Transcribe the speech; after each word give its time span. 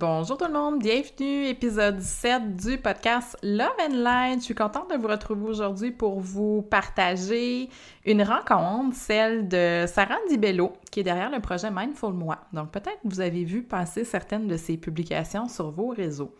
Bonjour 0.00 0.36
tout 0.36 0.44
le 0.44 0.52
monde, 0.52 0.78
bienvenue, 0.78 1.46
épisode 1.46 2.00
7 2.00 2.54
du 2.54 2.78
podcast 2.78 3.36
Love 3.42 3.72
and 3.80 3.94
Light. 3.94 4.38
Je 4.38 4.44
suis 4.44 4.54
contente 4.54 4.88
de 4.92 4.96
vous 4.96 5.08
retrouver 5.08 5.48
aujourd'hui 5.48 5.90
pour 5.90 6.20
vous 6.20 6.62
partager 6.62 7.68
une 8.06 8.22
rencontre, 8.22 8.94
celle 8.94 9.48
de 9.48 9.86
Sarah 9.88 10.18
Dibello, 10.28 10.72
qui 10.92 11.00
est 11.00 11.02
derrière 11.02 11.32
le 11.32 11.40
projet 11.40 11.72
Mindful 11.72 12.12
Moi. 12.12 12.38
Donc 12.52 12.70
peut-être 12.70 13.00
que 13.02 13.08
vous 13.08 13.20
avez 13.20 13.42
vu 13.42 13.64
passer 13.64 14.04
certaines 14.04 14.46
de 14.46 14.56
ses 14.56 14.76
publications 14.76 15.48
sur 15.48 15.72
vos 15.72 15.88
réseaux. 15.88 16.32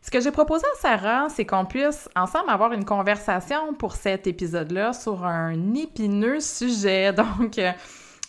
Ce 0.00 0.08
que 0.08 0.20
j'ai 0.20 0.30
proposé 0.30 0.64
à 0.72 0.80
Sarah, 0.80 1.28
c'est 1.28 1.44
qu'on 1.44 1.64
puisse 1.64 2.08
ensemble 2.14 2.50
avoir 2.50 2.72
une 2.72 2.84
conversation 2.84 3.74
pour 3.74 3.96
cet 3.96 4.28
épisode-là 4.28 4.92
sur 4.92 5.24
un 5.24 5.74
épineux 5.74 6.38
sujet. 6.38 7.12
Donc, 7.40 7.58
euh, 7.58 7.72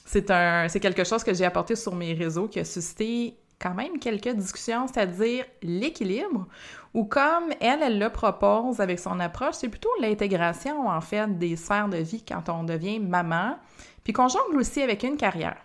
c'est 0.05 0.79
quelque 0.79 1.03
chose 1.03 1.23
que 1.23 1.35
j'ai 1.35 1.45
apporté 1.45 1.75
sur 1.75 1.93
mes 1.93 2.15
réseaux 2.15 2.47
qui 2.47 2.59
a 2.59 2.65
suscité 2.65 3.37
quand 3.63 3.73
même 3.73 3.97
quelques 3.97 4.35
discussions, 4.35 4.87
c'est-à-dire 4.87 5.45
l'équilibre, 5.61 6.47
ou 6.93 7.05
comme 7.05 7.45
elle, 7.61 7.81
elle 7.81 7.97
le 7.97 8.09
propose 8.09 8.81
avec 8.81 8.99
son 8.99 9.19
approche, 9.21 9.55
c'est 9.55 9.69
plutôt 9.69 9.89
l'intégration, 10.01 10.89
en 10.89 10.99
fait, 10.99 11.37
des 11.39 11.55
sphères 11.55 11.87
de 11.87 11.97
vie 11.97 12.23
quand 12.27 12.49
on 12.49 12.65
devient 12.65 12.99
maman, 12.99 13.57
puis 14.03 14.11
qu'on 14.11 14.27
jongle 14.27 14.57
aussi 14.57 14.81
avec 14.81 15.03
une 15.03 15.15
carrière. 15.15 15.57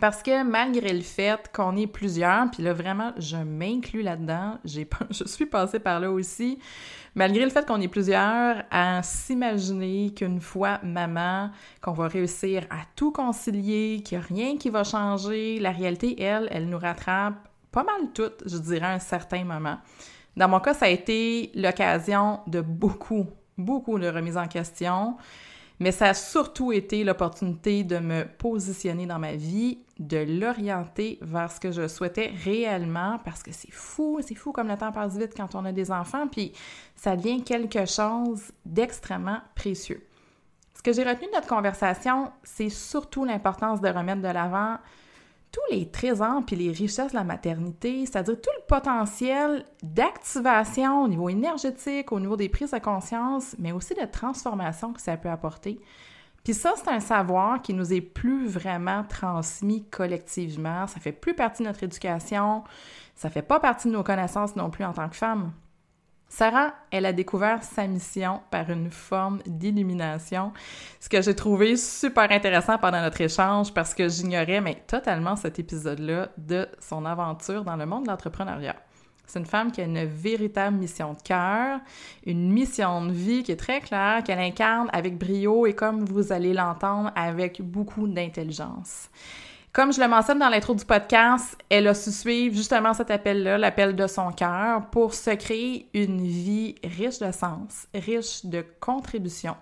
Parce 0.00 0.22
que 0.22 0.44
malgré 0.44 0.92
le 0.92 1.00
fait 1.00 1.50
qu'on 1.52 1.76
est 1.76 1.88
plusieurs, 1.88 2.50
puis 2.50 2.62
là 2.62 2.72
vraiment, 2.72 3.12
je 3.18 3.36
m'inclus 3.36 4.02
là-dedans, 4.02 4.58
je 4.64 5.24
suis 5.26 5.46
passée 5.46 5.80
par 5.80 5.98
là 5.98 6.10
aussi, 6.10 6.58
malgré 7.14 7.44
le 7.44 7.50
fait 7.50 7.66
qu'on 7.66 7.80
est 7.80 7.88
plusieurs 7.88 8.62
à 8.70 9.02
s'imaginer 9.02 10.12
qu'une 10.14 10.40
fois 10.40 10.78
maman, 10.84 11.50
qu'on 11.80 11.92
va 11.92 12.06
réussir 12.06 12.64
à 12.70 12.82
tout 12.94 13.10
concilier, 13.10 14.02
qu'il 14.04 14.18
n'y 14.18 14.24
a 14.24 14.26
rien 14.26 14.56
qui 14.56 14.70
va 14.70 14.84
changer, 14.84 15.58
la 15.58 15.72
réalité, 15.72 16.20
elle, 16.22 16.48
elle 16.52 16.68
nous 16.68 16.78
rattrape 16.78 17.48
pas 17.72 17.82
mal 17.82 18.12
toutes, 18.14 18.44
je 18.46 18.56
dirais, 18.58 18.86
à 18.86 18.92
un 18.92 18.98
certain 18.98 19.44
moment. 19.44 19.78
Dans 20.36 20.48
mon 20.48 20.60
cas, 20.60 20.74
ça 20.74 20.86
a 20.86 20.88
été 20.88 21.50
l'occasion 21.56 22.40
de 22.46 22.60
beaucoup, 22.60 23.26
beaucoup 23.56 23.98
de 23.98 24.08
remises 24.08 24.36
en 24.36 24.46
question 24.46 25.16
mais 25.80 25.92
ça 25.92 26.06
a 26.06 26.14
surtout 26.14 26.72
été 26.72 27.04
l'opportunité 27.04 27.84
de 27.84 27.98
me 27.98 28.24
positionner 28.24 29.06
dans 29.06 29.18
ma 29.18 29.34
vie, 29.34 29.78
de 29.98 30.18
l'orienter 30.18 31.18
vers 31.22 31.50
ce 31.50 31.60
que 31.60 31.70
je 31.70 31.86
souhaitais 31.88 32.32
réellement, 32.44 33.18
parce 33.24 33.42
que 33.42 33.52
c'est 33.52 33.72
fou, 33.72 34.20
c'est 34.22 34.34
fou 34.34 34.52
comme 34.52 34.68
le 34.68 34.76
temps 34.76 34.92
passe 34.92 35.16
vite 35.16 35.34
quand 35.36 35.54
on 35.54 35.64
a 35.64 35.72
des 35.72 35.90
enfants, 35.90 36.26
puis 36.28 36.52
ça 36.96 37.16
devient 37.16 37.42
quelque 37.42 37.86
chose 37.86 38.52
d'extrêmement 38.64 39.40
précieux. 39.54 40.04
Ce 40.74 40.82
que 40.82 40.92
j'ai 40.92 41.02
retenu 41.02 41.26
de 41.26 41.32
notre 41.32 41.48
conversation, 41.48 42.30
c'est 42.44 42.70
surtout 42.70 43.24
l'importance 43.24 43.80
de 43.80 43.88
remettre 43.88 44.22
de 44.22 44.28
l'avant 44.28 44.78
tous 45.50 45.74
les 45.74 45.88
trésors 45.90 46.42
puis 46.46 46.56
les 46.56 46.70
richesses 46.70 47.12
de 47.12 47.16
la 47.16 47.24
maternité, 47.24 48.04
c'est-à-dire 48.06 48.40
tout 48.40 48.50
le 48.56 48.64
potentiel 48.66 49.64
d'activation 49.82 51.04
au 51.04 51.08
niveau 51.08 51.28
énergétique, 51.28 52.12
au 52.12 52.20
niveau 52.20 52.36
des 52.36 52.48
prises 52.48 52.70
de 52.70 52.78
conscience, 52.78 53.54
mais 53.58 53.72
aussi 53.72 53.94
de 53.94 54.04
transformation 54.04 54.92
que 54.92 55.00
ça 55.00 55.16
peut 55.16 55.30
apporter. 55.30 55.80
Puis 56.44 56.54
ça, 56.54 56.72
c'est 56.76 56.88
un 56.88 57.00
savoir 57.00 57.60
qui 57.60 57.74
nous 57.74 57.92
est 57.92 58.00
plus 58.00 58.46
vraiment 58.46 59.04
transmis 59.04 59.84
collectivement. 59.90 60.86
Ça 60.86 61.00
fait 61.00 61.12
plus 61.12 61.34
partie 61.34 61.62
de 61.62 61.68
notre 61.68 61.82
éducation. 61.82 62.64
Ça 63.14 63.28
fait 63.28 63.42
pas 63.42 63.60
partie 63.60 63.88
de 63.88 63.92
nos 63.92 64.02
connaissances 64.02 64.56
non 64.56 64.70
plus 64.70 64.84
en 64.84 64.92
tant 64.92 65.08
que 65.08 65.16
femme. 65.16 65.52
Sarah, 66.28 66.74
elle 66.90 67.06
a 67.06 67.12
découvert 67.12 67.62
sa 67.62 67.86
mission 67.86 68.40
par 68.50 68.68
une 68.70 68.90
forme 68.90 69.40
d'illumination, 69.46 70.52
ce 71.00 71.08
que 71.08 71.22
j'ai 71.22 71.34
trouvé 71.34 71.76
super 71.76 72.30
intéressant 72.30 72.76
pendant 72.78 73.00
notre 73.00 73.20
échange 73.22 73.72
parce 73.72 73.94
que 73.94 74.08
j'ignorais 74.08 74.60
mais 74.60 74.82
totalement 74.86 75.36
cet 75.36 75.58
épisode-là 75.58 76.28
de 76.36 76.68
son 76.80 77.06
aventure 77.06 77.64
dans 77.64 77.76
le 77.76 77.86
monde 77.86 78.04
de 78.04 78.10
l'entrepreneuriat. 78.10 78.76
C'est 79.26 79.38
une 79.38 79.46
femme 79.46 79.72
qui 79.72 79.80
a 79.80 79.84
une 79.84 80.04
véritable 80.04 80.76
mission 80.76 81.12
de 81.12 81.22
cœur, 81.22 81.80
une 82.24 82.50
mission 82.50 83.04
de 83.04 83.12
vie 83.12 83.42
qui 83.42 83.52
est 83.52 83.56
très 83.56 83.80
claire, 83.80 84.22
qu'elle 84.22 84.38
incarne 84.38 84.88
avec 84.92 85.18
brio 85.18 85.66
et 85.66 85.74
comme 85.74 86.04
vous 86.04 86.32
allez 86.32 86.54
l'entendre, 86.54 87.10
avec 87.14 87.60
beaucoup 87.60 88.06
d'intelligence. 88.06 89.10
Comme 89.78 89.92
je 89.92 90.00
le 90.00 90.08
mentionne 90.08 90.40
dans 90.40 90.48
l'intro 90.48 90.74
du 90.74 90.84
podcast, 90.84 91.56
elle 91.70 91.86
a 91.86 91.94
su 91.94 92.10
suivre 92.10 92.52
justement 92.52 92.94
cet 92.94 93.12
appel-là, 93.12 93.58
l'appel 93.58 93.94
de 93.94 94.08
son 94.08 94.32
cœur, 94.32 94.84
pour 94.90 95.14
se 95.14 95.30
créer 95.30 95.88
une 95.94 96.20
vie 96.20 96.74
riche 96.82 97.20
de 97.20 97.30
sens, 97.30 97.86
riche 97.94 98.44
de 98.44 98.66
contributions. 98.80 99.54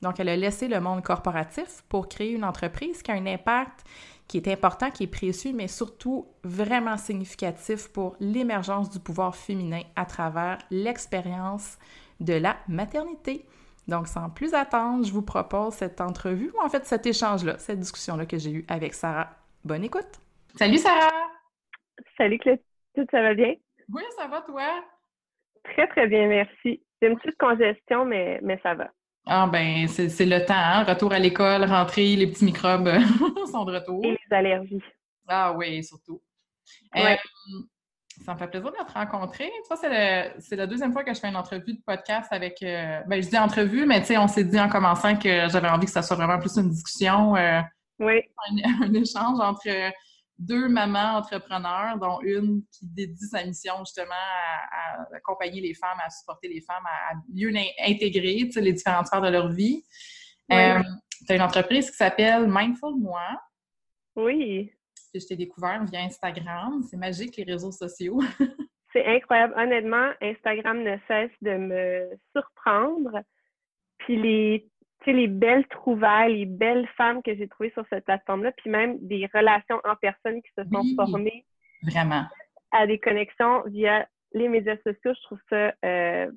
Donc, 0.00 0.20
elle 0.20 0.28
a 0.28 0.36
laissé 0.36 0.68
le 0.68 0.78
monde 0.78 1.02
corporatif 1.02 1.82
pour 1.88 2.08
créer 2.08 2.34
une 2.34 2.44
entreprise 2.44 3.02
qui 3.02 3.10
a 3.10 3.14
un 3.14 3.26
impact 3.26 3.84
qui 4.28 4.36
est 4.36 4.46
important, 4.46 4.92
qui 4.92 5.02
est 5.02 5.08
précieux, 5.08 5.50
mais 5.52 5.66
surtout 5.66 6.24
vraiment 6.44 6.96
significatif 6.96 7.88
pour 7.88 8.14
l'émergence 8.20 8.90
du 8.90 9.00
pouvoir 9.00 9.34
féminin 9.34 9.82
à 9.96 10.04
travers 10.04 10.58
l'expérience 10.70 11.78
de 12.20 12.34
la 12.34 12.54
maternité. 12.68 13.44
Donc, 13.88 14.06
sans 14.06 14.30
plus 14.30 14.54
attendre, 14.54 15.04
je 15.04 15.12
vous 15.12 15.22
propose 15.22 15.74
cette 15.74 16.00
entrevue, 16.00 16.52
ou 16.56 16.64
en 16.64 16.68
fait 16.68 16.86
cet 16.86 17.06
échange-là, 17.06 17.56
cette 17.58 17.80
discussion-là 17.80 18.24
que 18.24 18.38
j'ai 18.38 18.52
eue 18.52 18.64
avec 18.68 18.94
Sarah 18.94 19.30
Bonne 19.64 19.84
écoute. 19.84 20.20
Salut 20.56 20.76
Sarah! 20.76 21.08
Salut 22.18 22.38
Clotilde, 22.38 23.10
ça 23.10 23.22
va 23.22 23.32
bien? 23.32 23.54
Oui, 23.94 24.02
ça 24.14 24.26
va 24.28 24.42
toi? 24.42 24.84
Très, 25.64 25.88
très 25.88 26.06
bien, 26.06 26.28
merci. 26.28 26.82
C'est 27.00 27.08
une 27.08 27.16
petite 27.18 27.38
congestion, 27.38 28.04
mais, 28.04 28.40
mais 28.42 28.60
ça 28.62 28.74
va. 28.74 28.90
Ah 29.24 29.48
ben, 29.50 29.88
c'est 29.88 30.26
le 30.26 30.44
temps, 30.44 30.52
hein? 30.54 30.84
Retour 30.84 31.14
à 31.14 31.18
l'école, 31.18 31.64
rentrée, 31.64 32.14
les 32.14 32.26
petits 32.26 32.44
microbes 32.44 32.90
sont 33.50 33.64
de 33.64 33.72
retour. 33.72 34.04
Et 34.04 34.10
les 34.10 34.36
allergies. 34.36 34.82
Ah 35.26 35.54
oui, 35.54 35.82
surtout. 35.82 36.20
Euh, 36.96 37.16
ça 38.22 38.34
me 38.34 38.38
fait 38.38 38.48
plaisir 38.48 38.70
de 38.70 38.76
te 38.76 38.92
rencontrer. 38.92 39.50
Ça, 39.66 39.76
c'est 40.40 40.56
la 40.56 40.66
deuxième 40.66 40.92
fois 40.92 41.04
que 41.04 41.14
je 41.14 41.20
fais 41.20 41.28
une 41.28 41.36
entrevue 41.36 41.72
de 41.72 41.82
podcast 41.86 42.30
avec. 42.32 42.62
Euh, 42.62 43.00
ben, 43.06 43.22
je 43.22 43.30
dis 43.30 43.38
entrevue, 43.38 43.86
mais 43.86 44.00
tu 44.00 44.08
sais, 44.08 44.18
on 44.18 44.28
s'est 44.28 44.44
dit 44.44 44.60
en 44.60 44.68
commençant 44.68 45.16
que 45.16 45.48
j'avais 45.48 45.70
envie 45.70 45.86
que 45.86 45.92
ça 45.92 46.02
soit 46.02 46.16
vraiment 46.16 46.38
plus 46.38 46.54
une 46.58 46.68
discussion. 46.68 47.34
Euh, 47.34 47.62
oui. 47.98 48.22
Un, 48.82 48.92
échange 48.94 49.40
entre 49.40 49.92
deux 50.38 50.68
mamans 50.68 51.18
entrepreneurs, 51.18 51.98
dont 51.98 52.20
une 52.22 52.62
qui 52.72 52.86
dédie 52.86 53.26
sa 53.26 53.44
mission 53.44 53.74
justement 53.80 54.12
à, 54.12 55.16
accompagner 55.16 55.60
les 55.60 55.74
femmes, 55.74 55.98
à 56.04 56.10
supporter 56.10 56.48
les 56.48 56.60
femmes, 56.60 56.84
à, 56.86 57.14
mieux 57.32 57.52
intégrer 57.86 58.50
les 58.54 58.72
différentes 58.72 59.06
sphères 59.06 59.22
de 59.22 59.30
leur 59.30 59.48
vie. 59.48 59.84
Euh, 60.52 60.80
tu 61.26 61.32
as 61.32 61.36
une 61.36 61.42
entreprise 61.42 61.90
qui 61.90 61.96
s'appelle 61.96 62.46
Mindful 62.48 62.96
Moi. 62.96 63.40
Oui. 64.16 64.70
Que 65.12 65.20
je 65.20 65.26
t'ai 65.26 65.36
découvert 65.36 65.84
via 65.84 66.00
Instagram. 66.00 66.82
C'est 66.90 66.96
magique, 66.96 67.36
les 67.36 67.44
réseaux 67.44 67.72
sociaux. 67.72 68.20
C'est 68.92 69.06
incroyable. 69.06 69.54
Honnêtement, 69.56 70.12
Instagram 70.20 70.82
ne 70.82 70.96
cesse 71.08 71.32
de 71.42 71.56
me 71.56 72.10
surprendre. 72.32 73.22
Puis 73.98 74.20
les 74.20 74.68
les 75.12 75.28
belles 75.28 75.66
trouvailles, 75.68 76.38
les 76.38 76.46
belles 76.46 76.88
femmes 76.96 77.22
que 77.22 77.34
j'ai 77.34 77.48
trouvées 77.48 77.72
sur 77.72 77.84
cette 77.90 78.04
plateforme-là, 78.04 78.52
puis 78.52 78.70
même 78.70 78.96
des 79.00 79.28
relations 79.32 79.80
en 79.84 79.96
personne 79.96 80.42
qui 80.42 80.50
se 80.56 80.64
sont 80.64 80.84
formées. 80.96 81.44
Vraiment. 81.82 82.24
À 82.72 82.86
des 82.86 82.98
connexions 82.98 83.62
via 83.66 84.06
les 84.32 84.48
médias 84.48 84.76
sociaux, 84.78 85.12
je 85.14 85.22
trouve 85.22 85.40
ça 85.48 85.72
euh, 85.84 86.30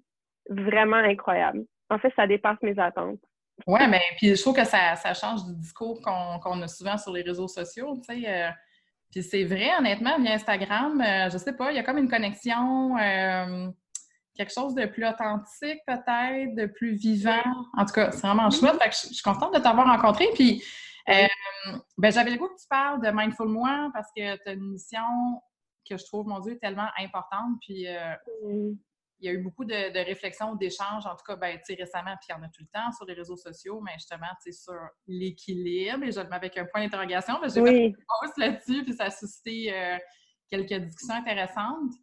vraiment 0.49 0.97
incroyable. 0.97 1.65
En 1.89 1.99
fait, 1.99 2.13
ça 2.15 2.27
dépasse 2.27 2.57
mes 2.61 2.77
attentes. 2.77 3.19
Oui, 3.65 3.79
mais 3.89 4.01
puis 4.17 4.35
je 4.35 4.41
trouve 4.41 4.55
que 4.55 4.65
ça, 4.65 4.95
change 5.13 5.45
du 5.45 5.55
discours 5.55 5.99
qu'on 6.01 6.61
a 6.61 6.67
souvent 6.67 6.97
sur 6.97 7.11
les 7.11 7.23
réseaux 7.23 7.47
sociaux. 7.47 7.97
Tu 8.07 8.21
sais, 8.21 8.29
euh, 8.29 8.49
Puis 9.11 9.23
c'est 9.23 9.45
vrai, 9.45 9.69
honnêtement, 9.79 10.19
via 10.19 10.33
Instagram, 10.33 11.01
euh, 11.01 11.29
je 11.31 11.37
sais 11.37 11.53
pas, 11.53 11.71
il 11.71 11.75
y 11.75 11.79
a 11.79 11.83
comme 11.83 11.97
une 11.97 12.09
connexion, 12.09 12.97
euh, 12.97 13.69
quelque 14.37 14.53
chose 14.53 14.75
de 14.75 14.85
plus 14.85 15.05
authentique 15.05 15.81
peut-être, 15.85 16.55
de 16.55 16.67
plus 16.67 16.95
vivant. 16.95 17.43
En 17.77 17.85
tout 17.85 17.93
cas, 17.93 18.11
c'est 18.11 18.25
vraiment 18.25 18.49
chouette. 18.49 18.81
Fait 18.81 18.89
que 18.89 18.95
je, 18.95 19.13
suis 19.13 19.23
contente 19.23 19.53
de 19.53 19.59
t'avoir 19.59 19.87
rencontré. 19.87 20.27
Puis 20.35 20.63
euh, 21.09 21.27
ben, 21.97 22.11
j'avais 22.11 22.31
le 22.31 22.37
goût 22.37 22.47
que 22.47 22.61
tu 22.61 22.67
parles 22.69 23.01
de 23.01 23.09
Mindful 23.11 23.49
Moi 23.49 23.89
parce 23.93 24.09
que 24.15 24.35
tu 24.35 24.49
as 24.49 24.53
une 24.53 24.71
mission 24.71 25.01
que 25.89 25.97
je 25.97 26.05
trouve, 26.05 26.27
mon 26.27 26.39
Dieu, 26.39 26.57
tellement 26.59 26.89
importante. 26.97 27.57
Puis 27.61 27.87
il 29.19 29.25
y 29.25 29.29
a 29.29 29.33
eu 29.33 29.39
beaucoup 29.39 29.65
de, 29.65 30.05
réflexions, 30.05 30.55
d'échanges, 30.55 31.05
en 31.05 31.15
tout 31.15 31.23
cas, 31.25 31.35
ben, 31.35 31.57
récemment, 31.67 32.15
puis 32.21 32.27
il 32.29 32.33
y 32.33 32.35
en 32.35 32.43
a 32.43 32.49
tout 32.49 32.61
le 32.61 32.67
temps 32.71 32.91
sur 32.91 33.05
les 33.05 33.13
réseaux 33.13 33.35
sociaux, 33.35 33.81
mais 33.81 33.93
justement, 33.93 34.27
sur 34.51 34.75
l'équilibre, 35.07 36.03
et 36.03 36.11
je 36.11 36.19
le 36.19 36.27
mets 36.27 36.35
avec 36.35 36.57
un 36.57 36.65
point 36.65 36.83
d'interrogation, 36.83 37.39
mais 37.41 37.49
j'ai 37.49 37.61
oui. 37.61 37.93
fait 37.93 38.05
post 38.21 38.37
là-dessus, 38.37 38.83
puis 38.83 38.93
ça 38.93 39.05
a 39.05 39.09
suscité 39.09 39.73
euh, 39.73 39.97
quelques 40.49 40.85
discussions 40.85 41.15
intéressantes. 41.15 41.93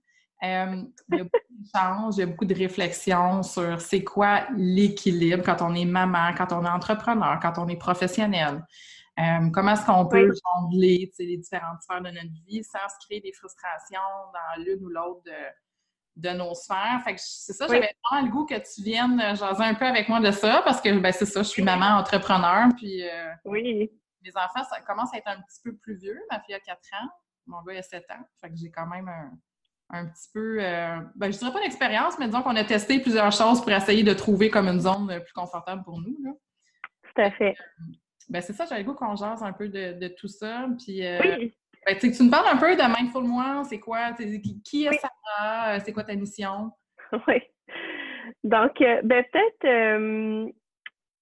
Euh, 0.44 0.82
il 1.10 1.18
y 1.18 1.20
a 1.20 1.24
beaucoup 1.24 1.38
d'échanges, 1.50 2.14
il 2.16 2.20
y 2.20 2.22
a 2.22 2.26
beaucoup 2.26 2.44
de 2.44 2.54
réflexions 2.54 3.42
sur 3.42 3.80
c'est 3.80 4.04
quoi 4.04 4.46
l'équilibre 4.56 5.42
quand 5.44 5.62
on 5.62 5.74
est 5.74 5.84
maman, 5.84 6.32
quand 6.36 6.52
on 6.52 6.64
est 6.64 6.68
entrepreneur, 6.68 7.38
quand 7.40 7.58
on 7.58 7.68
est 7.68 7.76
professionnel. 7.76 8.64
Euh, 9.20 9.48
comment 9.52 9.72
est-ce 9.72 9.86
qu'on 9.86 10.06
peut 10.06 10.28
jongler 10.28 11.12
les 11.20 11.36
différentes 11.36 11.82
sphères 11.82 12.02
de 12.02 12.10
notre 12.10 12.34
vie 12.46 12.64
sans 12.64 12.88
se 12.88 13.06
créer 13.06 13.20
des 13.20 13.32
frustrations 13.32 14.00
dans 14.32 14.62
l'une 14.62 14.84
ou 14.84 14.88
l'autre 14.88 15.22
de 15.24 15.32
de 16.16 16.30
nos 16.30 16.54
sphères? 16.54 17.00
Fait 17.04 17.14
que 17.14 17.20
c'est 17.20 17.52
ça, 17.52 17.66
j'avais 17.66 17.94
vraiment 18.10 18.26
le 18.26 18.32
goût 18.32 18.44
que 18.44 18.54
tu 18.54 18.82
viennes 18.82 19.20
euh, 19.20 19.34
jaser 19.34 19.64
un 19.64 19.74
peu 19.74 19.86
avec 19.86 20.08
moi 20.08 20.20
de 20.20 20.30
ça 20.30 20.62
parce 20.64 20.80
que 20.80 20.98
ben, 20.98 21.12
c'est 21.12 21.26
ça, 21.26 21.42
je 21.42 21.48
suis 21.48 21.62
maman 21.62 21.96
entrepreneur. 21.98 22.68
Puis 22.76 23.08
euh, 23.08 23.32
oui. 23.44 23.90
mes 24.22 24.30
enfants 24.36 24.64
ça 24.68 24.80
commence 24.80 25.14
à 25.14 25.18
être 25.18 25.28
un 25.28 25.40
petit 25.42 25.60
peu 25.62 25.76
plus 25.76 25.96
vieux. 25.96 26.20
Ma 26.30 26.40
fille 26.40 26.54
a 26.54 26.60
4 26.60 26.78
ans, 26.94 27.08
mon 27.46 27.62
gars 27.62 27.78
a 27.78 27.82
7 27.82 28.04
ans. 28.10 28.24
Fait 28.40 28.50
que 28.50 28.56
j'ai 28.56 28.70
quand 28.70 28.86
même 28.86 29.08
un, 29.08 29.30
petit 30.06 30.28
peu, 30.32 30.58
euh, 30.60 30.96
ben, 31.14 31.32
je 31.32 31.38
dirais 31.38 31.52
pas 31.52 31.60
d'expérience, 31.60 32.18
mais 32.18 32.26
disons 32.26 32.42
qu'on 32.42 32.56
a 32.56 32.64
testé 32.64 33.00
plusieurs 33.00 33.32
choses 33.32 33.60
pour 33.60 33.70
essayer 33.70 34.02
de 34.02 34.12
trouver 34.12 34.50
comme 34.50 34.68
une 34.68 34.80
zone 34.80 35.06
plus 35.22 35.32
confortable 35.32 35.82
pour 35.84 36.00
nous. 36.00 36.16
Là. 36.24 36.30
Tout 37.02 37.22
à 37.22 37.30
fait. 37.30 37.54
ben 38.28 38.40
c'est 38.40 38.52
ça, 38.52 38.64
j'avais 38.66 38.82
le 38.82 38.86
goût 38.86 38.94
qu'on 38.94 39.16
jase 39.16 39.42
un 39.42 39.52
peu 39.52 39.68
de, 39.68 40.08
tout 40.08 40.28
ça. 40.28 40.66
Puis, 40.78 41.02
oui. 41.22 41.54
Ben, 41.86 41.98
tu 41.98 42.06
me 42.06 42.30
parles 42.30 42.48
un 42.48 42.56
peu 42.56 42.74
de 42.74 42.82
Mindful 42.82 43.24
Moi, 43.24 43.62
c'est 43.68 43.78
quoi? 43.78 44.12
Qui, 44.64 44.86
est 44.86 44.98
Sarah? 44.98 45.80
C'est 45.80 45.92
quoi 45.92 46.04
ta 46.04 46.14
mission? 46.14 46.70
Oui. 47.28 47.36
Donc, 48.42 48.80
euh, 48.80 49.00
ben, 49.04 49.24
peut-être 49.30 49.64
euh, 49.64 50.50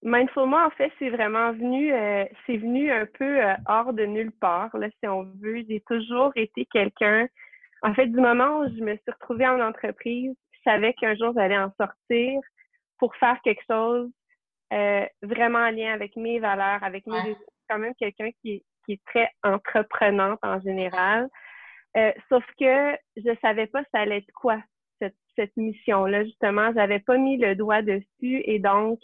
Mindful 0.02 0.48
Moi, 0.48 0.64
en 0.64 0.70
fait, 0.70 0.92
c'est 0.98 1.10
vraiment 1.10 1.52
venu, 1.52 1.92
euh, 1.92 2.24
c'est 2.46 2.56
venu 2.56 2.90
un 2.90 3.06
peu 3.06 3.40
hors 3.66 3.92
de 3.92 4.04
nulle 4.04 4.32
part, 4.32 4.76
là, 4.76 4.88
si 5.00 5.08
on 5.08 5.24
veut. 5.40 5.62
J'ai 5.68 5.82
toujours 5.88 6.32
été 6.36 6.66
quelqu'un. 6.66 7.26
En 7.82 7.94
fait, 7.94 8.06
du 8.06 8.20
moment 8.20 8.60
où 8.60 8.68
je 8.68 8.82
me 8.82 8.94
suis 8.94 9.10
retrouvée 9.12 9.46
en 9.46 9.60
entreprise, 9.60 10.34
je 10.52 10.58
savais 10.70 10.92
qu'un 10.94 11.16
jour 11.16 11.32
j'allais 11.34 11.58
en 11.58 11.72
sortir 11.78 12.40
pour 12.98 13.14
faire 13.16 13.40
quelque 13.42 13.62
chose 13.68 14.10
vraiment 15.22 15.58
en 15.58 15.70
lien 15.70 15.92
avec 15.92 16.16
mes 16.16 16.38
valeurs, 16.38 16.82
avec 16.82 17.06
mes 17.06 17.12
ouais. 17.12 17.36
quand 17.68 17.78
même 17.78 17.94
quelqu'un 17.96 18.30
qui, 18.40 18.64
qui 18.84 18.92
est 18.92 19.04
très 19.06 19.28
entreprenante 19.42 20.38
en 20.42 20.60
général. 20.60 21.28
Euh, 21.96 22.12
sauf 22.28 22.44
que 22.58 22.96
je 23.16 23.36
savais 23.42 23.66
pas 23.66 23.82
ça 23.92 24.00
allait 24.00 24.18
être 24.18 24.32
quoi 24.34 24.62
cette, 24.98 25.16
cette 25.36 25.56
mission-là, 25.56 26.24
justement. 26.24 26.72
J'avais 26.74 27.00
pas 27.00 27.18
mis 27.18 27.36
le 27.36 27.54
doigt 27.54 27.82
dessus 27.82 28.42
et 28.44 28.58
donc 28.58 28.98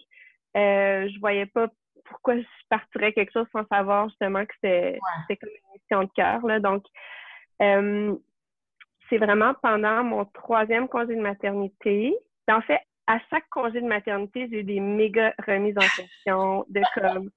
euh, 0.56 1.08
je 1.08 1.20
voyais 1.20 1.46
pas 1.46 1.68
pourquoi 2.06 2.38
je 2.38 2.44
partirais 2.70 3.12
quelque 3.12 3.32
chose 3.32 3.46
sans 3.52 3.66
savoir 3.66 4.08
justement 4.08 4.46
que 4.46 4.54
c'était 4.62 4.98
comme 5.28 5.50
une 5.50 5.72
mission 5.74 6.04
de 6.04 6.10
cœur. 6.14 6.46
Là. 6.46 6.60
Donc, 6.60 6.84
euh, 7.60 8.16
c'est 9.08 9.18
vraiment 9.18 9.54
pendant 9.62 10.04
mon 10.04 10.24
troisième 10.26 10.88
congé 10.88 11.14
de 11.16 11.20
maternité. 11.20 12.16
En 12.48 12.60
fait, 12.60 12.80
à 13.06 13.18
chaque 13.30 13.48
congé 13.50 13.80
de 13.80 13.86
maternité, 13.86 14.48
j'ai 14.50 14.60
eu 14.60 14.64
des 14.64 14.80
méga 14.80 15.34
remises 15.46 15.76
en 15.78 16.02
question 16.02 16.64
de 16.68 16.82
comme 16.94 17.30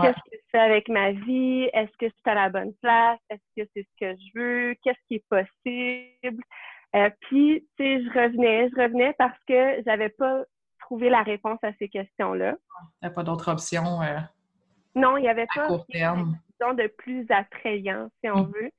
Qu'est-ce 0.00 0.14
que 0.14 0.36
je 0.36 0.50
fais 0.50 0.58
avec 0.58 0.88
ma 0.88 1.12
vie? 1.12 1.68
Est-ce 1.74 1.92
que 1.98 2.06
c'est 2.08 2.30
à 2.30 2.34
la 2.34 2.48
bonne 2.48 2.72
place? 2.80 3.18
Est-ce 3.28 3.62
que 3.62 3.68
c'est 3.74 3.82
ce 3.82 4.00
que 4.00 4.16
je 4.16 4.40
veux? 4.40 4.74
Qu'est-ce 4.82 4.98
qui 5.06 5.16
est 5.16 5.24
possible? 5.28 6.42
Euh, 6.94 7.10
puis, 7.20 7.66
tu 7.76 7.84
sais, 7.84 8.02
je 8.02 8.08
revenais, 8.08 8.70
je 8.70 8.82
revenais 8.82 9.14
parce 9.18 9.38
que 9.46 9.82
j'avais 9.84 10.08
pas 10.08 10.44
trouvé 10.80 11.10
la 11.10 11.22
réponse 11.22 11.58
à 11.62 11.72
ces 11.78 11.88
questions-là. 11.88 12.54
Il 13.02 13.06
n'y 13.06 13.08
a 13.08 13.10
pas 13.10 13.22
d'autre 13.22 13.52
option. 13.52 14.00
Euh, 14.02 14.18
non, 14.94 15.18
il 15.18 15.22
n'y 15.22 15.28
avait 15.28 15.46
pas 15.54 15.68
de 15.68 16.86
plus 16.98 17.26
attrayant, 17.30 18.08
si 18.22 18.30
on 18.30 18.44
mm. 18.44 18.52
veut. 18.52 18.70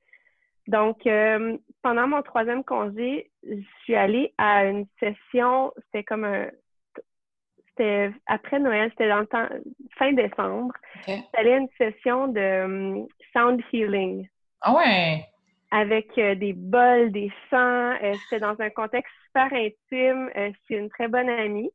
Donc, 0.66 1.06
euh, 1.06 1.56
pendant 1.82 2.06
mon 2.08 2.22
troisième 2.22 2.64
congé, 2.64 3.30
je 3.42 3.60
suis 3.82 3.94
allée 3.94 4.32
à 4.38 4.64
une 4.64 4.86
session, 4.98 5.72
c'était 5.76 6.04
comme 6.04 6.24
un, 6.24 6.48
c'était 7.76 8.10
après 8.26 8.58
Noël, 8.58 8.90
c'était 8.90 9.08
dans 9.08 9.20
le 9.20 9.26
temps, 9.26 9.48
fin 9.98 10.12
décembre. 10.12 10.72
Okay. 11.02 11.22
C'était 11.34 11.58
une 11.58 11.68
session 11.76 12.28
de 12.28 12.64
um, 12.64 13.06
sound 13.32 13.60
healing. 13.72 14.28
Ah 14.60 14.74
ouais! 14.74 15.24
Avec 15.70 16.16
euh, 16.18 16.34
des 16.34 16.52
bols, 16.52 17.10
des 17.10 17.30
chants. 17.50 17.96
Euh, 18.02 18.14
c'était 18.24 18.40
dans 18.40 18.58
un 18.60 18.70
contexte 18.70 19.12
super 19.26 19.52
intime. 19.52 20.30
Euh, 20.36 20.50
c'est 20.66 20.74
une 20.74 20.88
très 20.88 21.08
bonne 21.08 21.28
amie. 21.28 21.70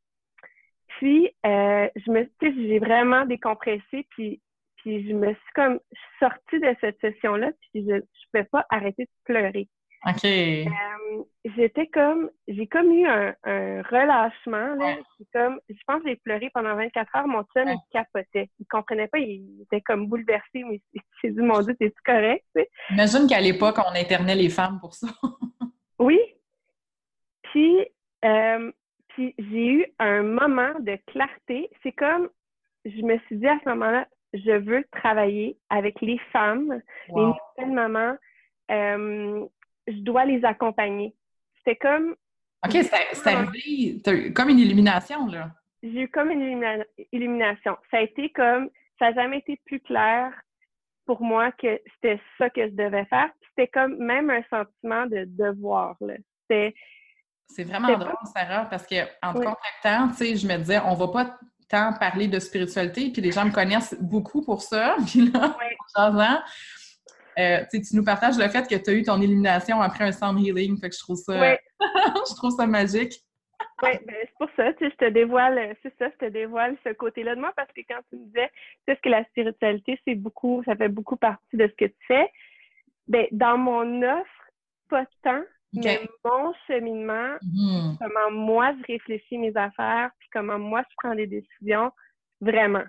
Puis, 0.98 1.30
je 1.44 2.10
me 2.10 2.28
j'ai 2.42 2.78
vraiment 2.78 3.24
décompressé, 3.24 4.06
puis, 4.10 4.40
puis 4.80 5.08
je 5.08 5.14
me 5.14 5.28
suis 5.28 5.52
comme 5.54 5.78
sortie 6.18 6.60
de 6.60 6.74
cette 6.80 7.00
session-là, 7.00 7.50
puis 7.60 7.84
je 7.86 7.94
ne 7.94 8.00
pouvais 8.30 8.44
pas 8.44 8.66
arrêter 8.70 9.04
de 9.04 9.10
pleurer. 9.24 9.68
OK. 10.06 10.24
Euh, 10.24 11.22
j'étais 11.56 11.86
comme, 11.88 12.30
j'ai 12.48 12.66
comme 12.66 12.90
eu 12.90 13.06
un, 13.06 13.34
un 13.44 13.82
relâchement, 13.82 14.74
là. 14.76 14.96
comme, 15.34 15.60
je 15.68 15.76
pense 15.86 16.02
que 16.02 16.08
j'ai 16.08 16.16
pleuré 16.16 16.50
pendant 16.54 16.74
24 16.74 17.16
heures. 17.16 17.28
Mon 17.28 17.44
son, 17.54 17.66
il 17.66 17.78
capotait. 17.92 18.48
Il 18.58 18.66
comprenait 18.66 19.08
pas, 19.08 19.18
il 19.18 19.62
était 19.62 19.82
comme 19.82 20.06
bouleversé, 20.06 20.64
mais 20.64 20.80
j'ai 21.22 21.30
dit, 21.30 21.40
mon 21.40 21.60
Dieu, 21.60 21.74
t'es-tu 21.74 22.00
correct, 22.04 22.44
tu 22.56 22.62
sais? 22.62 22.70
Imagine 22.90 23.26
qu'à 23.28 23.40
l'époque, 23.40 23.76
on 23.78 23.94
internait 23.94 24.36
les 24.36 24.48
femmes 24.48 24.78
pour 24.80 24.94
ça. 24.94 25.08
oui. 25.98 26.18
Puis, 27.42 27.84
euh, 28.24 28.72
puis 29.08 29.34
j'ai 29.38 29.66
eu 29.66 29.86
un 29.98 30.22
moment 30.22 30.72
de 30.80 30.96
clarté. 31.08 31.70
C'est 31.82 31.92
comme, 31.92 32.30
je 32.86 33.02
me 33.02 33.18
suis 33.26 33.36
dit 33.36 33.48
à 33.48 33.58
ce 33.62 33.68
moment-là, 33.68 34.06
je 34.32 34.58
veux 34.58 34.84
travailler 34.92 35.58
avec 35.68 36.00
les 36.00 36.18
femmes, 36.32 36.80
les 37.08 37.22
nouvelles 37.22 37.74
mamans, 37.74 38.16
euh, 38.70 39.46
je 39.86 40.00
dois 40.00 40.24
les 40.24 40.44
accompagner. 40.44 41.14
C'était 41.58 41.76
comme. 41.76 42.14
OK, 42.64 42.72
c'est 42.82 43.26
arrivé 43.26 44.32
comme 44.34 44.48
une 44.50 44.58
illumination, 44.58 45.26
là. 45.26 45.50
J'ai 45.82 46.02
eu 46.02 46.08
comme 46.08 46.30
une 46.30 46.84
illumination. 47.12 47.76
Ça 47.90 47.98
a 47.98 48.00
été 48.02 48.30
comme. 48.30 48.70
Ça 48.98 49.10
n'a 49.10 49.22
jamais 49.22 49.38
été 49.38 49.60
plus 49.64 49.80
clair 49.80 50.32
pour 51.06 51.22
moi 51.22 51.50
que 51.52 51.80
c'était 51.94 52.20
ça 52.38 52.50
que 52.50 52.68
je 52.68 52.74
devais 52.74 53.06
faire. 53.06 53.30
C'était 53.48 53.68
comme 53.68 53.96
même 53.96 54.30
un 54.30 54.42
sentiment 54.50 55.06
de 55.06 55.24
devoir, 55.26 55.96
là. 56.00 56.14
C'est 56.48 57.64
vraiment 57.64 57.96
drôle, 57.96 58.14
Sarah, 58.34 58.66
parce 58.66 58.86
que 58.86 58.96
en 59.22 59.32
te 59.32 59.38
contactant, 59.38 60.08
tu 60.08 60.14
sais, 60.14 60.36
je 60.36 60.46
me 60.46 60.56
disais, 60.58 60.78
on 60.84 60.94
va 60.94 61.08
pas 61.08 61.38
tant 61.70 61.92
parler 61.94 62.28
de 62.28 62.38
spiritualité, 62.38 63.10
puis 63.10 63.22
les 63.22 63.32
gens 63.32 63.46
me 63.46 63.52
connaissent 63.52 63.96
beaucoup 64.00 64.42
pour 64.42 64.60
ça. 64.60 64.96
Puis 65.06 65.30
là, 65.30 65.56
en 65.94 66.18
euh, 67.38 67.64
tu 67.70 67.96
nous 67.96 68.04
partages 68.04 68.36
le 68.36 68.48
fait 68.48 68.68
que 68.68 68.74
tu 68.74 68.90
as 68.90 68.92
eu 68.92 69.02
ton 69.02 69.22
élimination 69.22 69.80
après 69.80 70.04
un 70.04 70.12
sound 70.12 70.38
healing. 70.38 70.78
Fait 70.78 70.90
que 70.90 70.96
je 70.96 71.00
trouve 71.00 71.16
ça, 71.16 71.56
je 71.80 72.34
trouve 72.34 72.50
ça 72.50 72.66
magique. 72.66 73.14
oui, 73.82 73.90
ben, 74.04 74.16
c'est 74.20 74.34
pour 74.38 74.48
ça, 74.56 74.72
tu 74.74 74.84
sais, 74.84 74.90
je 74.90 75.06
te 75.06 75.10
dévoile, 75.10 75.76
c'est 75.82 75.96
ça, 75.96 76.10
je 76.10 76.26
te 76.26 76.30
dévoile 76.30 76.76
ce 76.84 76.92
côté-là 76.92 77.36
de 77.36 77.40
moi 77.40 77.52
parce 77.56 77.70
que 77.72 77.80
quand 77.88 78.00
tu 78.10 78.16
me 78.16 78.26
disais, 78.26 78.50
tu 78.86 78.92
sais, 78.92 79.00
que 79.02 79.08
la 79.08 79.24
spiritualité, 79.24 79.98
c'est 80.04 80.16
beaucoup, 80.16 80.62
ça 80.66 80.74
fait 80.74 80.88
beaucoup 80.88 81.16
partie 81.16 81.56
de 81.56 81.68
ce 81.68 81.74
que 81.84 81.86
tu 81.86 82.06
fais. 82.08 82.30
Ben, 83.06 83.26
dans 83.30 83.56
mon 83.56 84.02
offre, 84.02 84.50
pas 84.88 85.06
tant, 85.22 85.42
mais 85.72 86.00
mon 86.24 86.52
cheminement, 86.66 87.36
mm-hmm. 87.42 87.98
comment 87.98 88.30
moi 88.30 88.72
je 88.78 88.92
réfléchis 88.92 89.38
mes 89.38 89.56
affaires, 89.56 90.10
puis 90.18 90.28
comment 90.32 90.58
moi 90.58 90.82
je 90.88 90.94
prends 90.96 91.14
des 91.14 91.26
décisions, 91.26 91.92
vraiment. 92.40 92.84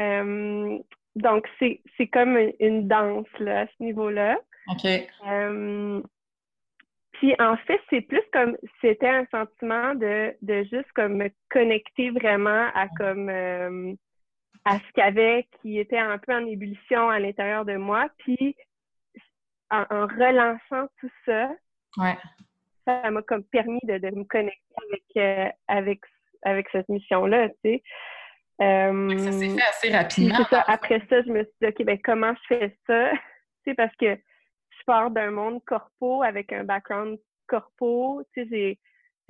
Euh, 0.00 0.78
donc, 1.16 1.46
c'est, 1.58 1.82
c'est 1.96 2.06
comme 2.06 2.38
une, 2.60 2.88
danse 2.88 3.26
là, 3.38 3.62
à 3.62 3.66
ce 3.66 3.82
niveau-là. 3.82 4.38
OK. 4.68 4.86
Euh, 5.26 6.02
puis 7.12 7.34
en 7.38 7.56
fait, 7.56 7.80
c'est 7.90 8.00
plus 8.00 8.22
comme 8.32 8.56
c'était 8.80 9.08
un 9.08 9.26
sentiment 9.30 9.94
de, 9.94 10.34
de 10.40 10.62
juste 10.64 10.90
comme 10.94 11.16
me 11.16 11.30
connecter 11.50 12.10
vraiment 12.10 12.68
à 12.74 12.88
comme 12.96 13.28
euh, 13.28 13.92
à 14.64 14.78
ce 14.78 14.92
qu'il 14.92 15.02
y 15.04 15.06
avait 15.06 15.46
qui 15.60 15.78
était 15.78 15.98
un 15.98 16.18
peu 16.18 16.32
en 16.32 16.46
ébullition 16.46 17.10
à 17.10 17.18
l'intérieur 17.18 17.64
de 17.64 17.76
moi. 17.76 18.08
Puis 18.18 18.56
en, 19.70 19.84
relançant 20.06 20.88
tout 20.98 21.10
ça, 21.26 21.50
ouais. 21.98 22.16
ça 22.86 23.10
m'a 23.10 23.22
comme 23.22 23.44
permis 23.44 23.80
de, 23.84 23.98
de 23.98 24.14
me 24.14 24.24
connecter 24.24 24.60
avec, 24.88 25.02
euh, 25.16 25.48
avec, 25.68 26.00
avec 26.42 26.68
cette 26.72 26.88
mission-là, 26.88 27.48
tu 27.48 27.54
sais. 27.64 27.82
Euh, 28.62 29.18
ça 29.18 29.32
s'est 29.32 29.48
fait 29.48 29.62
assez 29.62 29.90
rapidement. 29.90 30.46
Après 30.66 31.00
ça, 31.08 31.22
je 31.22 31.30
me 31.30 31.42
suis 31.44 31.52
dit, 31.62 31.68
OK, 31.68 31.84
ben 31.84 31.98
comment 32.04 32.34
je 32.34 32.54
fais 32.54 32.76
ça? 32.86 33.10
tu 33.64 33.70
sais, 33.70 33.74
parce 33.74 33.94
que 33.96 34.14
je 34.14 34.84
pars 34.86 35.10
d'un 35.10 35.30
monde 35.30 35.64
corpo 35.64 36.22
avec 36.22 36.52
un 36.52 36.64
background 36.64 37.18
corpo, 37.46 38.22
tu 38.34 38.42
sais, 38.42 38.48
j'ai 38.50 38.78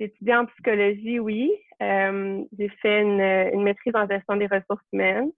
étudié 0.05 0.35
en 0.35 0.45
psychologie, 0.47 1.19
oui. 1.19 1.51
Euh, 1.81 2.43
j'ai 2.57 2.69
fait 2.81 3.01
une, 3.01 3.21
une, 3.21 3.63
maîtrise 3.63 3.95
en 3.95 4.07
gestion 4.07 4.35
des 4.35 4.47
ressources 4.47 4.85
humaines. 4.91 5.31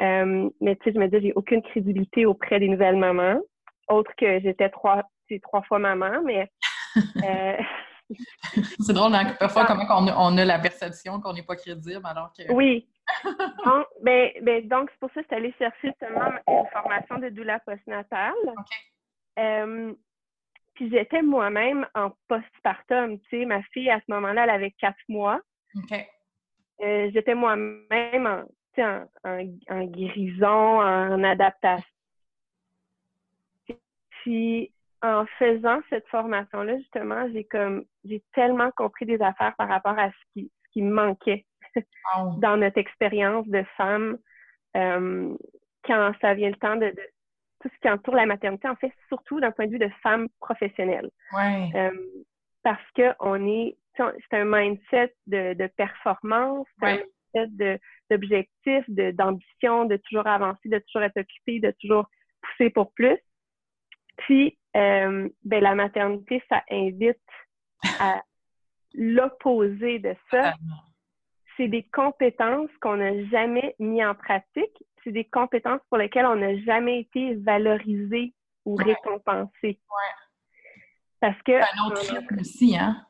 Euh, 0.00 0.50
mais 0.60 0.76
tu 0.76 0.84
sais, 0.84 0.92
je 0.94 0.98
me 0.98 1.08
dis, 1.08 1.20
j'ai 1.20 1.32
aucune 1.34 1.62
crédibilité 1.62 2.26
auprès 2.26 2.60
des 2.60 2.68
nouvelles 2.68 2.96
mamans, 2.96 3.40
autre 3.88 4.10
que 4.16 4.40
j'étais 4.40 4.68
trois, 4.68 5.04
trois 5.40 5.62
fois 5.62 5.78
maman, 5.78 6.22
mais... 6.24 6.50
Euh, 7.24 7.56
c'est 8.80 8.92
drôle, 8.92 9.14
hein, 9.14 9.34
parfois, 9.38 9.64
comment 9.64 9.84
on, 9.88 10.34
on, 10.34 10.36
a 10.36 10.44
la 10.44 10.58
perception 10.58 11.20
qu'on 11.22 11.32
n'est 11.32 11.42
pas 11.42 11.56
crédible, 11.56 12.02
alors 12.04 12.30
que... 12.32 12.52
Oui. 12.52 12.86
donc, 13.64 13.86
ben, 14.02 14.30
ben, 14.42 14.68
donc 14.68 14.90
c'est 14.90 15.00
pour 15.00 15.10
ça 15.14 15.22
que 15.22 15.22
je 15.22 15.26
suis 15.28 15.36
allée 15.36 15.54
chercher 15.58 15.92
seulement 15.98 16.30
une 16.46 16.66
formation 16.70 17.18
de 17.18 17.30
doula 17.30 17.60
postnatale. 17.60 18.34
Euh, 19.38 19.94
puis 20.74 20.90
j'étais 20.90 21.22
moi-même 21.22 21.86
en 21.94 22.12
postpartum, 22.28 23.18
tu 23.20 23.28
sais, 23.30 23.44
ma 23.44 23.62
fille, 23.62 23.90
à 23.90 24.00
ce 24.00 24.12
moment-là, 24.12 24.44
elle 24.44 24.50
avait 24.50 24.72
quatre 24.72 24.96
mois. 25.08 25.40
Euh, 26.82 27.10
j'étais 27.12 27.34
moi-même 27.34 28.26
en, 28.26 28.44
en, 28.82 29.06
en, 29.68 29.84
guérison, 29.84 30.80
en 30.80 31.22
adaptation. 31.24 31.86
Puis 34.22 34.72
en 35.02 35.26
faisant 35.38 35.80
cette 35.90 36.06
formation-là, 36.08 36.78
justement, 36.78 37.28
j'ai 37.32 37.44
comme 37.44 37.84
j'ai 38.04 38.22
tellement 38.34 38.70
compris 38.70 39.06
des 39.06 39.20
affaires 39.20 39.54
par 39.56 39.68
rapport 39.68 39.98
à 39.98 40.10
ce 40.10 40.32
qui, 40.32 40.52
ce 40.64 40.70
qui 40.72 40.82
me 40.82 40.92
manquait 40.92 41.44
dans 42.38 42.56
notre 42.56 42.78
expérience 42.78 43.46
de 43.48 43.64
femme 43.76 44.18
euh, 44.76 45.34
quand 45.84 46.12
ça 46.20 46.34
vient 46.34 46.50
le 46.50 46.56
temps 46.56 46.76
de, 46.76 46.94
tout 47.62 47.68
ce 47.72 47.80
qui 47.80 47.88
entoure 47.88 48.14
la 48.14 48.26
maternité, 48.26 48.68
en 48.68 48.76
fait, 48.76 48.92
surtout 49.08 49.40
d'un 49.40 49.52
point 49.52 49.66
de 49.66 49.72
vue 49.72 49.78
de 49.78 49.90
femme 50.02 50.28
professionnelle. 50.40 51.10
Ouais. 51.32 51.70
Euh, 51.74 51.90
parce 52.62 52.90
que 52.94 53.12
on 53.20 53.46
est, 53.46 53.76
c'est 53.96 54.36
un 54.36 54.44
mindset 54.44 55.14
de, 55.26 55.54
de 55.54 55.66
performance, 55.76 56.66
un 56.80 56.98
mindset 57.34 57.80
d'objectif, 58.10 58.84
d'ambition, 58.88 59.84
de, 59.84 59.96
toujours 59.96 60.26
avancer, 60.26 60.68
de 60.68 60.78
toujours 60.78 61.02
être 61.02 61.18
occupé, 61.18 61.60
de 61.60 61.72
toujours 61.80 62.06
pousser 62.42 62.70
pour 62.70 62.92
plus. 62.92 63.18
Puis, 64.16 64.58
euh, 64.76 65.28
ben, 65.44 65.62
la 65.62 65.74
maternité, 65.74 66.42
ça 66.48 66.62
invite 66.70 67.18
à 68.00 68.22
l'opposé 68.94 69.98
de 69.98 70.14
ça. 70.30 70.54
C'est 71.56 71.68
des 71.68 71.82
compétences 71.82 72.70
qu'on 72.80 72.96
n'a 72.96 73.24
jamais 73.26 73.74
mis 73.78 74.04
en 74.04 74.14
pratique. 74.14 74.84
C'est 75.04 75.12
des 75.12 75.24
compétences 75.24 75.80
pour 75.88 75.98
lesquelles 75.98 76.26
on 76.26 76.36
n'a 76.36 76.56
jamais 76.58 77.00
été 77.00 77.34
valorisé 77.34 78.32
ou 78.64 78.76
récompensé. 78.76 79.50
Ouais. 79.62 79.78
Parce 81.20 81.40
que. 81.42 81.52
C'est 81.52 81.78
un 81.78 81.86
autre 81.86 82.14
rythme 82.14 82.40
aussi, 82.40 82.76
hein? 82.76 83.06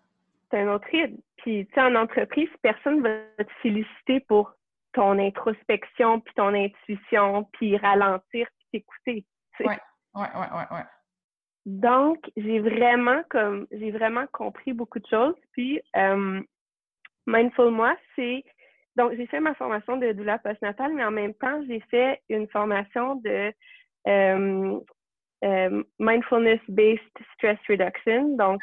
C'est 0.50 0.60
un 0.60 0.72
autre 0.74 0.86
rythme. 0.90 1.18
Puis, 1.36 1.66
tu 1.66 1.74
sais, 1.74 1.80
en 1.80 1.94
entreprise, 1.94 2.48
personne 2.62 2.98
ne 2.98 3.02
va 3.02 3.44
te 3.44 3.52
féliciter 3.62 4.20
pour 4.20 4.52
ton 4.92 5.18
introspection, 5.18 6.20
puis 6.20 6.34
ton 6.34 6.54
intuition, 6.54 7.44
puis 7.52 7.76
ralentir, 7.76 8.46
puis 8.58 8.66
t'écouter. 8.72 9.26
Oui, 9.60 9.74
oui, 10.14 10.26
oui, 10.34 10.46
oui. 10.52 10.76
Ouais. 10.76 10.84
Donc, 11.64 12.18
j'ai 12.36 12.58
vraiment 12.58 13.22
comme 13.30 13.66
j'ai 13.70 13.90
vraiment 13.92 14.26
compris 14.32 14.72
beaucoup 14.72 14.98
de 14.98 15.06
choses. 15.06 15.36
Puis 15.52 15.80
euh, 15.96 16.40
Mindful 17.26 17.70
Moi, 17.70 17.96
c'est 18.16 18.44
donc 18.96 19.12
j'ai 19.16 19.26
fait 19.26 19.40
ma 19.40 19.54
formation 19.54 19.96
de 19.96 20.12
doula 20.12 20.38
postnatale, 20.38 20.92
mais 20.92 21.04
en 21.04 21.10
même 21.10 21.34
temps, 21.34 21.62
j'ai 21.66 21.80
fait 21.90 22.20
une 22.28 22.48
formation 22.48 23.14
de 23.16 23.52
euh, 24.08 24.80
euh, 25.44 25.84
mindfulness-based 25.98 27.00
stress 27.34 27.58
reduction, 27.68 28.36
donc 28.36 28.60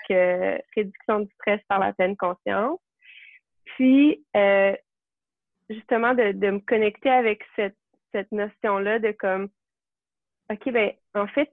réduction 0.76 1.22
du 1.22 1.32
stress 1.36 1.62
par 1.68 1.80
la 1.80 1.94
pleine 1.94 2.18
conscience. 2.18 2.80
Puis 3.66 4.24
justement 5.70 6.14
de, 6.14 6.32
de 6.34 6.52
me 6.52 6.60
connecter 6.60 7.10
avec 7.10 7.44
cette, 7.56 7.78
cette 8.12 8.32
notion-là 8.32 9.00
de 9.00 9.12
comme 9.12 9.50
OK, 10.52 10.72
ben 10.72 10.94
en 11.14 11.28
fait, 11.28 11.52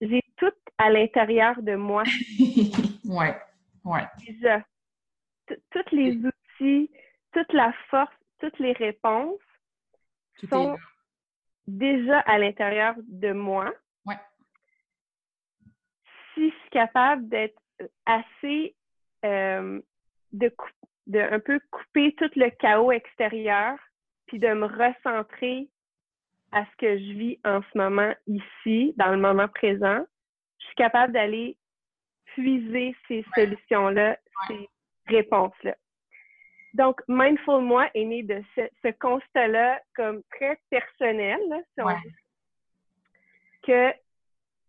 j'ai 0.00 0.22
tout 0.36 0.52
à 0.78 0.90
l'intérieur 0.90 1.60
de 1.62 1.74
moi. 1.76 2.02
ouais, 3.04 3.36
ouais. 3.84 4.06
Déjà, 4.26 4.62
tous 5.46 5.90
les 5.92 6.16
outils, 6.16 6.90
toute 7.32 7.52
la 7.52 7.72
force, 7.90 8.14
toutes 8.40 8.58
les 8.58 8.72
réponses 8.72 9.40
sont 10.48 10.76
déjà 11.66 12.20
à 12.20 12.38
l'intérieur 12.38 12.94
de 12.98 13.32
moi. 13.32 13.72
Ouais. 14.04 14.18
Si 16.34 16.50
je 16.50 16.54
suis 16.54 16.70
capable 16.70 17.28
d'être 17.28 17.60
assez 18.04 18.74
euh, 19.24 19.80
de, 20.32 20.52
de 21.06 21.18
un 21.18 21.40
peu 21.40 21.60
couper 21.70 22.14
tout 22.18 22.30
le 22.36 22.50
chaos 22.50 22.92
extérieur, 22.92 23.78
puis 24.26 24.38
de 24.38 24.48
me 24.48 24.66
recentrer 24.66 25.68
à 26.54 26.64
ce 26.64 26.76
que 26.78 26.98
je 26.98 27.12
vis 27.12 27.38
en 27.44 27.60
ce 27.62 27.78
moment 27.78 28.14
ici, 28.28 28.94
dans 28.96 29.10
le 29.10 29.18
moment 29.18 29.48
présent, 29.48 30.04
je 30.60 30.66
suis 30.66 30.76
capable 30.76 31.12
d'aller 31.12 31.56
puiser 32.26 32.94
ces 33.08 33.24
solutions-là, 33.34 34.16
ces 34.46 34.68
réponses-là. 35.08 35.74
Donc, 36.74 37.00
Mindful 37.08 37.62
Moi 37.62 37.88
est 37.94 38.04
né 38.04 38.22
de 38.22 38.42
ce, 38.54 38.90
constat-là 38.92 39.80
comme 39.94 40.22
très 40.30 40.58
personnel, 40.70 41.40
si 41.74 41.82
on 41.82 41.88
dit, 41.88 42.14
que 43.64 43.92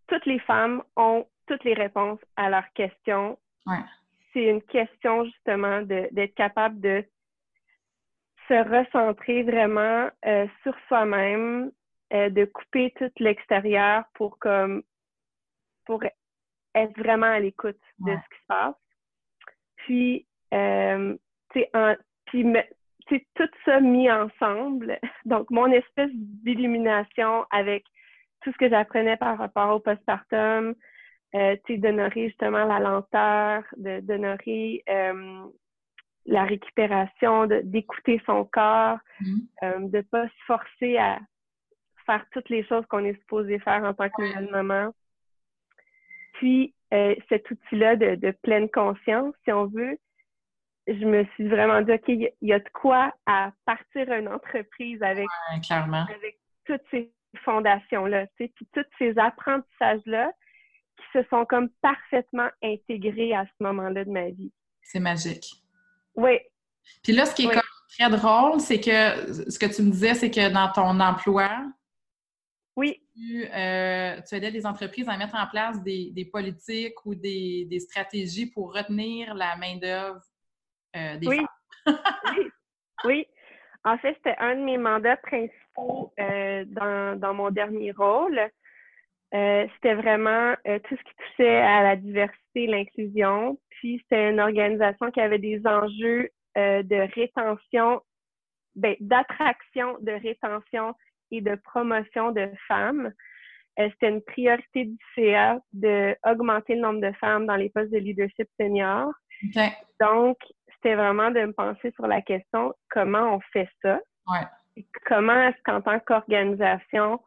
toutes 0.07 0.25
les 0.25 0.39
femmes 0.39 0.83
ont 0.95 1.27
toutes 1.47 1.63
les 1.63 1.73
réponses 1.73 2.19
à 2.35 2.49
leurs 2.49 2.71
questions. 2.73 3.37
C'est 4.33 4.45
une 4.45 4.61
question 4.63 5.25
justement 5.25 5.81
d'être 5.83 6.35
capable 6.35 6.79
de 6.79 7.05
se 8.47 8.53
recentrer 8.53 9.43
vraiment 9.43 10.09
euh, 10.25 10.47
sur 10.63 10.75
soi-même, 10.87 11.71
euh, 12.13 12.29
de 12.29 12.45
couper 12.45 12.93
tout 12.97 13.11
l'extérieur 13.19 14.03
pour 14.13 14.37
comme 14.39 14.83
pour 15.85 16.03
être 16.75 16.97
vraiment 16.97 17.27
à 17.27 17.39
l'écoute 17.39 17.79
de 17.99 18.11
ce 18.11 18.35
qui 18.35 18.41
se 18.41 18.47
passe. 18.47 18.75
Puis, 19.77 20.27
euh, 20.53 21.15
puis 21.51 23.27
tout 23.35 23.49
ça 23.65 23.79
mis 23.79 24.11
ensemble. 24.11 24.99
Donc, 25.25 25.49
mon 25.51 25.71
espèce 25.71 26.11
d'illumination 26.13 27.45
avec 27.51 27.85
tout 28.41 28.51
ce 28.51 28.57
que 28.57 28.69
j'apprenais 28.69 29.17
par 29.17 29.37
rapport 29.37 29.75
au 29.75 29.79
postpartum, 29.79 30.75
euh, 31.35 31.55
d'honorer 31.69 32.29
justement 32.29 32.65
la 32.65 32.79
lenteur, 32.79 33.63
d'honorer 33.77 34.83
euh, 34.89 35.45
la 36.25 36.43
récupération, 36.43 37.47
d'écouter 37.63 38.21
son 38.25 38.45
corps, 38.45 38.97
mm-hmm. 39.21 39.47
euh, 39.63 39.79
de 39.89 39.97
ne 39.97 40.01
pas 40.01 40.27
se 40.27 40.43
forcer 40.47 40.97
à 40.97 41.19
faire 42.05 42.25
toutes 42.31 42.49
les 42.49 42.63
choses 42.65 42.85
qu'on 42.87 43.03
est 43.05 43.19
supposé 43.19 43.59
faire 43.59 43.83
en 43.83 43.93
tant 43.93 44.09
que 44.09 44.21
nouvelle 44.21 44.51
maman. 44.51 44.93
Puis, 46.33 46.73
euh, 46.93 47.15
cet 47.29 47.49
outil-là 47.49 47.95
de, 47.95 48.15
de, 48.15 48.31
pleine 48.31 48.69
conscience, 48.69 49.33
si 49.43 49.51
on 49.51 49.65
veut, 49.67 49.97
je 50.87 51.05
me 51.05 51.25
suis 51.33 51.47
vraiment 51.47 51.81
dit, 51.81 51.91
OK, 51.91 52.07
il 52.07 52.31
y, 52.41 52.53
a 52.53 52.59
de 52.59 52.69
quoi 52.73 53.13
à 53.25 53.51
partir 53.65 54.11
une 54.11 54.27
entreprise 54.27 55.01
avec, 55.01 55.27
avec 55.49 56.39
toutes 56.65 56.81
ces 56.91 57.11
fondations-là, 57.43 58.27
puis 58.35 58.53
tous 58.73 58.85
ces 58.99 59.17
apprentissages-là 59.17 60.31
qui 60.97 61.05
se 61.13 61.23
sont 61.29 61.45
comme 61.45 61.69
parfaitement 61.81 62.49
intégrés 62.61 63.33
à 63.33 63.45
ce 63.45 63.63
moment-là 63.63 64.05
de 64.05 64.11
ma 64.11 64.29
vie. 64.29 64.51
C'est 64.81 64.99
magique. 64.99 65.64
Oui. 66.15 66.39
Puis 67.03 67.13
là, 67.13 67.25
ce 67.25 67.33
qui 67.35 67.45
est 67.45 67.49
comme 67.49 67.61
très 67.97 68.09
drôle, 68.09 68.59
c'est 68.59 68.79
que 68.79 69.49
ce 69.49 69.57
que 69.57 69.65
tu 69.65 69.81
me 69.81 69.91
disais, 69.91 70.13
c'est 70.13 70.31
que 70.31 70.51
dans 70.51 70.71
ton 70.71 70.99
emploi, 70.99 71.49
oui. 72.75 73.01
Tu, 73.15 73.45
euh, 73.45 74.21
tu 74.27 74.35
aidais 74.35 74.51
les 74.51 74.65
entreprises 74.65 75.07
à 75.07 75.15
mettre 75.17 75.35
en 75.35 75.47
place 75.47 75.81
des, 75.81 76.29
politiques 76.31 77.05
ou 77.05 77.15
des, 77.15 77.79
stratégies 77.79 78.47
pour 78.47 78.73
retenir 78.73 79.33
la 79.33 79.55
main-d'œuvre 79.55 80.19
euh, 80.95 81.17
des 81.17 81.27
oui. 81.27 81.37
femmes. 81.85 81.97
oui. 82.37 82.51
Oui. 83.03 83.27
En 83.83 83.97
fait, 83.97 84.15
c'était 84.15 84.35
un 84.39 84.55
de 84.55 84.61
mes 84.61 84.77
mandats 84.77 85.17
principaux 85.17 86.11
euh, 86.19 86.65
dans, 86.67 87.19
dans, 87.19 87.33
mon 87.33 87.51
dernier 87.51 87.91
rôle. 87.91 88.39
C'était 89.73 89.95
vraiment 89.95 90.55
tout 90.65 90.95
ce 90.95 91.03
qui 91.03 91.15
touchait 91.17 91.57
à 91.57 91.83
la 91.83 91.95
diversité, 91.95 92.67
l'inclusion. 92.67 93.57
Puis 93.69 93.99
c'était 94.03 94.29
une 94.29 94.39
organisation 94.39 95.11
qui 95.11 95.19
avait 95.19 95.39
des 95.39 95.61
enjeux 95.65 96.29
de 96.55 97.13
rétention, 97.13 98.01
ben, 98.75 98.95
d'attraction, 98.99 99.97
de 100.01 100.11
rétention 100.11 100.95
et 101.31 101.41
de 101.41 101.55
promotion 101.55 102.31
de 102.31 102.49
femmes. 102.67 103.11
Euh, 103.79 103.89
c'était 103.91 104.09
une 104.09 104.21
priorité 104.21 104.85
du 104.85 104.97
CA 105.15 105.59
d'augmenter 105.73 106.75
le 106.75 106.81
nombre 106.81 107.01
de 107.01 107.11
femmes 107.17 107.45
dans 107.45 107.55
les 107.55 107.69
postes 107.69 107.91
de 107.91 107.97
leadership 107.97 108.47
senior. 108.59 109.11
Donc, 109.99 110.37
c'était 110.75 110.95
vraiment 110.95 111.31
de 111.31 111.41
me 111.41 111.53
penser 111.53 111.91
sur 111.91 112.07
la 112.07 112.21
question 112.21 112.73
comment 112.89 113.35
on 113.35 113.39
fait 113.51 113.69
ça? 113.81 113.99
Ouais. 114.27 114.83
comment 115.05 115.49
est-ce 115.49 115.61
qu'en 115.63 115.81
tant 115.81 115.99
qu'organisation, 115.99 117.21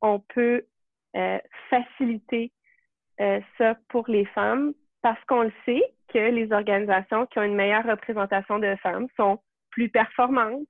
on 0.00 0.18
peut 0.34 0.64
euh, 1.16 1.38
faciliter 1.68 2.52
euh, 3.20 3.40
ça 3.58 3.76
pour 3.88 4.08
les 4.08 4.24
femmes 4.26 4.72
parce 5.02 5.22
qu'on 5.24 5.42
le 5.42 5.52
sait 5.64 5.82
que 6.12 6.18
les 6.18 6.52
organisations 6.52 7.26
qui 7.26 7.38
ont 7.38 7.42
une 7.42 7.54
meilleure 7.54 7.84
représentation 7.84 8.58
de 8.58 8.76
femmes 8.76 9.08
sont 9.16 9.40
plus 9.70 9.88
performantes, 9.88 10.68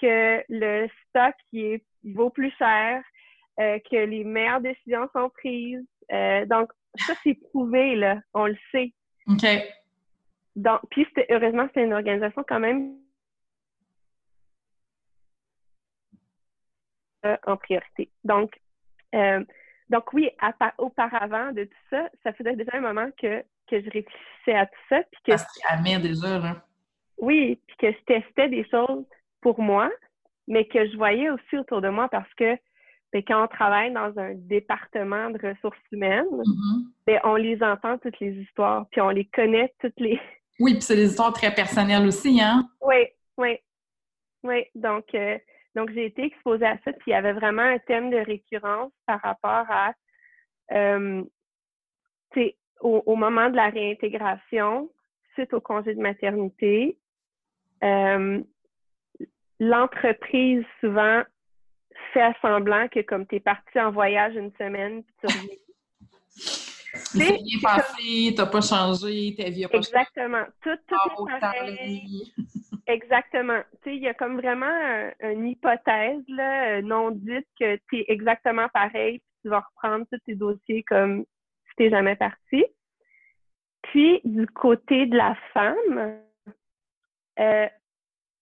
que 0.00 0.42
le 0.48 0.88
stock 1.08 1.34
qui 1.48 1.64
est, 1.64 1.84
vaut 2.04 2.30
plus 2.30 2.52
cher, 2.58 3.02
euh, 3.58 3.78
que 3.90 3.96
les 3.96 4.24
meilleures 4.24 4.60
décisions 4.60 5.08
sont 5.14 5.30
prises. 5.30 5.86
donc, 6.46 6.70
ça, 6.96 7.14
c'est 7.22 7.38
prouvé, 7.50 7.94
là. 7.94 8.18
On 8.34 8.46
le 8.46 8.56
sait. 8.72 8.92
OK. 9.28 9.46
Donc, 10.56 10.80
puis, 10.90 11.06
heureusement, 11.30 11.68
c'est 11.72 11.84
une 11.84 11.92
organisation 11.92 12.44
quand 12.46 12.58
même 12.58 12.96
en 17.46 17.56
priorité. 17.56 18.10
Donc, 18.24 18.52
euh, 19.14 19.44
donc 19.90 20.12
oui, 20.12 20.30
auparavant 20.78 21.52
de 21.52 21.64
tout 21.64 21.84
ça, 21.90 22.08
ça 22.22 22.32
faisait 22.32 22.54
déjà 22.54 22.70
un 22.74 22.80
moment 22.80 23.08
que, 23.20 23.40
que 23.68 23.80
je 23.80 23.90
réfléchissais 23.90 24.54
à 24.54 24.66
tout 24.66 24.80
ça. 24.88 25.02
Puis 25.10 25.20
que, 25.26 25.36
ça 25.36 25.46
déjà, 26.00 26.38
là. 26.38 26.64
Oui, 27.18 27.60
puis 27.66 27.76
que 27.76 27.92
je 27.92 28.04
testais 28.04 28.48
des 28.48 28.66
choses 28.70 29.04
pour 29.40 29.60
moi, 29.60 29.90
mais 30.46 30.66
que 30.66 30.88
je 30.88 30.96
voyais 30.96 31.28
aussi 31.30 31.58
autour 31.58 31.80
de 31.82 31.88
moi 31.88 32.08
parce 32.08 32.32
que 32.34 32.56
ben, 33.12 33.22
quand 33.26 33.44
on 33.44 33.48
travaille 33.48 33.92
dans 33.92 34.16
un 34.16 34.34
département 34.34 35.30
de 35.30 35.38
ressources 35.44 35.76
humaines, 35.90 36.24
mm-hmm. 36.30 36.82
ben, 37.06 37.20
on 37.24 37.34
les 37.34 37.60
entend 37.62 37.98
toutes 37.98 38.20
les 38.20 38.32
histoires, 38.40 38.86
puis 38.92 39.00
on 39.00 39.10
les 39.10 39.24
connaît 39.24 39.72
toutes 39.80 39.98
les... 39.98 40.20
Oui, 40.60 40.74
puis 40.74 40.82
c'est 40.82 40.96
des 40.96 41.06
histoires 41.06 41.32
très 41.32 41.54
personnelles 41.54 42.06
aussi, 42.06 42.38
hein? 42.40 42.68
Oui, 42.82 43.06
oui. 43.38 43.58
Oui, 44.42 44.64
donc, 44.74 45.06
euh, 45.14 45.38
donc, 45.74 45.90
j'ai 45.92 46.06
été 46.06 46.24
exposée 46.24 46.66
à 46.66 46.78
ça, 46.84 46.92
puis 46.92 47.08
il 47.08 47.10
y 47.10 47.14
avait 47.14 47.32
vraiment 47.32 47.62
un 47.62 47.78
thème 47.78 48.10
de 48.10 48.16
récurrence 48.16 48.92
par 49.06 49.20
rapport 49.20 49.66
à, 49.68 49.92
euh, 50.72 51.22
au, 52.80 53.02
au, 53.06 53.16
moment 53.16 53.50
de 53.50 53.56
la 53.56 53.68
réintégration, 53.68 54.90
suite 55.34 55.52
au 55.52 55.60
congé 55.60 55.94
de 55.94 56.00
maternité, 56.00 56.98
euh, 57.84 58.40
l'entreprise 59.60 60.64
souvent 60.80 61.22
fait 62.12 62.34
semblant 62.42 62.88
que 62.88 63.00
comme 63.00 63.26
tu 63.26 63.36
es 63.36 63.40
parti 63.40 63.78
en 63.78 63.90
voyage 63.90 64.34
une 64.34 64.52
semaine, 64.56 65.04
puis 65.04 65.14
tu 65.20 65.26
reviens. 65.26 65.56
C'est 67.12 67.42
bien 67.42 67.58
passé, 67.62 68.34
t'as 68.36 68.46
pas 68.46 68.60
changé, 68.60 69.34
ta 69.36 69.50
vie 69.50 69.64
a 69.64 69.68
pas 69.68 69.78
Exactement. 69.78 70.44
Tout, 70.62 70.76
tout 70.86 71.26
est 71.26 71.40
pareil. 71.40 72.32
Exactement. 72.86 73.60
Tu 73.82 73.90
sais, 73.90 73.96
il 73.96 74.02
y 74.02 74.08
a 74.08 74.14
comme 74.14 74.36
vraiment 74.36 75.10
une 75.20 75.46
hypothèse 75.46 76.22
là, 76.28 76.78
euh, 76.78 76.82
non 76.82 77.10
dite 77.10 77.46
que 77.58 77.76
tu 77.88 77.98
es 77.98 78.04
exactement 78.08 78.68
pareil, 78.74 79.18
puis 79.18 79.28
tu 79.42 79.48
vas 79.48 79.60
reprendre 79.60 80.06
tous 80.10 80.18
tes 80.26 80.34
dossiers 80.34 80.82
comme 80.82 81.24
si 81.68 81.74
tu 81.76 81.90
jamais 81.90 82.16
parti. 82.16 82.64
Puis, 83.82 84.20
du 84.24 84.46
côté 84.46 85.06
de 85.06 85.16
la 85.16 85.36
femme, 85.52 86.20
euh, 87.38 87.68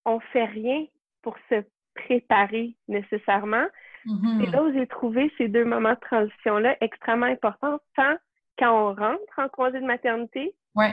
on 0.04 0.20
fait 0.32 0.46
rien 0.46 0.86
pour 1.22 1.36
se 1.50 1.62
préparer 1.94 2.74
nécessairement. 2.88 3.66
Mm-hmm. 4.06 4.44
C'est 4.44 4.50
là 4.50 4.62
où 4.62 4.72
j'ai 4.72 4.86
trouvé 4.86 5.32
ces 5.36 5.48
deux 5.48 5.64
moments 5.64 5.94
de 5.94 6.00
transition-là 6.00 6.76
extrêmement 6.80 7.26
importants, 7.26 7.78
tant 7.96 8.16
quand 8.58 8.72
on 8.72 8.94
rentre 8.94 9.38
en 9.38 9.48
congé 9.48 9.80
de 9.80 9.86
maternité, 9.86 10.54
ouais 10.74 10.92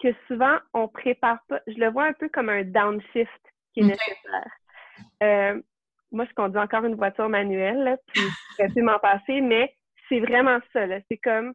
que 0.00 0.08
souvent, 0.26 0.58
on 0.74 0.88
prépare 0.88 1.38
pas. 1.48 1.60
Je 1.66 1.78
le 1.78 1.90
vois 1.90 2.04
un 2.04 2.12
peu 2.12 2.28
comme 2.28 2.48
un 2.48 2.64
downshift 2.64 3.40
qui 3.72 3.80
est 3.80 3.84
nécessaire. 3.84 4.52
Euh, 5.22 5.60
moi, 6.10 6.24
je 6.24 6.34
conduis 6.34 6.60
encore 6.60 6.84
une 6.84 6.96
voiture 6.96 7.28
manuelle, 7.28 7.84
là, 7.84 7.96
puis 8.08 8.22
je 8.58 8.74
vais 8.74 8.82
m'en 8.82 8.98
passer, 8.98 9.40
mais 9.40 9.74
c'est 10.08 10.20
vraiment 10.20 10.58
ça. 10.72 10.86
C'est 11.08 11.18
comme 11.18 11.54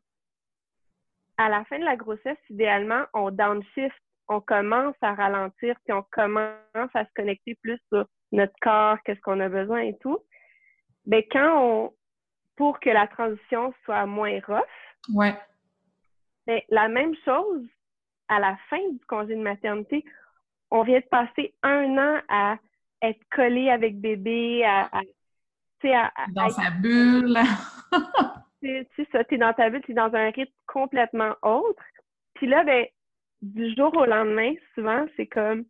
à 1.38 1.50
la 1.50 1.66
fin 1.66 1.80
de 1.80 1.84
la 1.84 1.98
grossesse, 1.98 2.38
idéalement, 2.50 3.04
on 3.14 3.32
downshift, 3.32 4.00
on 4.30 4.40
commence 4.40 4.96
à 5.02 5.14
ralentir, 5.14 5.76
puis 5.84 5.94
on 5.94 6.04
commence 6.12 6.94
à 6.94 7.06
se 7.06 7.14
connecter 7.16 7.56
plus 7.62 7.80
sur 7.92 8.06
notre 8.32 8.54
corps, 8.62 8.98
qu'est-ce 9.04 9.20
qu'on 9.22 9.40
a 9.42 9.50
besoin 9.50 9.82
et 9.82 9.98
tout. 9.98 10.20
Ben, 11.06 11.22
quand 11.30 11.62
on, 11.62 11.94
pour 12.56 12.80
que 12.80 12.90
la 12.90 13.08
transition 13.08 13.74
soit 13.84 14.06
moins 14.06 14.40
rough, 14.48 14.64
ouais. 15.14 15.38
ben, 16.48 16.62
la 16.70 16.88
même 16.88 17.16
chose, 17.24 17.66
à 18.28 18.40
la 18.40 18.58
fin 18.70 18.90
du 18.92 19.06
congé 19.08 19.36
de 19.36 19.42
maternité, 19.42 20.04
on 20.72 20.84
vient 20.84 21.00
de 21.00 21.06
passer 21.06 21.54
un 21.64 21.98
an 21.98 22.22
à 22.28 22.58
être 23.02 23.22
collé 23.32 23.70
avec 23.70 24.00
bébé, 24.00 24.64
à, 24.66 24.90
dans 26.30 26.50
sa 26.50 26.72
bulle. 26.72 27.38
c'est 28.62 29.12
ça, 29.12 29.24
t'es 29.24 29.38
dans 29.38 29.54
ta 29.54 29.70
bulle, 29.70 29.84
t'es 29.86 29.94
dans 29.94 30.14
un 30.14 30.30
rythme 30.32 30.54
complètement 30.68 31.36
autre. 31.42 31.84
Puis 32.34 32.48
là, 32.48 32.64
ben, 32.64 32.86
du 33.42 33.74
jour 33.76 33.96
au 33.96 34.06
lendemain, 34.06 34.54
souvent, 34.74 35.06
c'est 35.16 35.28
comme 35.28 35.66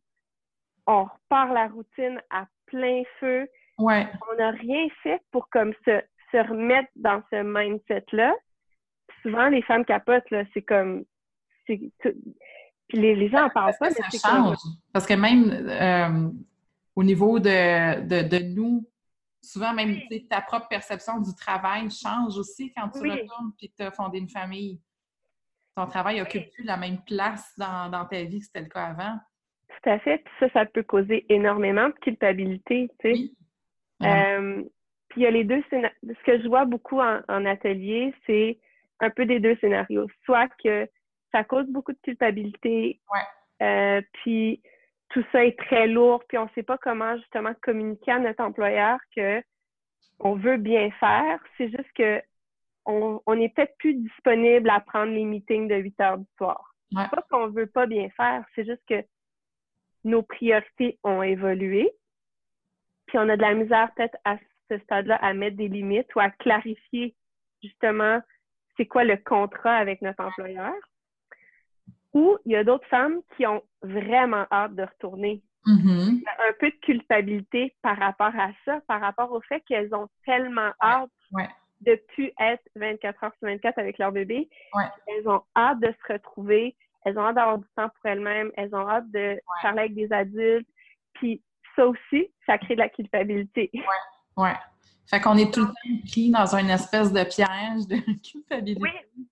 on 0.88 1.04
repart 1.04 1.52
la 1.52 1.68
routine 1.68 2.22
à 2.30 2.46
plein 2.68 3.04
feu. 3.20 3.48
Ouais. 3.78 4.08
On 4.32 4.36
n'a 4.38 4.52
rien 4.52 4.88
fait 5.04 5.22
pour 5.32 5.50
comme 5.50 5.74
se, 5.86 6.02
se 6.32 6.38
remettre 6.38 6.90
dans 6.96 7.22
ce 7.32 7.42
mindset-là. 7.44 8.34
Souvent, 9.22 9.50
les 9.50 9.62
femmes 9.64 9.86
capotent, 9.86 10.30
là, 10.32 10.44
c'est 10.54 10.62
comme 10.62 11.06
puis 11.66 11.92
les, 12.94 13.30
gens 13.30 13.46
en 13.46 13.50
parlent 13.50 13.74
pas. 13.80 13.90
Ça 13.92 14.04
change. 14.10 14.58
Parce 14.94 15.06
que 15.06 15.14
même 15.14 15.68
euh, 15.70 16.30
au 16.96 17.04
niveau 17.04 17.40
de, 17.40 18.02
de, 18.02 18.54
nous, 18.54 18.88
souvent 19.42 19.74
même 19.74 20.00
ta 20.30 20.42
propre 20.42 20.68
perception 20.68 21.20
du 21.20 21.34
travail 21.36 21.90
change 21.90 22.38
aussi 22.38 22.72
quand 22.76 22.90
tu 22.90 23.00
retournes 23.00 23.54
et 23.62 23.68
que 23.70 23.74
tu 23.76 23.84
as 23.84 23.92
fondé 23.92 24.20
une 24.20 24.30
famille. 24.30 24.80
Ton 25.76 25.88
travail 25.88 26.20
n'occupe 26.20 26.52
plus 26.54 26.64
la 26.64 26.78
même 26.78 27.02
place 27.02 27.54
dans, 27.58 28.06
ta 28.10 28.24
vie 28.24 28.40
que 28.40 28.46
c'était 28.46 28.62
le 28.62 28.70
cas 28.70 28.86
avant? 28.86 29.20
Tout 29.68 29.90
à 29.90 30.00
fait. 30.00 30.20
Puis 30.20 30.34
ça, 30.40 30.50
ça 30.54 30.66
peut 30.66 30.84
causer 30.84 31.26
énormément 31.28 31.90
de 31.90 31.96
culpabilité, 31.96 32.90
tu 33.00 33.14
sais. 33.14 33.32
Euh, 34.04 34.64
puis 35.10 35.22
il 35.22 35.24
y 35.24 35.28
a 35.28 35.32
les 35.32 35.44
deux 35.44 35.62
scénarios. 35.70 35.96
Ce 36.04 36.24
que 36.26 36.42
je 36.42 36.48
vois 36.48 36.66
beaucoup 36.66 37.02
en, 37.02 37.20
en 37.28 37.46
atelier, 37.46 38.14
c'est 38.26 38.58
un 39.00 39.10
peu 39.10 39.26
des 39.26 39.40
deux 39.40 39.56
scénarios. 39.58 40.08
Soit 40.26 40.50
que 40.64 40.88
ça 41.32 41.44
cause 41.44 41.68
beaucoup 41.68 41.92
de 41.92 42.00
culpabilité. 42.02 43.00
Euh, 43.62 44.02
puis 44.14 44.62
tout 45.10 45.24
ça 45.32 45.46
est 45.46 45.58
très 45.58 45.88
lourd, 45.88 46.24
puis 46.28 46.38
on 46.38 46.46
ne 46.46 46.50
sait 46.56 46.64
pas 46.64 46.78
comment 46.78 47.16
justement 47.18 47.54
communiquer 47.62 48.12
à 48.12 48.20
notre 48.20 48.44
employeur 48.44 49.00
que 49.16 49.42
on 50.20 50.36
veut 50.36 50.58
bien 50.58 50.92
faire. 50.92 51.40
C'est 51.58 51.70
juste 51.70 51.92
que 51.96 52.22
on, 52.86 53.22
on 53.26 53.40
est 53.40 53.50
peut-être 53.50 53.76
plus 53.78 53.96
disponible 53.96 54.70
à 54.70 54.80
prendre 54.80 55.12
les 55.12 55.26
meetings 55.26 55.68
de 55.68 55.76
8 55.76 56.00
heures 56.02 56.18
du 56.18 56.28
soir. 56.38 56.76
Ouais. 56.94 57.08
pas 57.10 57.24
qu'on 57.30 57.48
veut 57.48 57.68
pas 57.68 57.88
bien 57.88 58.10
faire, 58.16 58.46
c'est 58.54 58.66
juste 58.66 58.84
que 58.88 59.04
nos 60.04 60.22
priorités 60.22 61.00
ont 61.04 61.24
évolué. 61.24 61.92
Puis 63.08 63.18
on 63.18 63.28
a 63.28 63.36
de 63.36 63.42
la 63.42 63.54
misère 63.54 63.90
peut-être 63.96 64.18
à 64.24 64.38
ce 64.70 64.78
stade-là 64.80 65.16
à 65.16 65.34
mettre 65.34 65.58
des 65.58 65.68
limites 65.68 66.14
ou 66.16 66.20
à 66.20 66.30
clarifier 66.30 67.16
justement 67.62 68.22
c'est 68.78 68.86
quoi 68.86 69.04
le 69.04 69.18
contrat 69.18 69.76
avec 69.76 70.02
notre 70.02 70.24
employeur? 70.24 70.74
Ou 72.14 72.38
il 72.46 72.54
y 72.54 72.56
a 72.56 72.64
d'autres 72.64 72.88
femmes 72.88 73.22
qui 73.36 73.46
ont 73.46 73.62
vraiment 73.82 74.46
hâte 74.52 74.76
de 74.76 74.84
retourner. 74.84 75.42
Mm-hmm. 75.66 76.24
Un 76.48 76.54
peu 76.60 76.70
de 76.70 76.76
culpabilité 76.78 77.76
par 77.82 77.98
rapport 77.98 78.32
à 78.38 78.52
ça, 78.64 78.80
par 78.88 79.02
rapport 79.02 79.32
au 79.32 79.42
fait 79.42 79.62
qu'elles 79.62 79.94
ont 79.96 80.08
tellement 80.26 80.72
hâte 80.82 81.10
de 81.32 81.44
de 81.82 81.96
plus 82.14 82.32
être 82.40 82.64
24 82.76 83.24
heures 83.24 83.32
sur 83.38 83.48
24 83.48 83.78
avec 83.78 83.98
leur 83.98 84.12
bébé. 84.12 84.50
Elles 85.08 85.28
ont 85.28 85.42
hâte 85.56 85.80
de 85.80 85.88
se 85.92 86.14
retrouver, 86.14 86.76
elles 87.04 87.18
ont 87.18 87.26
hâte 87.26 87.36
d'avoir 87.36 87.58
du 87.60 87.68
temps 87.76 87.90
pour 87.90 88.06
elles-mêmes, 88.06 88.52
elles 88.56 88.74
ont 88.74 88.88
hâte 88.90 89.10
de 89.12 89.40
parler 89.62 89.82
avec 89.82 89.94
des 89.94 90.12
adultes. 90.12 90.68
Puis 91.14 91.42
ça 91.76 91.88
aussi, 91.88 92.32
ça 92.46 92.58
crée 92.58 92.76
de 92.76 92.82
la 92.82 92.90
culpabilité. 92.90 93.70
Ouais, 93.74 94.44
ouais. 94.44 94.54
Fait 95.08 95.22
qu'on 95.22 95.38
est 95.38 95.54
tout 95.54 95.62
le 95.62 95.68
temps 95.68 96.08
pris 96.08 96.32
dans 96.32 96.56
une 96.56 96.70
espèce 96.70 97.12
de 97.14 97.24
piège 97.24 97.88
de 97.88 97.98
culpabilité. 98.32 98.82
Oui. 98.82 99.24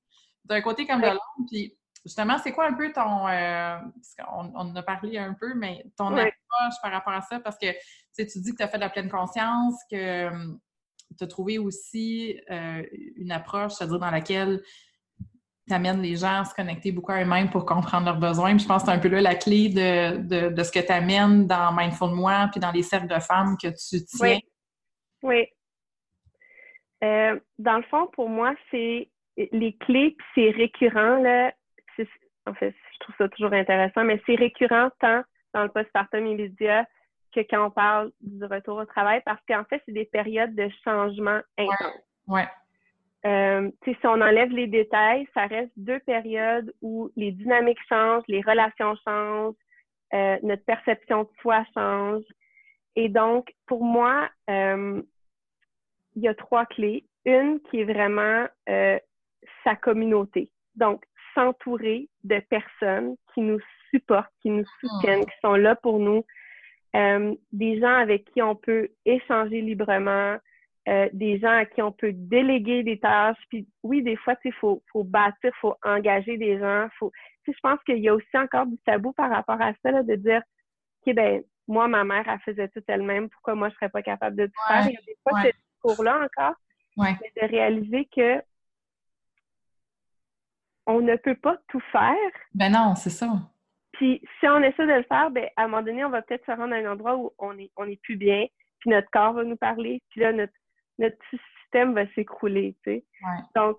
D'un 0.46 0.62
côté 0.62 0.86
comme 0.86 1.02
de 1.02 1.08
l'autre, 1.08 1.24
puis 1.48 1.76
Justement, 2.06 2.38
c'est 2.44 2.52
quoi 2.52 2.68
un 2.68 2.74
peu 2.74 2.92
ton. 2.92 3.28
Euh, 3.30 3.78
on, 4.36 4.54
en 4.56 4.76
a 4.76 4.84
parlé 4.84 5.18
un 5.18 5.34
peu, 5.34 5.54
mais 5.56 5.86
ton 5.96 6.08
approche 6.08 6.82
par 6.82 6.92
rapport 6.92 7.14
à 7.14 7.22
ça? 7.22 7.40
Parce 7.40 7.58
que 7.58 7.68
tu 8.18 8.40
dis 8.42 8.52
que 8.52 8.58
tu 8.58 8.64
as 8.64 8.68
fait 8.68 8.78
de 8.78 8.82
la 8.82 8.90
pleine 8.90 9.10
conscience, 9.10 9.76
que 9.90 10.28
hum, 10.28 10.60
tu 11.18 11.24
as 11.24 11.28
trouvé 11.28 11.60
aussi 11.60 12.38
euh, 12.52 12.84
une 13.16 13.32
approche, 13.32 13.74
c'est-à-dire 13.74 14.00
dans 14.00 14.12
laquelle 14.12 14.62
tu 15.66 15.74
amènes 15.74 16.02
les 16.02 16.18
gens 16.18 16.42
à 16.42 16.46
se 16.46 16.54
connecter 16.54 16.92
beaucoup 16.92 17.14
à 17.14 17.22
eux-mêmes 17.22 17.50
pour 17.50 17.66
comprendre 17.66 18.06
leurs 18.06 18.20
besoins. 18.20 18.58
je 18.58 18.66
pense 18.66 18.82
que 18.82 18.90
c'est 18.90 18.96
un 18.96 19.00
peu 19.00 19.08
là 19.08 19.22
la 19.22 19.36
clé 19.36 19.70
de, 19.70 20.50
de, 20.50 20.64
ce 20.64 20.72
que 20.74 20.80
tu 20.80 20.92
amènes 20.92 21.48
dans 21.48 21.72
Mindful 21.72 22.12
Moi 22.12 22.50
puis 22.52 22.60
dans 22.60 22.72
les 22.72 22.84
cercles 22.84 23.08
de 23.08 23.20
femmes 23.22 23.56
que 23.56 23.70
tu 23.70 24.04
tiens. 24.04 24.28
Oui. 24.28 24.42
Oui. 25.24 25.48
Euh, 27.04 27.40
dans 27.60 27.78
le 27.78 27.84
fond, 27.84 28.08
pour 28.14 28.30
moi, 28.30 28.54
c'est 28.72 29.10
les 29.36 29.74
clés, 29.78 30.16
puis 30.18 30.28
c'est 30.36 30.50
récurrent. 30.52 31.18
Là, 31.18 31.52
en 32.46 32.54
fait, 32.54 32.76
je 32.94 33.00
trouve 33.00 33.16
ça 33.18 33.30
toujours 33.30 33.54
intéressant, 33.54 34.04
mais 34.04 34.22
c'est 34.26 34.36
récurrent 34.36 34.90
tant 35.00 35.24
dans 35.54 35.64
le 35.64 35.70
postpartum 35.70 36.26
immédiat 36.26 36.86
que 37.34 37.42
quand 37.42 37.68
on 37.68 37.72
parle 37.72 38.12
du 38.22 38.46
retour 38.46 38.78
au 38.78 38.86
travail, 38.86 39.22
parce 39.26 39.42
qu'en 39.48 39.64
fait, 39.66 39.82
c'est 39.86 39.92
des 39.94 40.06
périodes 40.06 40.56
de 40.56 40.70
changement 40.84 41.42
intense. 41.58 42.04
Ouais. 42.28 42.48
euh, 43.26 43.70
si 43.84 43.96
on 44.04 44.22
enlève 44.22 44.50
les 44.50 44.68
détails, 44.68 45.28
ça 45.34 45.46
reste 45.48 45.72
deux 45.78 46.00
périodes 46.00 46.74
où 46.82 47.12
les 47.16 47.32
dynamiques 47.32 47.84
changent, 47.90 48.24
les 48.28 48.42
relations 48.42 48.96
changent, 49.06 49.56
euh, 50.14 50.38
notre 50.44 50.64
perception 50.64 51.24
de 51.24 51.30
soi 51.42 51.66
change. 51.74 52.24
Et 52.96 53.10
donc, 53.10 53.52
pour 53.66 53.84
moi, 53.84 54.30
euh, 54.50 55.02
il 56.16 56.24
y 56.24 56.28
a 56.28 56.34
trois 56.34 56.66
clés. 56.66 57.06
Une 57.26 57.60
qui 57.62 57.80
est 57.80 57.86
vraiment 57.86 58.46
euh, 58.70 59.00
sa 59.64 59.76
communauté. 59.76 60.52
Donc, 60.76 61.04
s'entourer 61.34 62.10
de 62.24 62.40
personnes 62.40 63.16
qui 63.34 63.42
nous 63.42 63.60
supportent, 63.90 64.34
qui 64.42 64.50
nous 64.50 64.66
soutiennent, 64.80 65.26
qui 65.26 65.36
sont 65.42 65.56
là 65.56 65.76
pour 65.76 66.00
nous, 66.00 66.26
euh, 66.96 67.34
des 67.52 67.80
gens 67.80 67.96
avec 67.96 68.26
qui 68.26 68.42
on 68.42 68.56
peut 68.56 68.90
échanger 69.06 69.62
librement, 69.62 70.38
euh, 70.90 71.10
des 71.14 71.40
gens 71.40 71.58
à 71.58 71.66
qui 71.66 71.82
on 71.82 71.92
peut 71.92 72.12
déléguer 72.14 72.84
des 72.84 73.00
tâches. 73.00 73.38
Puis 73.50 73.68
oui, 73.84 74.04
des 74.04 74.18
fois, 74.18 74.36
il 74.44 74.54
faut, 74.54 74.84
faut 74.92 75.04
bâtir, 75.04 75.52
il 75.56 75.60
faut 75.60 75.76
engager 75.82 76.38
des 76.38 76.60
gens. 76.60 76.88
Faut, 77.00 77.12
je 77.48 77.54
pense 77.62 77.80
qu'il 77.86 78.00
y 78.00 78.10
a 78.10 78.14
aussi 78.14 78.38
encore 78.38 78.66
du 78.66 78.78
tabou 78.86 79.14
par 79.14 79.30
rapport 79.30 79.62
à 79.62 79.74
ça, 79.82 79.92
là, 79.92 80.04
de 80.04 80.16
dire, 80.16 80.42
OK, 81.06 81.16
ben, 81.16 81.42
moi, 81.68 81.88
ma 81.88 82.04
mère, 82.04 82.28
elle 82.28 82.40
faisait 82.40 82.68
tout 82.68 82.84
elle-même, 82.88 83.30
pourquoi 83.30 83.56
moi, 83.56 83.70
je 83.70 83.76
serais 83.76 83.90
pas 83.90 84.02
capable 84.02 84.36
de 84.36 84.46
tout 84.48 84.62
faire? 84.68 84.86
Des 84.86 85.18
fois, 85.24 85.42
discours-là 85.84 86.26
encore, 86.26 86.56
mais 86.98 87.18
de 87.42 87.48
réaliser 87.48 88.08
que 88.16 88.42
on 90.86 91.02
ne 91.02 91.16
peut 91.16 91.36
pas 91.36 91.58
tout 91.70 91.82
faire. 91.92 92.32
Ben 92.54 92.72
non, 92.72 92.96
c'est 92.96 93.10
ça. 93.10 93.28
Puis 93.94 94.22
si 94.40 94.48
on 94.48 94.60
essaie 94.60 94.86
de 94.86 94.94
le 94.94 95.04
faire, 95.04 95.32
ben 95.32 95.48
à 95.56 95.64
un 95.64 95.68
moment 95.68 95.84
donné, 95.84 96.04
on 96.04 96.10
va 96.10 96.22
peut-être 96.22 96.46
se 96.46 96.52
rendre 96.52 96.74
à 96.74 96.78
un 96.78 96.92
endroit 96.92 97.16
où 97.16 97.32
on 97.38 97.58
est, 97.58 97.72
on 97.78 97.88
est 97.88 98.02
plus 98.02 98.18
bien, 98.18 98.48
puis 98.80 98.90
notre 98.90 99.10
corps 99.12 99.34
va 99.34 99.44
nous 99.44 99.56
parler, 99.56 100.02
puis 100.10 100.22
là, 100.22 100.34
notre, 100.34 100.54
notre 101.00 101.18
système 101.30 101.94
va 101.94 102.06
s'écrouler, 102.14 102.76
tu 102.84 102.92
sais. 102.92 103.06
Donc, 103.56 103.78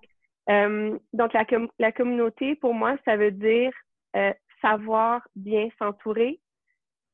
euh, 0.50 0.98
donc 1.12 1.32
la, 1.32 1.44
la 1.78 1.92
communauté, 1.92 2.54
pour 2.56 2.74
moi, 2.74 2.96
ça 3.04 3.16
veut 3.16 3.30
dire 3.30 3.72
euh, 4.16 4.32
savoir 4.62 5.26
bien 5.36 5.68
s'entourer, 5.78 6.40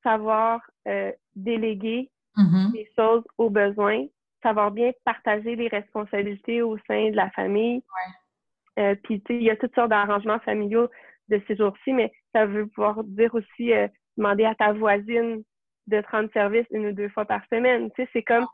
savoir 0.03 0.61
euh, 0.87 1.12
déléguer 1.35 2.11
mm-hmm. 2.37 2.72
les 2.74 2.88
choses 2.96 3.24
aux 3.38 3.50
besoins, 3.50 4.07
savoir 4.42 4.70
bien 4.70 4.92
partager 5.05 5.57
les 5.57 5.68
responsabilités 5.68 6.62
au 6.62 6.76
sein 6.87 7.11
de 7.11 7.16
la 7.16 7.31
famille. 7.31 7.83
Ouais. 8.76 8.96
puis, 8.96 9.20
tu 9.22 9.35
sais, 9.35 9.38
il 9.38 9.44
y 9.44 9.50
a 9.50 9.57
toutes 9.57 9.74
sortes 9.74 9.90
d'arrangements 9.90 10.40
familiaux 10.40 10.88
de 11.31 11.40
ces 11.46 11.57
jours-ci, 11.57 11.92
mais 11.92 12.12
ça 12.35 12.44
veut 12.44 12.66
pouvoir 12.66 13.03
dire 13.05 13.35
aussi 13.35 13.72
euh, 13.72 13.88
demander 14.16 14.44
à 14.44 14.55
ta 14.55 14.72
voisine 14.72 15.42
de 15.87 16.00
te 16.00 16.11
rendre 16.11 16.31
service 16.33 16.66
une 16.70 16.87
ou 16.87 16.92
deux 16.92 17.09
fois 17.09 17.24
par 17.24 17.42
semaine. 17.50 17.90
Tu 17.92 18.03
sais, 18.03 18.11
c'est 18.12 18.22
comme 18.22 18.46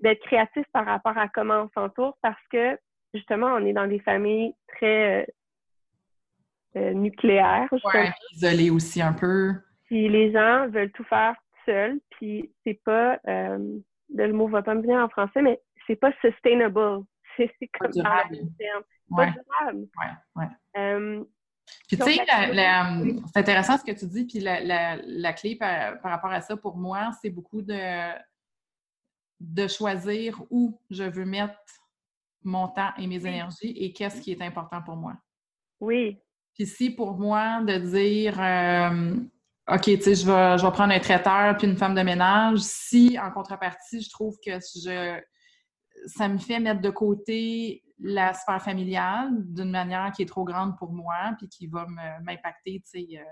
d'être 0.00 0.22
créatif 0.22 0.64
par 0.72 0.86
rapport 0.86 1.16
à 1.18 1.28
comment 1.28 1.62
on 1.64 1.80
s'entoure 1.80 2.16
parce 2.22 2.42
que 2.50 2.78
justement, 3.14 3.48
on 3.48 3.66
est 3.66 3.72
dans 3.72 3.86
des 3.86 4.00
familles 4.00 4.54
très 4.68 5.22
euh, 5.22 5.26
euh 6.76 6.92
nucléaires. 6.92 7.68
Ouais, 7.72 8.10
isolées 8.32 8.70
aussi 8.70 9.02
un 9.02 9.12
peu. 9.12 9.52
Puis 9.86 10.08
les 10.08 10.32
gens 10.32 10.68
veulent 10.68 10.92
tout 10.92 11.04
faire 11.04 11.36
seuls, 11.66 12.00
puis 12.10 12.50
c'est 12.64 12.80
pas, 12.84 13.20
euh, 13.28 13.78
le 14.14 14.32
mot 14.32 14.48
va 14.48 14.62
pas 14.62 14.74
me 14.74 14.82
venir 14.82 14.98
en 14.98 15.08
français, 15.08 15.42
mais 15.42 15.60
c'est 15.86 15.96
pas 15.96 16.12
sustainable. 16.20 17.04
C'est 17.36 17.48
comme 17.78 17.88
pas 17.88 17.92
durable. 17.92 18.36
Pas 19.16 19.26
durable. 19.26 19.88
Ouais, 19.98 20.10
ouais. 20.36 20.48
Euh, 20.76 21.24
puis 21.88 21.96
tu 21.96 22.04
sais, 22.04 22.20
c'est 22.26 23.38
intéressant 23.38 23.78
ce 23.78 23.84
que 23.84 23.98
tu 23.98 24.06
dis, 24.06 24.24
puis 24.24 24.40
la, 24.40 24.96
la, 24.96 25.32
clé 25.32 25.56
par, 25.56 26.00
par, 26.00 26.10
rapport 26.10 26.30
à 26.30 26.40
ça, 26.40 26.56
pour 26.56 26.76
moi, 26.76 27.10
c'est 27.20 27.30
beaucoup 27.30 27.62
de, 27.62 28.12
de 29.40 29.68
choisir 29.68 30.42
où 30.50 30.78
je 30.90 31.04
veux 31.04 31.24
mettre 31.24 31.54
mon 32.44 32.68
temps 32.68 32.90
et 32.98 33.06
mes 33.06 33.26
énergies 33.26 33.74
et 33.76 33.92
qu'est-ce 33.92 34.20
qui 34.20 34.32
est 34.32 34.42
important 34.42 34.82
pour 34.82 34.96
moi. 34.96 35.14
Oui. 35.80 36.18
Puis 36.54 36.66
si 36.66 36.90
pour 36.90 37.16
moi, 37.16 37.62
de 37.62 37.78
dire, 37.78 38.40
euh, 38.40 39.16
OK, 39.72 39.84
tu 39.84 40.02
sais, 40.02 40.14
je 40.14 40.26
vais, 40.26 40.58
je 40.58 40.66
vais 40.66 40.72
prendre 40.72 40.92
un 40.92 41.00
traiteur 41.00 41.56
puis 41.56 41.66
une 41.66 41.76
femme 41.76 41.94
de 41.94 42.02
ménage, 42.02 42.58
si 42.58 43.18
en 43.18 43.30
contrepartie, 43.30 44.02
je 44.02 44.10
trouve 44.10 44.36
que 44.44 44.52
je, 44.52 45.18
ça 46.06 46.28
me 46.28 46.36
fait 46.36 46.60
mettre 46.60 46.82
de 46.82 46.90
côté 46.90 47.82
la 47.98 48.34
sphère 48.34 48.62
familiale 48.62 49.30
d'une 49.32 49.70
manière 49.70 50.12
qui 50.12 50.22
est 50.22 50.26
trop 50.26 50.44
grande 50.44 50.76
pour 50.76 50.92
moi, 50.92 51.32
puis 51.38 51.48
qui 51.48 51.68
va 51.68 51.86
m'impacter, 51.86 52.82
tu 52.84 53.00
sais, 53.00 53.06
euh, 53.18 53.24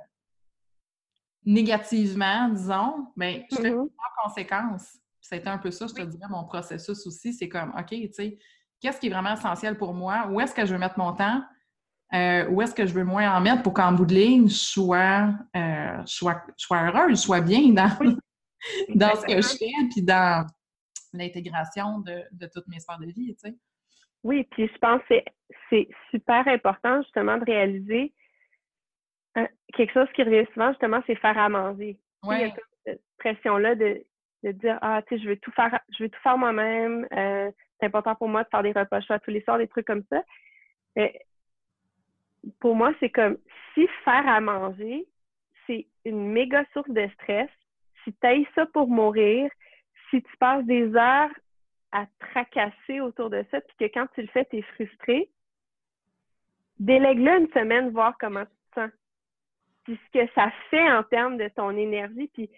négativement, 1.44 2.48
disons, 2.48 3.09
mais 3.16 3.46
je 3.50 3.57
fais 3.57 3.70
mm 3.72 3.81
en 3.81 4.29
conséquence. 4.29 4.98
C'était 5.20 5.48
un 5.48 5.59
peu 5.59 5.70
ça, 5.70 5.87
je 5.87 5.94
te 5.94 6.03
dirais, 6.03 6.29
mon 6.29 6.44
processus 6.44 7.07
aussi. 7.07 7.33
C'est 7.33 7.48
comme, 7.48 7.72
OK, 7.79 7.88
tu 7.88 8.12
sais, 8.12 8.38
qu'est-ce 8.81 9.00
qui 9.00 9.07
est 9.07 9.11
vraiment 9.11 9.33
essentiel 9.33 9.76
pour 9.76 9.94
moi? 9.94 10.29
Où 10.31 10.40
est-ce 10.40 10.55
que 10.55 10.64
je 10.64 10.72
veux 10.72 10.79
mettre 10.79 10.98
mon 10.98 11.12
temps? 11.14 11.42
Euh, 12.12 12.49
où 12.49 12.61
est-ce 12.61 12.75
que 12.75 12.87
je 12.87 12.92
veux 12.92 13.05
moins 13.05 13.37
en 13.37 13.40
mettre 13.40 13.62
pour 13.62 13.73
qu'en 13.73 13.92
bout 13.92 14.05
de 14.05 14.14
ligne, 14.14 14.49
je 14.49 14.55
sois, 14.55 15.33
euh, 15.57 16.03
sois 16.07 16.42
heureuse, 16.73 17.11
je 17.11 17.14
sois 17.14 17.40
bien 17.40 17.73
dans, 17.73 17.88
dans 18.94 19.14
ce 19.14 19.27
que 19.27 19.40
je 19.40 19.57
fais, 19.59 19.88
puis 19.92 20.03
dans 20.03 20.44
l'intégration 21.12 22.01
de, 22.01 22.23
de 22.33 22.49
toutes 22.53 22.66
mes 22.68 22.81
sphères 22.81 22.99
de 22.99 23.07
vie, 23.07 23.35
tu 23.35 23.49
sais. 23.49 23.57
Oui, 24.23 24.44
puis 24.51 24.68
je 24.73 24.79
pense 24.79 25.01
que 25.09 25.14
c'est 25.70 25.88
super 26.11 26.46
important 26.46 27.01
justement 27.03 27.38
de 27.38 27.44
réaliser 27.44 28.12
euh, 29.38 29.46
quelque 29.73 29.92
chose 29.92 30.09
qui 30.14 30.23
revient 30.23 30.46
souvent 30.53 30.70
justement, 30.70 31.03
c'est 31.07 31.14
faire 31.16 31.38
à 31.38 31.49
manger. 31.49 31.99
Il 32.25 32.38
y 32.38 32.44
a 32.44 32.55
cette 32.85 33.03
pression-là 33.18 33.75
de, 33.77 34.05
de, 34.42 34.53
dire 34.53 34.79
Ah, 34.83 35.01
tu 35.07 35.16
sais, 35.16 35.23
je 35.23 35.29
veux 35.29 35.37
tout 35.38 35.53
faire, 35.53 35.79
je 35.96 36.03
veux 36.03 36.11
tout 36.11 36.20
faire 36.23 36.37
moi-même, 36.37 37.07
euh, 37.12 37.51
c'est 37.79 37.87
important 37.87 38.14
pour 38.14 38.29
moi 38.29 38.44
de 38.44 38.49
faire 38.51 38.62
des 38.62 38.73
repas 38.73 39.01
chauds 39.01 39.18
tous 39.25 39.31
les 39.31 39.42
soirs, 39.42 39.59
des 39.59 39.68
trucs 39.68 39.87
comme 39.87 40.05
ça. 40.11 40.23
Mais 40.96 41.18
pour 42.61 42.74
moi, 42.74 42.92
c'est 43.00 43.11
comme 43.11 43.38
si 43.74 43.87
faire 44.05 44.26
à 44.29 44.40
manger, 44.40 45.07
c'est 45.66 45.87
une 46.05 46.33
méga 46.33 46.64
source 46.72 46.90
de 46.90 47.09
stress. 47.14 47.50
Si 48.05 48.12
tu 48.12 48.46
ça 48.55 48.66
pour 48.66 48.88
mourir, 48.88 49.50
si 50.09 50.22
tu 50.22 50.37
passes 50.38 50.64
des 50.64 50.94
heures 50.94 51.31
à 51.92 52.07
tracasser 52.18 53.00
autour 53.00 53.31
de 53.31 53.44
ça, 53.50 53.61
puis 53.61 53.76
que 53.79 53.94
quand 53.94 54.07
tu 54.14 54.22
le 54.22 54.29
fais, 54.29 54.44
tu 54.46 54.59
es 54.59 54.62
frustré, 54.62 55.31
délègue-le 56.79 57.40
une 57.40 57.53
semaine, 57.53 57.90
voir 57.90 58.16
comment 58.18 58.44
tu 58.44 58.53
te 58.53 58.81
sens. 58.81 58.90
Puis 59.85 60.00
ce 60.07 60.18
que 60.18 60.33
ça 60.35 60.50
fait 60.70 60.90
en 60.90 61.03
termes 61.05 61.37
de 61.37 61.48
ton 61.48 61.70
énergie, 61.76 62.31
puis 62.33 62.50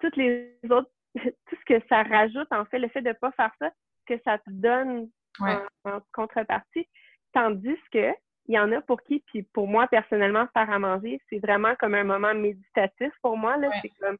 toutes 0.00 0.16
les 0.16 0.56
autres, 0.70 0.90
tout 1.14 1.56
ce 1.56 1.64
que 1.64 1.86
ça 1.88 2.02
rajoute, 2.02 2.50
en 2.52 2.64
fait, 2.66 2.78
le 2.78 2.88
fait 2.88 3.02
de 3.02 3.08
ne 3.08 3.14
pas 3.14 3.32
faire 3.32 3.52
ça, 3.58 3.70
que 4.06 4.18
ça 4.24 4.38
te 4.38 4.50
donne 4.50 5.08
en, 5.40 6.00
contrepartie. 6.12 6.88
Tandis 7.32 7.78
que 7.92 8.12
il 8.46 8.54
y 8.54 8.58
en 8.58 8.70
a 8.72 8.80
pour 8.82 9.02
qui, 9.02 9.20
puis 9.26 9.42
pour 9.42 9.68
moi, 9.68 9.86
personnellement, 9.88 10.46
faire 10.52 10.70
à 10.70 10.78
manger, 10.78 11.20
c'est 11.30 11.38
vraiment 11.38 11.74
comme 11.76 11.94
un 11.94 12.04
moment 12.04 12.34
méditatif 12.34 13.12
pour 13.22 13.36
moi. 13.36 13.56
Là. 13.56 13.70
C'est 13.80 13.90
comme 14.00 14.18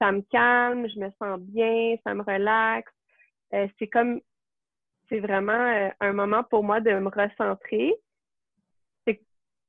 ça 0.00 0.12
me 0.12 0.22
calme, 0.22 0.88
je 0.88 0.98
me 0.98 1.10
sens 1.18 1.40
bien, 1.40 1.96
ça 2.04 2.14
me 2.14 2.22
relaxe. 2.22 2.92
Euh, 3.54 3.68
c'est 3.78 3.86
comme, 3.86 4.20
c'est 5.08 5.20
vraiment 5.20 5.52
euh, 5.52 5.90
un 6.00 6.12
moment 6.12 6.42
pour 6.44 6.64
moi 6.64 6.80
de 6.80 6.92
me 6.92 7.08
recentrer. 7.08 7.94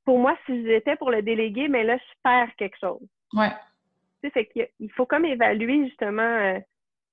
pour 0.04 0.18
moi, 0.18 0.34
si 0.46 0.64
j'étais 0.64 0.96
pour 0.96 1.10
le 1.10 1.20
déléguer, 1.20 1.68
mais 1.68 1.84
là, 1.84 1.98
je 1.98 2.14
perds 2.22 2.56
quelque 2.56 2.78
chose. 2.80 3.06
Ouais. 3.34 3.50
Tu 4.22 4.28
sais, 4.28 4.30
fait 4.30 4.46
qu'il 4.46 4.92
faut 4.92 5.04
comme 5.04 5.26
évaluer 5.26 5.86
justement, 5.86 6.22
euh, 6.22 6.58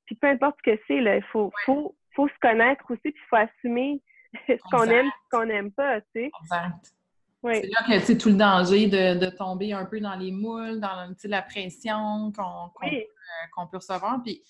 puis 0.06 0.16
peu 0.16 0.28
importe 0.28 0.58
ce 0.66 0.72
que 0.72 0.82
c'est, 0.88 1.02
là, 1.02 1.18
il 1.18 1.24
faut, 1.24 1.52
faut, 1.66 1.94
faut 2.16 2.30
se 2.30 2.40
connaître 2.42 2.90
aussi, 2.90 3.02
puis 3.02 3.14
il 3.14 3.28
faut 3.28 3.36
assumer 3.36 4.02
ce 4.48 4.70
qu'on 4.72 4.84
aime, 4.84 5.08
ce 5.08 5.38
qu'on 5.38 5.46
n'aime 5.46 5.72
pas, 5.72 6.02
tu 6.02 6.08
sais. 6.14 6.32
Exact. 6.42 6.96
C'est 7.54 7.68
là 7.68 7.84
que 7.88 8.06
tu 8.06 8.18
tout 8.18 8.30
le 8.30 8.36
danger 8.36 8.88
de, 8.88 9.20
de, 9.20 9.26
tomber 9.28 9.72
un 9.74 9.86
peu 9.86 10.00
dans 10.00 10.16
les 10.16 10.32
moules, 10.32 10.80
dans 10.80 11.14
la 11.26 11.42
pression 11.42 12.32
qu'on 12.36 12.72
qu'on 13.54 13.68
peut 13.68 13.78
recevoir. 13.78 14.22
Puis 14.24 14.42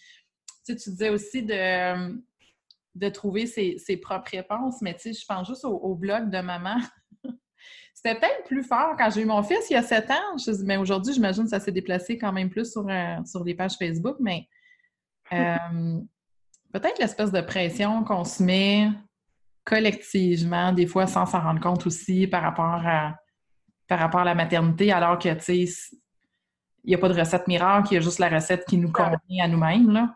tu, 0.66 0.76
disais 0.76 1.10
aussi 1.10 1.44
de, 1.44 2.16
de 2.96 3.10
trouver 3.10 3.46
ses, 3.46 3.98
propres 3.98 4.32
réponses, 4.32 4.82
mais 4.82 4.94
tu 4.94 5.14
sais, 5.14 5.20
je 5.20 5.26
pense 5.26 5.48
juste 5.48 5.66
au, 5.66 5.96
blog 5.96 6.30
de 6.30 6.40
maman. 6.40 6.78
C'était 7.94 8.20
peut-être 8.20 8.46
plus 8.46 8.64
fort 8.64 8.96
quand 8.98 9.10
j'ai 9.10 9.22
eu 9.22 9.26
mon 9.26 9.44
fils 9.44 9.70
il 9.70 9.74
y 9.74 9.78
a 9.78 9.84
sept 9.84 10.10
ans. 10.10 10.36
mais 10.64 10.78
aujourd'hui, 10.78 11.14
j'imagine 11.14 11.44
que 11.44 11.50
ça 11.50 11.60
s'est 11.60 11.72
déplacé 11.72 12.18
quand 12.18 12.32
même 12.32 12.50
plus 12.50 12.72
sur, 12.72 12.88
euh, 12.88 13.18
sur 13.26 13.44
les 13.44 13.56
pages 13.56 13.76
Facebook, 13.78 14.18
mais 14.20 14.48
euh, 15.34 16.00
peut-être 16.72 17.00
l'espèce 17.00 17.32
de 17.32 17.42
pression 17.42 18.04
qu'on 18.04 18.24
se 18.24 18.42
met 18.44 18.90
collectivement, 19.66 20.72
des 20.72 20.88
fois 20.88 21.08
sans 21.08 21.26
s'en 21.26 21.42
rendre 21.42 21.60
compte 21.60 21.86
aussi 21.88 22.28
par 22.28 22.44
rapport 22.44 22.82
à 22.86 23.16
par 23.88 24.00
rapport 24.00 24.22
à 24.22 24.26
la 24.26 24.36
maternité, 24.36 24.92
alors 24.92 25.20
que 25.20 25.32
tu 25.34 25.68
sais, 25.68 25.94
il 26.84 26.90
n'y 26.90 26.96
a 26.96 26.98
pas 26.98 27.10
de 27.10 27.20
recette 27.20 27.48
miracle, 27.48 27.90
il 27.92 27.96
y 27.96 27.98
a 27.98 28.02
juste 28.02 28.20
la 28.20 28.30
recette 28.30 28.66
qui 28.66 28.78
nous 28.78 28.92
convient 28.92 29.44
à 29.44 29.48
nous-mêmes. 29.48 29.92
Là. 29.92 30.16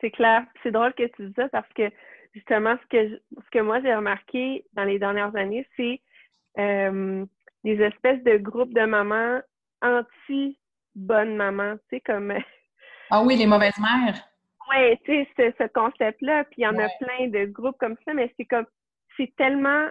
C'est 0.00 0.12
clair. 0.12 0.44
C'est 0.62 0.70
drôle 0.70 0.94
que 0.94 1.06
tu 1.16 1.26
dis 1.26 1.34
ça 1.34 1.48
parce 1.48 1.68
que 1.74 1.90
justement, 2.32 2.76
ce 2.80 2.86
que, 2.86 3.20
ce 3.36 3.50
que 3.50 3.58
moi 3.58 3.80
j'ai 3.80 3.94
remarqué 3.94 4.64
dans 4.74 4.84
les 4.84 5.00
dernières 5.00 5.34
années, 5.34 5.66
c'est 5.76 6.00
euh, 6.58 7.24
des 7.64 7.80
espèces 7.82 8.22
de 8.22 8.36
groupes 8.36 8.74
de 8.74 8.84
mamans 8.84 9.40
anti-bonnes 9.82 11.36
mamans, 11.36 11.76
tu 11.88 11.96
sais, 11.96 12.00
comme. 12.00 12.34
ah 13.10 13.22
oui, 13.22 13.36
les 13.36 13.46
mauvaises 13.46 13.78
mères. 13.78 14.28
Oui, 14.70 14.96
tu 15.04 15.26
sais, 15.36 15.54
ce, 15.58 15.66
concept-là. 15.68 16.44
Puis 16.44 16.56
il 16.58 16.64
y 16.64 16.66
en 16.66 16.78
a 16.78 16.88
plein 17.00 17.28
de 17.28 17.46
groupes 17.46 17.78
comme 17.78 17.96
ça, 18.04 18.12
mais 18.12 18.32
c'est 18.36 18.44
comme 18.44 18.66
c'est 19.18 19.34
tellement, 19.36 19.88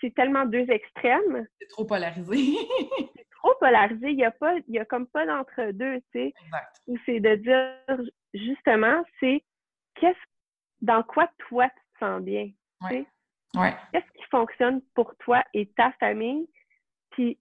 c'est 0.00 0.12
tellement 0.14 0.44
deux 0.46 0.68
extrêmes. 0.68 1.46
C'est 1.60 1.68
trop 1.68 1.84
polarisé. 1.84 2.34
c'est 3.16 3.28
trop 3.30 3.54
polarisé. 3.60 4.10
Il 4.10 4.18
y 4.18 4.24
a 4.24 4.32
pas, 4.32 4.54
il 4.66 4.74
y 4.74 4.78
a 4.80 4.84
comme 4.84 5.06
pas 5.06 5.24
d'entre-deux, 5.26 5.98
tu 5.98 6.04
sais. 6.12 6.34
Exact. 6.44 6.76
Où 6.88 6.96
c'est 7.06 7.20
de 7.20 7.36
dire, 7.36 8.10
justement, 8.34 9.04
c'est 9.20 9.44
qu'est-ce, 9.94 10.18
dans 10.80 11.04
quoi 11.04 11.30
toi 11.48 11.68
tu 11.68 11.82
te 11.94 12.04
sens 12.04 12.22
bien, 12.22 12.50
tu 12.82 12.88
sais. 12.88 13.06
Ouais. 13.54 13.76
Qu'est-ce 13.92 14.18
qui 14.18 14.24
fonctionne 14.30 14.80
pour 14.94 15.14
toi 15.18 15.44
et 15.52 15.66
ta 15.76 15.92
famille? 16.00 16.48
Puis 17.10 17.38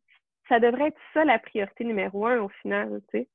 ça 0.50 0.60
devrait 0.60 0.88
être 0.88 1.00
ça 1.14 1.24
la 1.24 1.40
priorité 1.40 1.86
numéro 1.86 2.28
un 2.28 2.40
au 2.42 2.50
final, 2.62 3.02
tu 3.10 3.20
sais. 3.20 3.30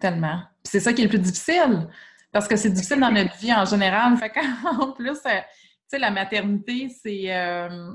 Tellement. 0.00 0.42
c'est 0.64 0.80
ça 0.80 0.92
qui 0.92 1.02
est 1.02 1.04
le 1.04 1.10
plus 1.10 1.20
difficile. 1.20 1.88
Parce 2.32 2.48
que 2.48 2.56
c'est 2.56 2.70
difficile 2.70 2.98
dans 2.98 3.12
notre 3.12 3.36
vie 3.40 3.52
en 3.52 3.64
général. 3.64 4.16
Fait 4.16 4.30
qu'en 4.30 4.92
plus, 4.96 5.18
euh, 5.26 5.40
sais, 5.92 5.98
la 5.98 6.10
maternité, 6.10 6.88
c'est. 6.88 7.34
Euh, 7.34 7.94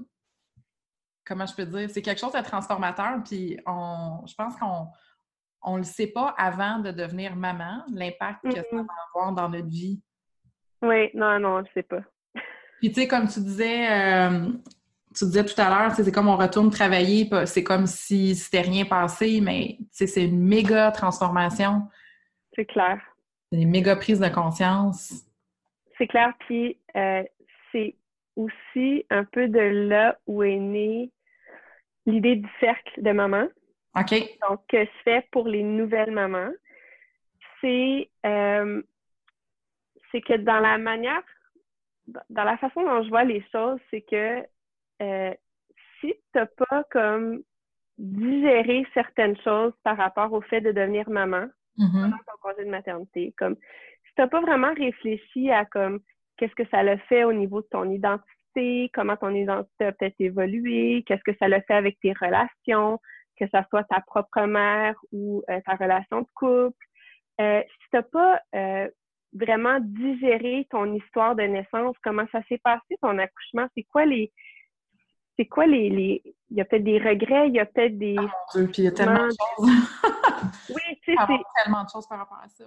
comment 1.26 1.46
je 1.46 1.56
peux 1.56 1.66
dire? 1.66 1.90
C'est 1.90 2.02
quelque 2.02 2.20
chose 2.20 2.34
de 2.34 2.42
transformateur. 2.42 3.22
Puis 3.24 3.60
on, 3.66 4.24
je 4.26 4.34
pense 4.36 4.56
qu'on 4.56 4.88
on 5.62 5.78
le 5.78 5.84
sait 5.84 6.08
pas 6.08 6.34
avant 6.38 6.80
de 6.80 6.92
devenir 6.92 7.36
maman, 7.36 7.84
l'impact 7.92 8.44
que 8.44 8.56
ça 8.56 8.64
va 8.72 8.84
avoir 9.14 9.34
dans 9.34 9.50
notre 9.50 9.68
vie. 9.68 10.02
Oui, 10.82 11.10
non, 11.14 11.40
non, 11.40 11.56
on 11.56 11.60
le 11.60 11.68
sait 11.74 11.84
pas. 11.84 12.02
Puis 12.80 12.90
tu 12.90 13.02
sais, 13.02 13.08
comme 13.08 13.28
tu 13.28 13.40
disais, 13.40 13.92
euh, 13.92 14.48
tu 15.16 15.26
disais 15.26 15.44
tout 15.44 15.60
à 15.60 15.70
l'heure, 15.70 15.92
c'est 15.94 16.12
comme 16.12 16.28
on 16.28 16.38
retourne 16.38 16.70
travailler, 16.70 17.28
c'est 17.46 17.64
comme 17.64 17.88
si 17.88 18.36
c'était 18.36 18.62
rien 18.62 18.86
passé, 18.86 19.42
mais 19.42 19.80
c'est 19.92 20.26
une 20.26 20.40
méga 20.40 20.92
transformation. 20.92 21.88
C'est 22.56 22.66
clair. 22.66 23.02
C'est 23.52 23.60
une 23.60 23.70
méga 23.72 23.96
prise 23.96 24.20
de 24.20 24.30
conscience. 24.30 25.26
C'est 25.98 26.08
clair, 26.08 26.34
puis 26.42 26.78
euh, 26.96 27.24
c'est 27.78 27.96
aussi 28.36 29.06
un 29.10 29.24
peu 29.24 29.48
de 29.48 29.60
là 29.60 30.18
où 30.28 30.44
est 30.44 30.58
née 30.58 31.12
l'idée 32.06 32.38
du 32.38 32.50
cercle 32.60 33.02
de 33.02 33.12
maman. 33.12 33.48
OK. 33.96 34.14
Donc, 34.48 34.62
que 34.68 34.84
je 34.84 34.90
fais 35.04 35.28
pour 35.32 35.48
les 35.48 35.64
nouvelles 35.64 36.12
mamans, 36.12 36.52
c'est 37.62 38.10
euh, 38.26 38.82
que 40.14 40.38
dans 40.38 40.60
la 40.60 40.78
manière, 40.80 41.22
dans 42.30 42.44
la 42.44 42.58
façon 42.58 42.82
dont 42.82 43.04
je 43.04 43.10
vois 43.10 43.24
les 43.24 43.44
choses, 43.52 43.80
c'est 43.92 44.02
que 44.02 44.44
euh, 45.02 45.34
si 46.00 46.14
tu 46.14 46.20
n'as 46.36 46.46
pas 46.46 46.84
comme 46.90 47.44
digéré 48.00 48.86
certaines 48.94 49.38
choses 49.42 49.74
par 49.84 49.98
rapport 49.98 50.32
au 50.34 50.42
fait 50.42 50.62
de 50.62 50.72
devenir 50.72 51.10
maman 51.10 51.46
mm-hmm. 51.78 52.02
pendant 52.02 52.18
ton 52.18 52.38
congé 52.42 52.66
de 52.66 52.72
maternité, 52.72 53.34
comme 53.38 53.56
si 53.56 54.16
tu 54.16 54.22
n'as 54.22 54.28
pas 54.28 54.42
vraiment 54.42 54.74
réfléchi 54.74 55.52
à 55.52 55.66
comme 55.66 56.00
qu'est-ce 56.38 56.56
que 56.56 56.68
ça 56.70 56.84
l'a 56.84 56.98
fait 56.98 57.24
au 57.24 57.34
niveau 57.34 57.62
de 57.62 57.68
ton 57.70 57.90
identité, 57.90 58.90
comment 58.94 59.18
ton 59.18 59.34
identité 59.34 59.86
a 59.86 59.92
peut-être 59.92 60.16
évolué, 60.20 61.04
qu'est-ce 61.06 61.24
que 61.24 61.38
ça 61.38 61.48
l'a 61.48 61.62
fait 61.62 61.74
avec 61.74 62.00
tes 62.00 62.14
relations, 62.14 63.00
que 63.40 63.48
ça 63.50 63.66
soit 63.70 63.84
ta 63.86 64.02
propre 64.02 64.42
mère 64.44 64.96
ou 65.12 65.44
euh, 65.50 65.60
ta 65.66 65.76
relation 65.76 66.22
de 66.22 66.28
couple? 66.34 66.86
Euh, 67.40 67.62
si 67.62 67.90
tu 67.90 67.96
n'as 67.98 68.04
pas 68.04 68.42
euh, 68.56 68.90
vraiment 69.34 69.80
digéré 69.82 70.68
ton 70.70 70.94
histoire 70.94 71.36
de 71.36 71.44
naissance, 71.44 71.96
comment 72.04 72.26
ça 72.32 72.42
s'est 72.50 72.60
passé 72.64 72.98
ton 73.02 73.18
accouchement, 73.18 73.68
c'est 73.76 73.84
quoi 73.84 74.06
les 74.06 74.32
c'est 75.38 75.46
quoi 75.46 75.68
les, 75.68 75.90
les... 75.90 76.36
Il 76.50 76.58
y 76.58 76.62
a 76.62 76.66
peut-être 76.66 76.84
des 76.84 76.98
regrets, 76.98 77.48
il 77.48 77.54
y 77.54 77.60
a 77.60 77.66
peut-être 77.68 77.96
des... 77.98 78.16
Oh 78.20 78.26
puis 78.54 78.80
il 78.80 78.84
y 78.86 78.88
a 78.88 78.92
tellement 78.92 79.28
de 79.28 79.30
choses. 79.30 79.70
oui, 80.70 80.82
tu 81.04 81.14
sais, 81.14 81.18
c'est... 81.28 81.64
tellement 81.64 81.84
de 81.84 81.90
choses 81.90 82.08
par 82.08 82.18
rapport 82.18 82.40
à 82.44 82.50
ça. 82.50 82.66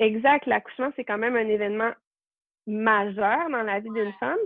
Exact. 0.00 0.46
L'accouchement, 0.46 0.90
c'est 0.96 1.04
quand 1.04 1.16
même 1.16 1.36
un 1.36 1.48
événement 1.48 1.92
majeur 2.66 3.48
dans 3.50 3.62
la 3.62 3.80
vie 3.80 3.90
d'une 3.90 4.12
femme. 4.14 4.38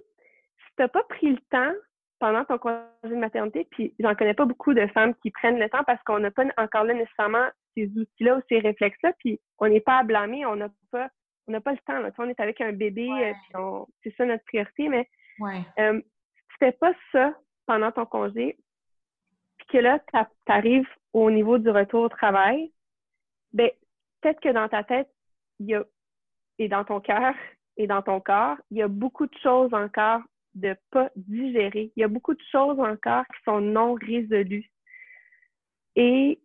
Si 0.58 0.76
tu 0.76 0.82
n'as 0.82 0.88
pas 0.88 1.02
pris 1.04 1.30
le 1.30 1.40
temps 1.50 1.72
pendant 2.18 2.44
ton 2.44 2.58
congé 2.58 2.84
de 3.04 3.16
maternité, 3.16 3.66
puis 3.70 3.94
j'en 3.98 4.14
connais 4.14 4.34
pas 4.34 4.46
beaucoup 4.46 4.72
de 4.72 4.86
femmes 4.88 5.14
qui 5.16 5.30
prennent 5.30 5.58
le 5.58 5.68
temps 5.68 5.84
parce 5.84 6.02
qu'on 6.04 6.20
n'a 6.20 6.30
pas 6.30 6.44
encore 6.56 6.84
là 6.84 6.94
nécessairement 6.94 7.48
ces 7.74 7.86
outils-là 7.88 8.36
ou 8.36 8.40
ces 8.48 8.60
réflexes-là, 8.60 9.12
puis 9.18 9.40
on 9.58 9.68
n'est 9.68 9.80
pas 9.80 9.98
à 9.98 10.04
blâmer, 10.04 10.46
on 10.46 10.56
n'a 10.56 10.68
pas 10.90 11.08
on 11.46 11.52
n'a 11.52 11.60
pas 11.60 11.72
le 11.72 11.78
temps. 11.78 11.98
Là. 11.98 12.10
on 12.18 12.28
est 12.28 12.40
avec 12.40 12.60
un 12.60 12.72
bébé, 12.72 13.08
euh, 13.54 13.84
c'est 14.02 14.14
ça 14.16 14.24
notre 14.24 14.44
priorité, 14.44 14.88
mais 14.88 15.08
ouais. 15.40 15.60
euh, 15.78 16.00
tu 16.00 16.56
fais 16.58 16.72
pas 16.72 16.92
ça 17.12 17.34
pendant 17.66 17.92
ton 17.92 18.06
congé, 18.06 18.56
puis 19.58 19.66
que 19.66 19.78
là, 19.78 19.98
tu 19.98 20.52
arrives 20.52 20.88
au 21.12 21.30
niveau 21.30 21.58
du 21.58 21.70
retour 21.70 22.04
au 22.04 22.08
travail, 22.08 22.72
ben 23.52 23.70
peut-être 24.20 24.40
que 24.40 24.48
dans 24.48 24.68
ta 24.68 24.84
tête, 24.84 25.10
il 25.60 25.66
y 25.66 25.74
a, 25.74 25.84
et 26.58 26.68
dans 26.68 26.84
ton 26.84 27.00
cœur 27.00 27.34
et 27.76 27.86
dans 27.86 28.02
ton 28.02 28.20
corps, 28.20 28.56
il 28.70 28.78
y 28.78 28.82
a 28.82 28.88
beaucoup 28.88 29.26
de 29.26 29.36
choses 29.42 29.72
encore 29.74 30.20
de 30.54 30.76
pas 30.90 31.10
digérer. 31.16 31.92
Il 31.96 32.00
y 32.00 32.04
a 32.04 32.08
beaucoup 32.08 32.34
de 32.34 32.42
choses 32.52 32.78
encore 32.78 33.24
qui 33.26 33.42
sont 33.44 33.60
non 33.60 33.94
résolues. 33.94 34.70
Et 35.96 36.40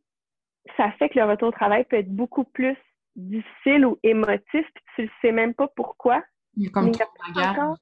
ça 0.78 0.92
fait 0.94 1.10
que 1.10 1.20
le 1.20 1.26
retour 1.26 1.50
au 1.50 1.52
travail 1.52 1.86
peut 1.86 1.98
être 1.98 2.14
beaucoup 2.14 2.44
plus 2.44 2.76
difficile 3.16 3.86
ou 3.86 4.00
émotif, 4.04 4.44
puis 4.74 4.84
tu 4.96 5.02
ne 5.04 5.08
sais 5.22 5.32
même 5.32 5.54
pas 5.54 5.68
pourquoi. 5.68 6.24
Il 6.56 6.64
y 6.64 6.68
a 6.68 6.72
comme 6.72 6.92
encore 7.36 7.78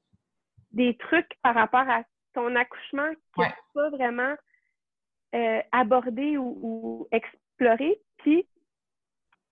des 0.72 0.96
trucs 0.98 1.32
par 1.42 1.56
rapport 1.56 1.88
à 1.90 2.04
ton 2.34 2.56
accouchement 2.56 3.10
qui 3.34 3.42
n'est 3.42 3.54
pas 3.74 3.90
vraiment 3.90 4.36
euh, 5.36 5.62
abordé 5.72 6.38
ou, 6.38 7.08
exploré. 7.12 8.00
Puis, 8.18 8.48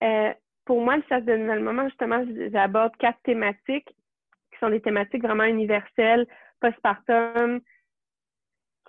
euh, 0.02 0.32
pour 0.66 0.82
moi, 0.82 0.96
le 0.96 1.02
cercle 1.08 1.26
de 1.26 1.36
nouvelles 1.36 1.62
moments, 1.62 1.88
justement, 1.88 2.22
j'aborde 2.52 2.94
quatre 2.96 3.20
thématiques 3.22 3.88
qui 3.88 4.58
sont 4.60 4.68
des 4.68 4.82
thématiques 4.82 5.22
vraiment 5.22 5.44
universelles, 5.44 6.26
postpartum, 6.60 7.60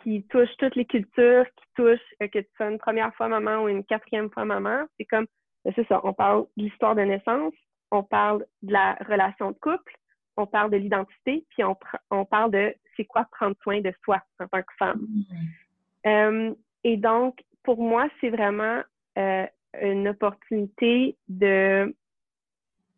qui 0.03 0.23
touchent 0.27 0.55
toutes 0.57 0.75
les 0.75 0.85
cultures, 0.85 1.45
qui 1.45 1.65
touchent 1.75 2.13
euh, 2.21 2.27
que 2.27 2.39
tu 2.39 2.49
sois 2.55 2.69
une 2.69 2.79
première 2.79 3.13
fois 3.15 3.27
maman 3.27 3.63
ou 3.63 3.67
une 3.67 3.83
quatrième 3.83 4.29
fois 4.31 4.45
maman. 4.45 4.85
C'est 4.97 5.05
comme, 5.05 5.27
ben, 5.63 5.73
c'est 5.75 5.87
ça, 5.87 6.01
on 6.03 6.13
parle 6.13 6.45
de 6.57 6.63
l'histoire 6.63 6.95
de 6.95 7.01
naissance, 7.01 7.53
on 7.91 8.03
parle 8.03 8.45
de 8.63 8.73
la 8.73 8.93
relation 9.07 9.51
de 9.51 9.57
couple, 9.57 9.95
on 10.35 10.47
parle 10.47 10.71
de 10.71 10.77
l'identité, 10.77 11.45
puis 11.49 11.63
on, 11.63 11.75
on 12.11 12.25
parle 12.25 12.51
de 12.51 12.73
c'est 12.95 13.05
quoi 13.05 13.27
prendre 13.31 13.55
soin 13.61 13.81
de 13.81 13.93
soi 14.03 14.21
en 14.39 14.47
tant 14.47 14.61
que 14.61 14.73
femme. 14.79 14.99
Mm. 14.99 16.07
Euh, 16.07 16.55
et 16.83 16.97
donc, 16.97 17.43
pour 17.63 17.81
moi, 17.81 18.07
c'est 18.19 18.29
vraiment 18.29 18.81
euh, 19.17 19.45
une 19.81 20.07
opportunité 20.07 21.17
de 21.27 21.93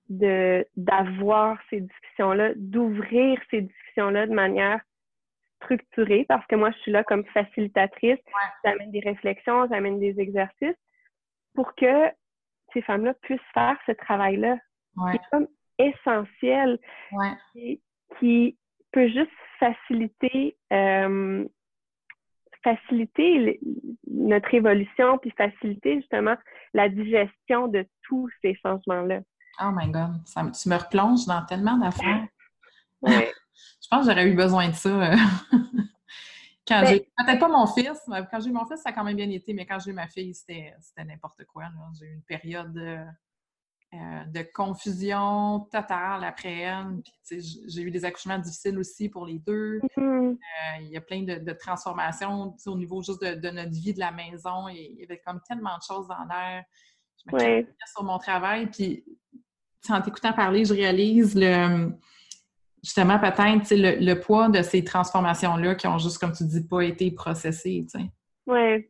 d'avoir 0.10 1.60
ces 1.70 1.82
discussions-là, 1.82 2.54
d'ouvrir 2.56 3.40
ces 3.52 3.62
discussions-là 3.62 4.26
de 4.26 4.34
manière 4.34 4.82
structurée, 5.62 6.26
parce 6.28 6.46
que 6.48 6.56
moi, 6.56 6.72
je 6.72 6.78
suis 6.80 6.92
là 6.92 7.04
comme 7.04 7.26
facilitatrice, 7.26 8.18
j'amène 8.66 8.90
des 8.90 9.02
réflexions, 9.02 9.68
j'amène 9.70 10.00
des 10.00 10.20
exercices 10.20 10.76
pour 11.54 11.76
que 11.76 12.10
ces 12.74 12.82
femmes-là 12.82 13.14
puissent 13.22 13.40
faire 13.54 13.78
ce 13.86 13.92
travail-là. 13.92 14.58
C'est 15.12 15.22
comme 15.32 15.48
essentiel, 15.78 16.80
qui, 18.20 18.58
peut 18.92 19.08
juste 19.08 19.30
faciliter 19.60 20.58
euh, 20.74 21.48
faciliter 22.64 23.60
notre 24.08 24.54
évolution 24.54 25.18
puis 25.18 25.32
faciliter 25.32 25.96
justement 25.98 26.36
la 26.74 26.90
digestion 26.90 27.68
de 27.68 27.86
tous 28.04 28.30
ces 28.42 28.56
changements-là. 28.64 29.22
Oh 29.62 29.72
my 29.74 29.90
God, 29.92 30.22
ça, 30.26 30.44
tu 30.52 30.70
me 30.70 30.76
replonges 30.76 31.26
dans 31.26 31.46
tellement 31.46 31.78
d'affaires. 31.78 32.28
Je 33.82 33.88
pense 33.90 34.06
que 34.06 34.12
j'aurais 34.12 34.30
eu 34.30 34.36
besoin 34.36 34.70
de 34.70 34.74
ça. 34.74 34.90
Euh, 34.90 35.16
quand 36.68 36.82
ben 36.82 36.88
j'ai 36.88 37.00
peut-être 37.18 37.40
pas 37.40 37.48
mon 37.48 37.66
fils, 37.66 38.00
quand 38.08 38.40
j'ai 38.40 38.50
eu 38.50 38.54
mon 38.54 38.66
fils, 38.66 38.82
ça 38.82 38.90
a 38.90 38.92
quand 38.94 39.04
même 39.04 39.16
bien 39.16 39.30
été, 39.30 39.54
mais 39.54 39.66
quand 39.66 39.80
j'ai 39.80 39.92
eu 39.92 39.94
ma 39.94 40.08
fille, 40.08 40.34
c'était 40.34 40.76
n'importe 40.98 41.44
quoi. 41.46 41.66
J'ai 42.00 42.06
eu 42.06 42.14
une 42.14 42.24
période 42.24 42.78
euh, 43.92 43.98
de 44.28 44.46
confusion 44.54 45.62
totale 45.72 46.24
après 46.24 46.60
elle. 46.60 47.02
j'ai 47.28 47.82
eu 47.82 47.90
des 47.90 48.06
accouchements 48.06 48.38
difficiles 48.38 48.78
aussi 48.78 49.10
pour 49.10 49.26
les 49.26 49.40
deux. 49.40 49.80
Mm-hmm. 49.80 50.32
Euh, 50.32 50.82
il 50.82 50.90
y 50.90 50.98
a 50.98 51.02
plein 51.02 51.24
de, 51.24 51.54
transformations 51.54 52.56
au 52.68 52.78
niveau 52.78 53.02
juste 53.02 53.24
de, 53.24 53.50
notre 53.50 53.72
vie 53.72 53.94
de 53.96 54.00
la 54.00 54.12
maison. 54.12 54.68
il 54.68 55.00
y 55.00 55.04
avait 55.04 55.20
comme 55.26 55.42
tellement 55.48 55.76
de 55.76 55.82
choses 55.82 56.08
dans 56.08 56.24
l'air. 56.30 56.64
Je 57.18 57.36
me 57.36 57.42
ouais. 57.42 57.68
sur 57.92 58.04
mon 58.04 58.20
travail. 58.20 58.68
Puis, 58.68 59.04
en 59.90 60.02
t'écoutant 60.02 60.34
parler, 60.34 60.66
je 60.66 60.74
réalise 60.76 61.34
le 61.36 61.92
justement 62.84 63.20
peut-être 63.20 63.72
le, 63.72 64.06
le, 64.06 64.20
poids 64.20 64.50
de 64.50 64.62
ces 64.62 64.84
transformations-là 64.84 65.76
qui 65.76 65.88
ont 65.88 65.98
juste, 65.98 66.20
comme 66.20 66.32
tu 66.32 66.46
dis, 66.46 66.64
pas 66.64 66.82
été 66.82 67.12
processées. 67.12 67.86
Oui. 68.46 68.88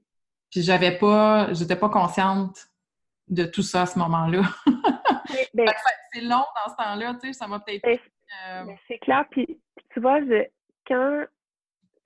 Puis 0.52 0.62
j'avais 0.62 0.98
pas, 0.98 1.54
j'étais 1.54 1.76
pas 1.76 1.90
consciente 1.90 2.69
de 3.30 3.46
tout 3.46 3.62
ça 3.62 3.84
à 3.84 3.86
ce 3.86 4.00
moment-là. 4.00 4.42
Ben 5.54 5.68
c'est 6.12 6.22
long 6.22 6.38
dans 6.38 6.72
ce 6.72 6.76
temps-là, 6.76 7.14
tu 7.22 7.28
sais, 7.28 7.34
ça 7.34 7.48
m'a 7.48 7.60
peut-être... 7.60 7.84
Ben, 7.84 7.98
euh, 7.98 8.64
ben, 8.66 8.78
c'est 8.88 8.98
clair, 8.98 9.26
puis, 9.30 9.60
tu 9.92 10.00
vois, 10.00 10.20
quand 10.88 11.26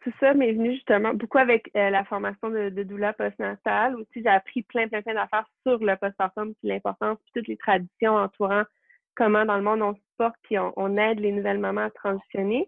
tout 0.04 0.12
ça 0.20 0.34
m'est 0.34 0.52
venu 0.52 0.74
justement 0.74 1.14
beaucoup 1.14 1.38
avec 1.38 1.70
euh, 1.76 1.90
la 1.90 2.04
formation 2.04 2.50
de, 2.50 2.70
de 2.70 2.84
doula 2.84 3.14
postnatale, 3.14 3.96
aussi 3.96 4.22
j'ai 4.22 4.28
appris 4.28 4.64
plein, 4.64 4.88
plein, 4.88 5.02
plein 5.02 5.14
d'affaires 5.14 5.48
sur 5.66 5.78
le 5.80 5.96
postpartum, 5.96 6.54
puis 6.56 6.68
l'importance, 6.68 7.18
puis 7.24 7.32
toutes 7.36 7.48
les 7.48 7.58
traditions 7.58 8.16
entourant 8.16 8.64
comment 9.16 9.46
dans 9.46 9.58
le 9.58 9.64
monde 9.64 9.82
on 9.82 9.94
se 9.94 10.02
porte, 10.18 10.36
puis 10.44 10.58
on, 10.60 10.98
aide 10.98 11.20
les 11.20 11.32
nouvelles 11.32 11.60
mamans 11.60 11.86
à 11.86 11.90
transitionner. 11.92 12.68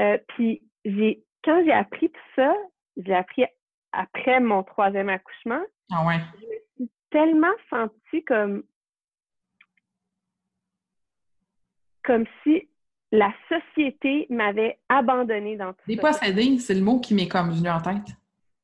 Euh, 0.00 0.18
puis 0.28 0.62
j'ai 0.84 1.24
quand 1.44 1.62
j'ai 1.64 1.72
appris 1.72 2.10
tout 2.10 2.20
ça, 2.36 2.54
j'ai 2.96 3.14
appris 3.14 3.44
après 3.92 4.40
mon 4.40 4.62
troisième 4.62 5.08
accouchement. 5.08 5.62
Ah 5.92 6.06
ouais. 6.06 6.14
Je 6.78 6.82
me 6.82 6.86
suis 6.86 6.90
tellement 7.12 7.54
sentie 7.70 8.24
comme 8.24 8.64
comme 12.02 12.24
si 12.42 12.68
la 13.12 13.32
société 13.48 14.26
m'avait 14.30 14.78
abandonnée 14.88 15.56
dans 15.56 15.72
tout 15.72 15.80
ça. 15.80 15.94
Dépossédée, 15.94 16.58
c'est 16.58 16.74
le 16.74 16.80
mot 16.80 16.98
qui 16.98 17.14
m'est 17.14 17.28
comme 17.28 17.50
venu 17.50 17.68
en 17.68 17.80
tête. 17.80 18.16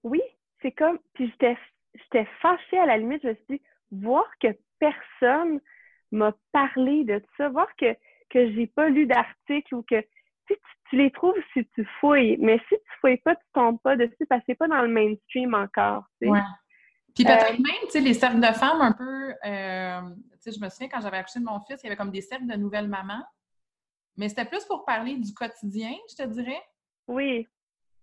Oui, 0.02 0.20
c'est 0.60 0.72
comme, 0.72 0.98
puis 1.14 1.28
j'étais, 1.30 1.56
j'étais 1.94 2.26
fâchée 2.40 2.78
à 2.78 2.86
la 2.86 2.96
limite, 2.96 3.22
je 3.22 3.28
me 3.28 3.34
suis 3.34 3.44
dit, 3.50 3.62
voir 3.92 4.24
que 4.40 4.48
personne 4.80 5.60
m'a 6.10 6.34
parlé 6.50 7.04
de 7.04 7.22
ça, 7.36 7.48
voir 7.50 7.68
que, 7.76 7.92
que 8.30 8.50
j'ai 8.52 8.66
pas 8.66 8.88
lu 8.88 9.06
d'article 9.06 9.74
ou 9.74 9.82
que 9.82 10.00
tu, 10.46 10.56
tu, 10.88 10.96
les 10.96 11.10
trouves 11.10 11.36
si 11.52 11.66
tu 11.74 11.86
fouilles, 12.00 12.38
mais 12.40 12.58
si 12.68 12.74
tu 12.74 13.00
fouilles 13.00 13.18
pas, 13.18 13.36
tu 13.36 13.44
tombes 13.52 13.80
pas 13.82 13.96
dessus 13.96 14.26
parce 14.28 14.40
que 14.40 14.46
c'est 14.48 14.58
pas 14.58 14.68
dans 14.68 14.82
le 14.82 14.88
mainstream 14.88 15.54
encore. 15.54 16.04
Tu 16.20 16.26
sais. 16.26 16.32
Ouais. 16.32 16.40
Puis 17.18 17.24
peut-être 17.24 17.58
même, 17.58 17.82
tu 17.86 17.90
sais, 17.90 18.00
les 18.00 18.14
cercles 18.14 18.40
de 18.40 18.54
femmes 18.54 18.80
un 18.80 18.92
peu, 18.92 19.34
euh, 19.44 20.00
tu 20.34 20.38
sais, 20.38 20.52
je 20.52 20.60
me 20.64 20.68
souviens 20.68 20.88
quand 20.88 21.00
j'avais 21.00 21.16
accouché 21.16 21.40
de 21.40 21.44
mon 21.44 21.58
fils, 21.60 21.80
il 21.82 21.86
y 21.86 21.88
avait 21.88 21.96
comme 21.96 22.12
des 22.12 22.20
cercles 22.20 22.46
de 22.46 22.54
nouvelles 22.54 22.86
mamans. 22.88 23.24
Mais 24.16 24.28
c'était 24.28 24.44
plus 24.44 24.64
pour 24.64 24.84
parler 24.84 25.16
du 25.16 25.34
quotidien, 25.34 25.92
je 26.10 26.22
te 26.22 26.28
dirais. 26.28 26.62
Oui. 27.08 27.46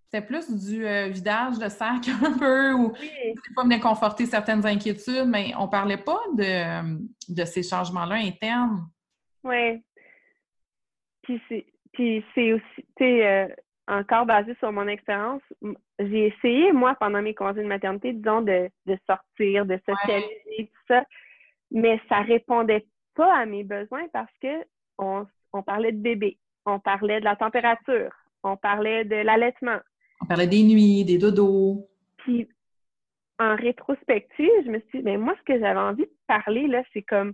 C'était 0.04 0.26
plus 0.26 0.52
du 0.52 0.86
euh, 0.86 1.08
vidage 1.08 1.58
de 1.58 1.70
sac 1.70 2.08
un 2.24 2.38
peu, 2.38 2.74
ou 2.74 2.92
Oui. 3.00 3.34
pas 3.56 3.64
venir 3.64 3.80
conforter 3.80 4.26
certaines 4.26 4.66
inquiétudes, 4.66 5.28
mais 5.28 5.54
on 5.58 5.68
parlait 5.68 5.98
pas 5.98 6.20
de, 6.34 6.98
de 7.30 7.46
ces 7.46 7.64
changements-là 7.64 8.16
internes. 8.16 8.86
Oui. 9.44 9.82
Puis 11.24 11.42
c'est, 11.48 11.66
puis 11.94 12.24
c'est 12.36 12.52
aussi, 12.54 12.64
tu 12.76 12.86
sais, 12.98 13.26
euh, 13.26 13.48
encore 13.88 14.26
basé 14.26 14.56
sur 14.56 14.72
mon 14.72 14.88
expérience, 14.88 15.42
j'ai 16.00 16.28
essayé, 16.28 16.72
moi, 16.72 16.96
pendant 17.00 17.22
mes 17.22 17.36
congés 17.36 17.62
de 17.62 17.68
maternité, 17.68 18.14
disons, 18.14 18.42
de, 18.42 18.70
de 18.86 18.98
sortir, 19.06 19.66
de 19.66 19.80
socialiser, 19.86 20.72
tout 20.74 20.82
ça, 20.88 21.06
mais 21.72 22.00
ça 22.10 22.22
répondait 22.22 22.86
pas 23.16 23.34
à 23.36 23.46
mes 23.46 23.64
besoins 23.64 24.08
parce 24.12 24.32
que 24.42 24.66
on, 24.98 25.26
on 25.54 25.64
parlait 25.64 25.92
de 25.92 26.02
bébé, 26.02 26.38
on 26.66 26.80
parlait 26.80 27.20
de 27.20 27.26
la 27.26 27.36
température, 27.36 28.12
on 28.44 28.58
parlait 28.58 29.06
de 29.06 29.16
l'allaitement. 29.16 29.80
On 30.22 30.26
parlait 30.26 30.48
des 30.48 30.64
nuits, 30.64 31.06
des 31.06 31.18
dodos. 31.18 31.88
Puis, 32.18 32.48
en 33.40 33.56
rétrospective, 33.56 34.50
je 34.66 34.72
me 34.72 34.80
suis 34.80 35.00
dit, 35.00 35.04
mais 35.04 35.18
moi, 35.18 35.36
ce 35.38 35.54
que 35.54 35.60
j'avais 35.60 35.80
envie 35.80 36.06
de 36.06 36.18
parler, 36.28 36.68
là, 36.68 36.84
c'est 36.94 37.02
comme, 37.02 37.34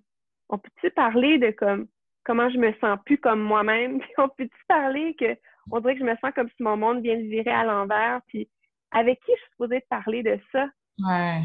on 0.50 0.58
peut-tu 0.58 0.90
parler 0.92 1.38
de 1.38 1.52
comme, 1.52 1.88
comment 2.24 2.50
je 2.50 2.58
me 2.58 2.74
sens 2.82 2.98
plus 3.06 3.18
comme 3.18 3.42
moi-même? 3.42 4.00
Puis, 4.02 4.12
on 4.18 4.30
peut-tu 4.30 4.66
parler 4.68 5.16
que, 5.16 5.38
on 5.72 5.80
dirait 5.80 5.94
que 5.96 6.00
je 6.02 6.06
me 6.06 6.16
sens 6.18 6.32
comme 6.36 6.50
si 6.56 6.64
mon 6.64 6.78
monde 6.78 7.02
vient 7.02 7.18
de 7.18 7.24
virer 7.28 7.52
à 7.52 7.64
l'envers? 7.64 8.22
Puis, 8.28 8.50
avec 8.92 9.20
qui 9.22 9.32
je 9.34 9.40
suis 9.42 9.52
supposée 9.52 9.82
parler 9.90 10.24
de 10.24 10.40
ça? 10.52 10.68
Ouais, 11.00 11.42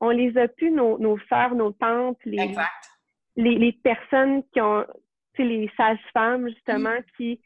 On 0.00 0.10
les 0.10 0.36
a 0.38 0.48
plus, 0.48 0.70
nos, 0.70 0.98
nos 0.98 1.18
sœurs, 1.28 1.54
nos 1.54 1.72
tantes, 1.72 2.18
les, 2.24 2.40
exact. 2.42 2.70
les, 3.36 3.56
les 3.58 3.72
personnes 3.72 4.42
qui 4.52 4.60
ont, 4.60 4.84
tu 5.34 5.42
sais, 5.42 5.48
les 5.48 5.70
sages-femmes, 5.76 6.48
justement, 6.48 6.96
qui 7.16 7.40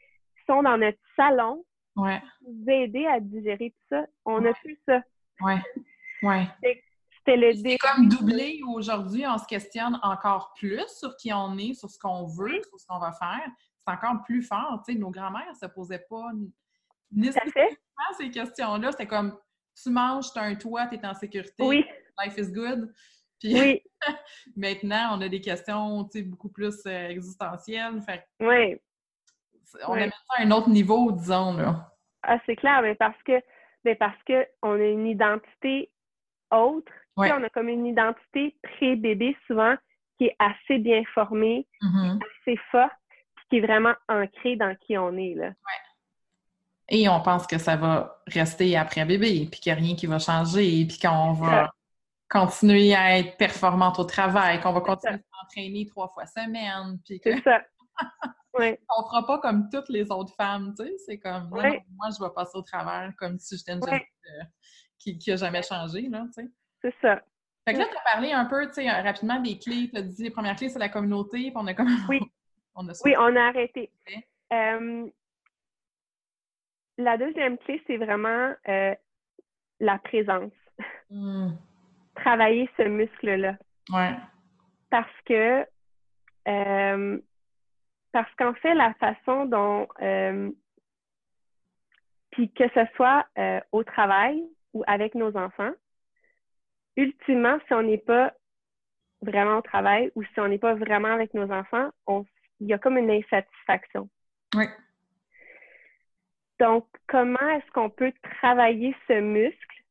sont 0.47 0.63
dans 0.63 0.77
notre 0.77 0.99
salon, 1.15 1.63
Ouais, 1.95 2.21
nous 2.47 2.71
aider 2.71 3.07
à 3.07 3.19
digérer 3.19 3.71
tout 3.71 3.85
ça. 3.89 4.05
On 4.23 4.45
a 4.45 4.53
plus 4.53 4.79
ça. 4.87 5.01
ouais, 5.41 5.57
ouais. 6.21 6.47
C'était 7.17 7.37
le 7.37 7.53
C'est 7.53 7.63
début. 7.63 7.77
comme 7.79 8.07
doublé 8.07 8.61
aujourd'hui, 8.69 9.25
on 9.27 9.37
se 9.39 9.47
questionne 9.47 9.99
encore 10.03 10.53
plus 10.57 10.85
sur 10.99 11.15
qui 11.17 11.33
on 11.33 11.57
est, 11.57 11.73
sur 11.73 11.89
ce 11.89 11.97
qu'on 11.99 12.25
veut, 12.27 12.61
sur 12.69 12.79
ce 12.79 12.85
qu'on 12.87 12.99
va 12.99 13.11
faire. 13.13 13.41
C'est 13.87 13.93
encore 13.93 14.23
plus 14.23 14.41
fort. 14.43 14.81
Tu 14.85 14.93
sais, 14.93 14.99
nos 14.99 15.09
grands-mères 15.11 15.49
ne 15.49 15.55
se 15.55 15.65
posaient 15.67 16.05
pas 16.09 16.31
nécessairement 17.11 18.13
ces 18.17 18.29
questions-là. 18.29 18.91
C'était 18.91 19.07
comme 19.07 19.37
tu 19.81 19.89
manges, 19.89 20.31
tu 20.33 20.39
as 20.39 20.43
un 20.43 20.55
toit, 20.55 20.87
tu 20.87 20.95
es 20.95 21.05
en 21.05 21.13
sécurité, 21.13 21.63
Oui, 21.63 21.85
life 22.23 22.37
is 22.37 22.51
good. 22.51 22.93
Puis 23.39 23.53
oui, 23.53 23.83
maintenant, 24.55 25.17
on 25.17 25.21
a 25.21 25.29
des 25.29 25.39
questions 25.41 26.03
tu 26.05 26.19
sais, 26.19 26.23
beaucoup 26.25 26.49
plus 26.49 26.75
euh, 26.87 27.09
existentielles. 27.09 28.01
Fait 28.01 28.25
oui. 28.39 28.77
on 29.87 29.93
Ouais. 29.93 30.03
a 30.03 30.09
ça 30.09 30.17
à 30.39 30.43
un 30.43 30.51
autre 30.51 30.69
niveau, 30.69 31.11
disons. 31.11 31.53
Là. 31.55 31.93
Ah, 32.23 32.39
c'est 32.45 32.55
clair, 32.55 32.81
mais 32.81 32.95
parce 32.95 33.21
que 33.23 33.39
mais 33.85 33.95
parce 33.95 34.21
que 34.23 34.45
on 34.63 34.73
a 34.73 34.83
une 34.85 35.05
identité 35.07 35.91
autre. 36.51 36.91
Ouais. 37.15 37.31
on 37.31 37.41
a 37.43 37.49
comme 37.49 37.67
une 37.69 37.85
identité 37.87 38.55
pré-bébé 38.61 39.35
souvent 39.47 39.75
qui 40.17 40.25
est 40.25 40.35
assez 40.39 40.77
bien 40.79 41.03
formée, 41.13 41.67
Mhm. 41.81 42.19
assez 42.41 42.57
forte, 42.71 42.91
qui 43.49 43.57
est 43.57 43.61
vraiment 43.61 43.93
ancrée 44.09 44.55
dans 44.55 44.75
qui 44.75 44.97
on 44.97 45.15
est. 45.17 45.35
Là. 45.35 45.51
Et 46.89 47.09
on 47.09 47.21
pense 47.21 47.47
que 47.47 47.57
ça 47.57 47.75
va 47.75 48.21
rester 48.27 48.77
après 48.77 49.05
bébé, 49.05 49.47
puis 49.51 49.59
qu'il 49.59 49.73
n'y 49.73 49.79
a 49.79 49.81
rien 49.81 49.95
qui 49.95 50.07
va 50.07 50.19
changer, 50.19 50.85
puis 50.85 50.99
qu'on 50.99 51.33
va 51.33 51.71
continuer 52.29 52.93
à 52.93 53.17
être 53.19 53.37
performante 53.37 53.99
au 53.99 54.03
travail, 54.03 54.59
qu'on 54.61 54.73
va 54.73 54.81
continuer 54.81 55.15
à 55.15 55.39
s'entraîner 55.41 55.85
trois 55.85 56.07
fois 56.09 56.25
semaine, 56.25 56.99
puis 57.05 57.19
C'est 57.23 57.41
ça. 57.43 57.61
Oui, 58.59 58.75
qu'on 58.87 59.03
fera 59.03 59.27
pas 59.27 59.37
comme 59.37 59.69
toutes 59.69 59.89
les 59.89 60.09
autres 60.09 60.33
femmes, 60.35 60.73
tu 60.75 60.83
sais. 60.83 60.93
C'est 61.05 61.19
comme, 61.19 61.47
non, 61.49 61.57
Ouais. 61.57 61.69
non, 61.73 61.79
moi, 61.95 62.07
je 62.17 62.23
vais 62.23 62.31
passer 62.33 62.57
au 62.57 62.63
travers 62.63 63.13
comme 63.15 63.37
si 63.37 63.55
j'étais 63.55 63.73
une 63.73 63.83
jeune 63.83 63.99
fille, 63.99 64.07
euh, 64.39 64.43
qui, 64.97 65.17
qui 65.19 65.31
a 65.31 65.35
jamais 65.35 65.61
changé, 65.61 66.09
là, 66.09 66.25
tu 66.35 66.41
sais. 66.43 66.49
c'est 66.81 66.95
ça. 66.99 67.21
Fait 67.67 67.73
que 67.75 67.79
là, 67.79 67.85
tu 67.85 67.95
as 67.95 68.11
parlé 68.11 68.31
un 68.31 68.45
peu, 68.45 68.65
tu 68.67 68.73
sais, 68.75 68.89
euh, 68.89 69.01
rapidement 69.03 69.39
des 69.41 69.59
clés. 69.59 69.91
Tu 69.93 69.97
as 69.99 70.01
dit 70.01 70.23
les 70.23 70.31
premières 70.31 70.55
clés, 70.55 70.69
c'est 70.69 70.79
la 70.79 70.89
communauté, 70.89 71.37
puis 71.37 71.53
on 71.55 71.67
a 71.67 71.73
comme... 71.75 71.89
Oui. 72.09 72.19
on 72.77 72.87
a 72.87 72.93
Oui, 73.03 73.15
on 73.17 73.35
a 73.35 73.41
arrêté. 73.41 73.89
Euh, 74.53 75.09
la 76.97 77.17
deuxième 77.17 77.57
clé, 77.57 77.81
c'est 77.87 77.97
vraiment 77.97 78.53
euh, 78.69 78.95
la 79.79 79.97
présence. 79.99 80.53
Hmm. 81.09 81.49
Travailler 82.15 82.69
ce 82.77 82.83
muscle-là. 82.83 83.57
Ouais. 83.89 84.13
parce 84.89 85.21
que 85.25 85.65
euh, 86.49 87.21
parce 88.11 88.35
qu'en 88.35 88.53
fait 88.55 88.73
la 88.73 88.93
façon 88.95 89.45
dont 89.45 89.87
euh, 90.01 90.51
puis 92.31 92.51
que 92.51 92.67
ce 92.75 92.81
soit 92.97 93.25
au 93.71 93.85
travail 93.85 94.43
ou 94.73 94.83
avec 94.87 95.15
nos 95.15 95.37
enfants, 95.37 95.71
ultimement 96.97 97.57
si 97.67 97.73
on 97.73 97.83
n'est 97.83 97.97
pas 97.97 98.33
vraiment 99.21 99.59
au 99.59 99.61
travail 99.61 100.11
ou 100.15 100.23
si 100.23 100.39
on 100.41 100.49
n'est 100.49 100.59
pas 100.59 100.73
vraiment 100.73 101.13
avec 101.13 101.33
nos 101.33 101.49
enfants, 101.49 101.89
on, 102.07 102.25
il 102.59 102.67
y 102.67 102.73
a 102.73 102.77
comme 102.77 102.97
une 102.97 103.11
insatisfaction. 103.11 104.09
Oui. 104.55 104.65
Donc, 106.59 106.87
comment 107.07 107.49
est-ce 107.49 107.71
qu'on 107.71 107.89
peut 107.89 108.11
travailler 108.39 108.95
ce 109.07 109.19
muscle? 109.19 109.83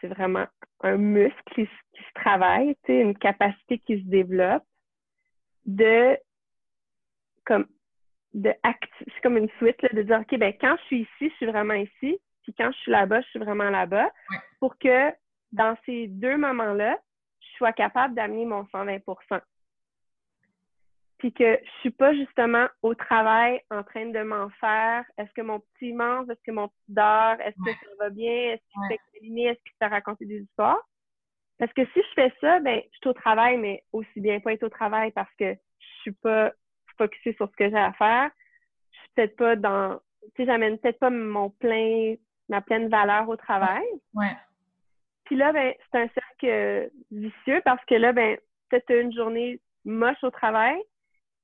C'est 0.00 0.06
vraiment 0.08 0.46
un 0.82 0.96
muscle 0.96 1.42
qui, 1.54 1.64
se- 1.64 1.96
qui 1.96 2.02
se 2.04 2.12
travaille, 2.14 2.76
tu 2.84 2.92
sais, 2.92 3.00
une 3.00 3.18
capacité 3.18 3.78
qui 3.80 3.98
se 4.00 4.06
développe 4.08 4.62
de 5.66 6.16
comme 7.44 7.66
de 8.34 8.54
c'est 8.98 9.20
comme 9.22 9.36
une 9.38 9.48
suite 9.58 9.80
là, 9.82 9.88
de 9.92 10.02
dire 10.02 10.20
OK, 10.20 10.38
ben 10.38 10.52
quand 10.60 10.76
je 10.80 10.84
suis 10.84 11.00
ici, 11.00 11.30
je 11.30 11.34
suis 11.36 11.46
vraiment 11.46 11.74
ici, 11.74 12.20
puis 12.42 12.54
quand 12.56 12.70
je 12.70 12.78
suis 12.78 12.90
là-bas, 12.92 13.20
je 13.22 13.26
suis 13.28 13.38
vraiment 13.38 13.70
là-bas, 13.70 14.04
Ouais. 14.30 14.38
pour 14.60 14.78
que 14.78 15.10
dans 15.50 15.76
ces 15.86 16.06
deux 16.08 16.36
moments-là, 16.36 16.98
je 17.40 17.56
sois 17.56 17.72
capable 17.72 18.14
d'amener 18.14 18.44
mon 18.44 18.66
120 18.68 18.98
puis 21.18 21.32
que 21.32 21.58
je 21.62 21.70
suis 21.80 21.90
pas 21.90 22.14
justement 22.14 22.68
au 22.82 22.94
travail 22.94 23.60
en 23.70 23.82
train 23.82 24.06
de 24.06 24.22
m'en 24.22 24.48
faire. 24.50 25.04
Est-ce 25.18 25.32
que 25.32 25.42
mon 25.42 25.60
petit 25.60 25.92
mange? 25.92 26.28
Est-ce 26.30 26.42
que 26.44 26.52
mon 26.52 26.68
petit 26.68 26.92
dort? 26.92 27.40
Est-ce 27.40 27.56
que 27.64 27.70
ça 27.70 27.90
va 27.98 28.10
bien? 28.10 28.52
Est-ce 28.52 28.62
qu'il 28.70 28.80
Ouais. 28.82 28.88
fait? 28.88 29.50
Est-ce 29.50 29.62
qu'il 29.62 29.72
t'a 29.80 29.88
raconté 29.88 30.26
des 30.26 30.40
histoires? 30.42 30.80
Parce 31.58 31.72
que 31.72 31.84
si 31.86 32.00
je 32.00 32.14
fais 32.14 32.32
ça, 32.40 32.60
ben, 32.60 32.80
je 32.92 32.98
suis 32.98 33.08
au 33.08 33.12
travail, 33.12 33.56
mais 33.56 33.82
aussi 33.92 34.20
bien 34.20 34.38
pas 34.38 34.52
être 34.52 34.62
au 34.62 34.68
travail 34.68 35.10
parce 35.10 35.32
que 35.34 35.54
je 35.54 35.86
suis 36.02 36.12
pas 36.12 36.52
focusée 36.96 37.34
sur 37.34 37.48
ce 37.50 37.56
que 37.56 37.68
j'ai 37.68 37.76
à 37.76 37.92
faire. 37.94 38.30
Je 38.92 38.98
suis 38.98 39.08
peut-être 39.16 39.36
pas 39.36 39.56
dans, 39.56 39.98
tu 40.22 40.30
sais, 40.36 40.46
j'amène 40.46 40.78
peut-être 40.78 41.00
pas 41.00 41.10
mon 41.10 41.50
plein, 41.50 42.14
ma 42.48 42.60
pleine 42.60 42.88
valeur 42.88 43.28
au 43.28 43.36
travail. 43.36 43.84
Ouais. 44.14 44.36
Puis 45.24 45.34
là, 45.34 45.52
ben, 45.52 45.74
c'est 45.90 45.98
un 45.98 46.08
cercle 46.08 46.90
vicieux 47.10 47.60
parce 47.64 47.84
que 47.86 47.96
là, 47.96 48.12
ben, 48.12 48.38
peut-être 48.70 48.94
une 48.94 49.12
journée 49.12 49.60
moche 49.84 50.22
au 50.22 50.30
travail. 50.30 50.80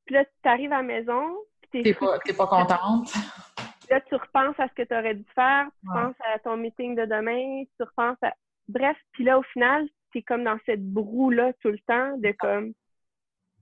Puis 0.06 0.14
là, 0.14 0.24
tu 0.24 0.48
arrives 0.48 0.72
à 0.72 0.78
la 0.78 0.82
maison, 0.82 1.36
t'es 1.70 1.94
pas, 1.94 2.18
pas 2.36 2.46
contente. 2.46 3.12
Puis 3.12 3.88
là, 3.90 4.00
tu 4.02 4.14
repenses 4.14 4.58
à 4.58 4.68
ce 4.68 4.74
que 4.74 4.82
tu 4.82 4.94
aurais 4.94 5.14
dû 5.14 5.24
faire, 5.34 5.66
tu 5.82 5.88
Ouais. 5.90 6.02
penses 6.02 6.16
à 6.32 6.38
ton 6.38 6.56
meeting 6.56 6.94
de 6.94 7.04
demain, 7.04 7.64
tu 7.76 7.82
repenses 7.82 8.22
à... 8.22 8.32
Bref, 8.68 8.96
puis 9.12 9.24
là, 9.24 9.38
au 9.38 9.42
final, 9.42 9.88
tu 10.12 10.18
es 10.18 10.22
comme 10.22 10.44
dans 10.44 10.58
cette 10.66 10.84
broue-là 10.84 11.52
tout 11.60 11.68
le 11.68 11.78
temps 11.80 12.16
de 12.18 12.32
comme... 12.38 12.72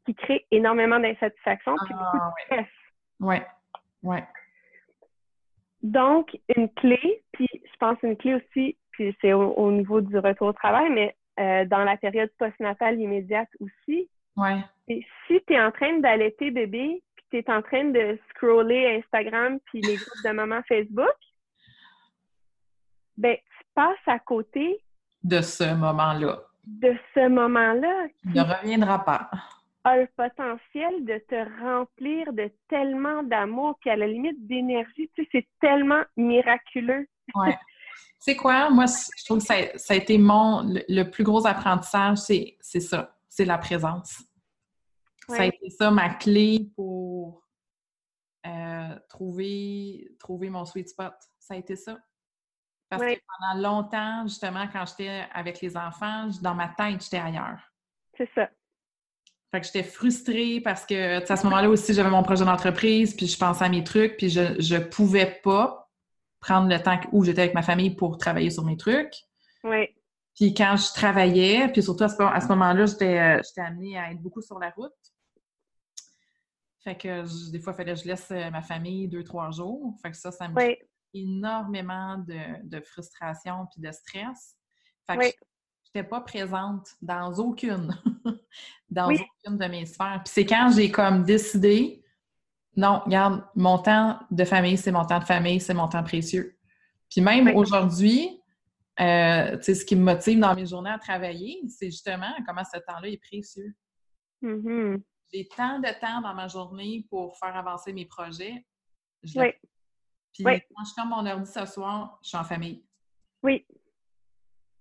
qui 0.06 0.14
crée 0.14 0.46
énormément 0.50 0.98
d'insatisfaction 1.00 1.74
puis 1.84 1.94
beaucoup 1.94 2.16
de 2.18 2.22
Ah, 2.22 2.32
stress. 2.44 2.66
Ouais. 3.20 3.46
Ouais. 4.02 4.24
Donc, 5.82 6.36
une 6.56 6.72
clé, 6.74 7.24
puis 7.32 7.48
je 7.52 7.76
pense 7.78 7.98
une 8.02 8.16
clé 8.16 8.34
aussi, 8.34 8.76
puis 8.92 9.16
c'est 9.20 9.32
au, 9.32 9.50
au 9.54 9.70
niveau 9.72 10.00
du 10.00 10.16
retour 10.18 10.48
au 10.48 10.52
travail, 10.52 10.90
mais 10.90 11.16
euh, 11.40 11.64
dans 11.64 11.82
la 11.82 11.96
période 11.96 12.30
postnatale 12.38 13.00
immédiate 13.00 13.48
aussi, 13.58 14.08
Ouais. 14.36 14.64
Et 14.88 15.04
si 15.26 15.40
tu 15.46 15.54
es 15.54 15.60
en 15.60 15.70
train 15.70 15.98
d'allaiter 15.98 16.50
bébé, 16.50 17.02
puis 17.16 17.24
tu 17.30 17.38
es 17.38 17.50
en 17.50 17.62
train 17.62 17.84
de 17.84 18.18
scroller 18.30 19.02
Instagram 19.02 19.58
puis 19.66 19.80
les 19.80 19.96
groupes 19.96 20.24
de 20.24 20.30
maman 20.30 20.60
Facebook, 20.68 21.16
ben, 23.16 23.36
tu 23.36 23.64
passes 23.74 23.96
à 24.06 24.18
côté 24.18 24.80
de 25.22 25.40
ce 25.40 25.74
moment-là. 25.74 26.40
De 26.64 26.94
ce 27.14 27.28
moment-là. 27.28 28.06
Il 28.24 28.32
ne 28.32 28.42
reviendra 28.42 29.04
pas. 29.04 29.30
A 29.84 29.98
le 29.98 30.08
potentiel 30.16 31.04
de 31.04 31.18
te 31.28 31.62
remplir 31.62 32.32
de 32.32 32.50
tellement 32.68 33.22
d'amour, 33.22 33.76
puis 33.80 33.90
à 33.90 33.96
la 33.96 34.06
limite 34.06 34.46
d'énergie. 34.46 35.10
Tu 35.14 35.24
sais, 35.24 35.28
c'est 35.32 35.48
tellement 35.60 36.02
miraculeux. 36.16 37.06
Ouais. 37.34 37.56
Tu 38.24 38.30
sais 38.30 38.36
quoi? 38.36 38.70
Moi, 38.70 38.84
je 38.86 39.24
trouve 39.24 39.38
que 39.38 39.44
ça, 39.44 39.94
a 39.94 39.96
été 39.96 40.16
mon... 40.16 40.62
Le, 40.88 41.02
plus 41.02 41.24
gros 41.24 41.44
apprentissage, 41.44 42.18
c'est 42.18 42.56
ça. 42.60 43.16
C'est 43.34 43.46
la 43.46 43.56
présence. 43.56 44.22
Ça 45.26 45.40
a 45.40 45.44
été 45.46 45.70
ça, 45.70 45.90
ma 45.90 46.10
clé 46.10 46.70
pour 46.76 47.42
euh, 48.46 48.98
trouver, 49.08 50.06
trouver 50.18 50.50
mon 50.50 50.66
sweet 50.66 50.90
spot. 50.90 51.14
Ça 51.38 51.54
a 51.54 51.56
été 51.56 51.74
ça. 51.74 51.96
Parce 52.90 53.02
que 53.02 53.20
pendant 53.38 53.70
longtemps, 53.70 54.24
justement, 54.26 54.68
quand 54.70 54.84
j'étais 54.84 55.24
avec 55.32 55.62
les 55.62 55.78
enfants, 55.78 56.28
dans 56.42 56.54
ma 56.54 56.68
tête, 56.68 57.02
j'étais 57.02 57.20
ailleurs. 57.20 57.72
C'est 58.18 58.28
ça. 58.34 58.50
Fait 59.50 59.60
que 59.62 59.66
j'étais 59.66 59.82
frustrée 59.82 60.60
parce 60.60 60.84
que, 60.84 61.26
à 61.26 61.36
ce 61.36 61.44
moment-là 61.44 61.70
aussi, 61.70 61.94
j'avais 61.94 62.10
mon 62.10 62.22
projet 62.22 62.44
d'entreprise, 62.44 63.16
puis 63.16 63.26
je 63.26 63.38
pensais 63.38 63.64
à 63.64 63.70
mes 63.70 63.82
trucs, 63.82 64.18
puis 64.18 64.28
je 64.28 64.74
ne 64.74 64.84
pouvais 64.84 65.40
pas 65.42 65.90
prendre 66.38 66.68
le 66.68 66.82
temps 66.82 67.00
où 67.12 67.24
j'étais 67.24 67.40
avec 67.40 67.54
ma 67.54 67.62
famille 67.62 67.94
pour 67.96 68.18
travailler 68.18 68.50
sur 68.50 68.64
mes 68.64 68.76
trucs. 68.76 69.14
Oui. 69.64 69.88
Puis 70.34 70.54
quand 70.54 70.76
je 70.76 70.92
travaillais, 70.94 71.68
puis 71.68 71.82
surtout 71.82 72.04
à 72.04 72.08
ce, 72.08 72.48
moment-là, 72.48 72.84
euh, 72.84 72.86
j'étais 72.86 73.60
amenée 73.60 73.98
à 73.98 74.10
être 74.10 74.20
beaucoup 74.20 74.42
sur 74.42 74.58
la 74.58 74.70
route. 74.70 74.92
Fait 76.82 76.96
que 76.96 77.50
des 77.50 77.60
fois, 77.60 77.72
il 77.74 77.76
fallait 77.76 77.94
que 77.94 78.00
je 78.00 78.06
laisse 78.06 78.30
euh, 78.30 78.50
ma 78.50 78.62
famille 78.62 79.08
deux, 79.08 79.22
trois 79.22 79.50
jours. 79.50 79.94
Fait 80.02 80.10
que 80.10 80.16
ça, 80.16 80.32
ça 80.32 80.48
me 80.48 80.54
oui 80.54 80.76
énormément 81.14 82.18
de, 82.18 82.80
frustration 82.80 83.66
puis 83.70 83.80
de 83.80 83.92
stress. 83.92 84.56
Fait 85.06 85.16
que 85.16 85.24
je 85.24 85.98
n'étais 85.98 86.08
pas 86.08 86.20
présente 86.20 86.88
dans 87.00 87.32
aucune, 87.34 87.94
dans 88.90 89.10
aucune 89.10 89.58
de 89.58 89.66
mes 89.66 89.86
sphères. 89.86 90.22
Puis 90.24 90.32
c'est 90.32 90.46
quand 90.46 90.72
j'ai 90.74 90.90
comme 90.90 91.24
décidé, 91.24 92.02
non, 92.76 93.00
regarde, 93.04 93.44
mon 93.54 93.78
temps 93.78 94.18
de 94.30 94.44
famille, 94.44 94.78
c'est 94.78 94.92
mon 94.92 95.04
temps 95.04 95.18
de 95.18 95.24
famille, 95.24 95.60
c'est 95.60 95.74
mon 95.74 95.88
temps 95.88 96.02
précieux. 96.02 96.58
Puis 97.10 97.20
même 97.20 97.54
aujourd'hui, 97.54 98.40
euh, 99.00 99.60
ce 99.60 99.84
qui 99.84 99.96
me 99.96 100.02
motive 100.02 100.38
dans 100.38 100.54
mes 100.54 100.66
journées 100.66 100.90
à 100.90 100.98
travailler, 100.98 101.60
c'est 101.68 101.86
justement 101.86 102.32
comment 102.46 102.62
ce 102.64 102.78
temps-là 102.78 103.08
est 103.08 103.22
précieux. 103.22 103.74
Mm-hmm. 104.42 105.02
J'ai 105.32 105.48
tant 105.48 105.78
de 105.78 106.00
temps 106.00 106.20
dans 106.20 106.34
ma 106.34 106.48
journée 106.48 107.06
pour 107.08 107.38
faire 107.38 107.56
avancer 107.56 107.92
mes 107.92 108.04
projets. 108.04 108.64
Je 109.22 109.40
puis 110.32 110.44
quand 110.44 110.84
je 110.84 110.94
ferme 110.94 111.10
mon 111.10 111.26
ordi 111.26 111.50
ce 111.50 111.66
soir, 111.66 112.18
je 112.22 112.28
suis 112.28 112.38
en 112.38 112.44
famille. 112.44 112.82
Oui. 113.42 113.66
Tu 113.68 113.76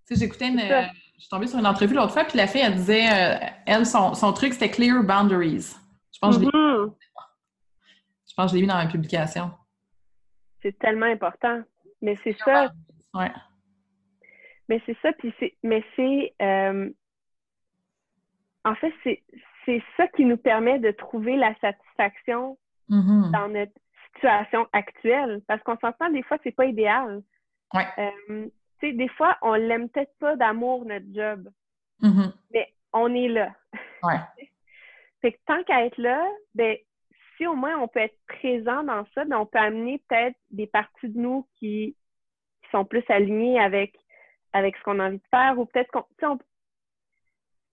sais, 0.05 0.15
j'écoutais 0.15 0.47
une. 0.47 0.59
je 0.59 1.19
suis 1.19 1.29
tombée 1.29 1.47
sur 1.47 1.59
une 1.59 1.67
entrevue 1.67 1.93
l'autre 1.93 2.13
fois, 2.13 2.23
puis 2.23 2.37
la 2.37 2.47
fille, 2.47 2.61
elle 2.61 2.75
disait, 2.75 3.07
euh, 3.09 3.45
elle, 3.65 3.85
son, 3.85 4.13
son 4.13 4.31
truc, 4.33 4.53
c'était 4.53 4.69
Clear 4.71 5.03
Boundaries. 5.03 5.75
Je 6.13 6.19
pense 6.19 6.37
que 6.37 6.43
je 6.43 6.45
l'ai 6.45 6.51
mm-hmm. 6.51 6.95
Je 8.27 8.33
pense 8.33 8.45
que 8.45 8.51
je 8.51 8.55
l'ai 8.55 8.61
mis 8.61 8.67
dans 8.67 8.75
ma 8.75 8.87
publication. 8.87 9.51
C'est 10.61 10.77
tellement 10.79 11.07
important. 11.07 11.61
Mais 12.01 12.15
c'est 12.23 12.35
ça. 12.45 12.71
Ouais. 13.13 13.31
Mais 14.71 14.81
c'est 14.85 14.97
ça, 15.01 15.11
puis 15.11 15.33
c'est. 15.37 15.53
Mais 15.63 15.83
c'est. 15.97 16.33
Euh, 16.41 16.89
en 18.63 18.73
fait, 18.75 18.93
c'est 19.65 19.83
ça 19.97 20.07
qui 20.07 20.23
nous 20.23 20.37
permet 20.37 20.79
de 20.79 20.91
trouver 20.91 21.35
la 21.35 21.53
satisfaction 21.59 22.57
mm-hmm. 22.89 23.31
dans 23.31 23.49
notre 23.49 23.73
situation 24.05 24.65
actuelle. 24.71 25.41
Parce 25.45 25.61
qu'on 25.63 25.77
s'entend, 25.79 26.09
des 26.09 26.23
fois, 26.23 26.37
c'est 26.41 26.55
pas 26.55 26.67
idéal. 26.67 27.21
Ouais. 27.73 27.85
Euh, 27.97 28.47
tu 28.79 28.87
sais, 28.87 28.93
des 28.93 29.09
fois, 29.09 29.37
on 29.41 29.55
l'aime 29.55 29.89
peut-être 29.89 30.17
pas 30.19 30.37
d'amour, 30.37 30.85
notre 30.85 31.13
job. 31.13 31.49
Mm-hmm. 32.01 32.33
Mais 32.53 32.73
on 32.93 33.13
est 33.13 33.27
là. 33.27 33.53
Ouais. 34.03 34.19
fait 35.21 35.33
que 35.33 35.39
tant 35.47 35.61
qu'à 35.65 35.85
être 35.85 35.97
là, 35.97 36.25
ben, 36.55 36.77
si 37.35 37.45
au 37.45 37.55
moins 37.55 37.77
on 37.77 37.89
peut 37.89 37.99
être 37.99 38.17
présent 38.25 38.83
dans 38.85 39.05
ça, 39.15 39.25
ben, 39.25 39.35
on 39.35 39.45
peut 39.45 39.59
amener 39.59 40.01
peut-être 40.07 40.37
des 40.49 40.67
parties 40.67 41.09
de 41.09 41.19
nous 41.19 41.45
qui, 41.59 41.97
sont 42.71 42.85
plus 42.85 43.03
alignées 43.09 43.59
avec, 43.59 43.93
avec 44.53 44.75
ce 44.77 44.83
qu'on 44.83 44.99
a 44.99 45.07
envie 45.07 45.17
de 45.17 45.27
faire 45.29 45.57
ou 45.57 45.65
peut-être 45.65 45.91
qu'on 45.91 46.39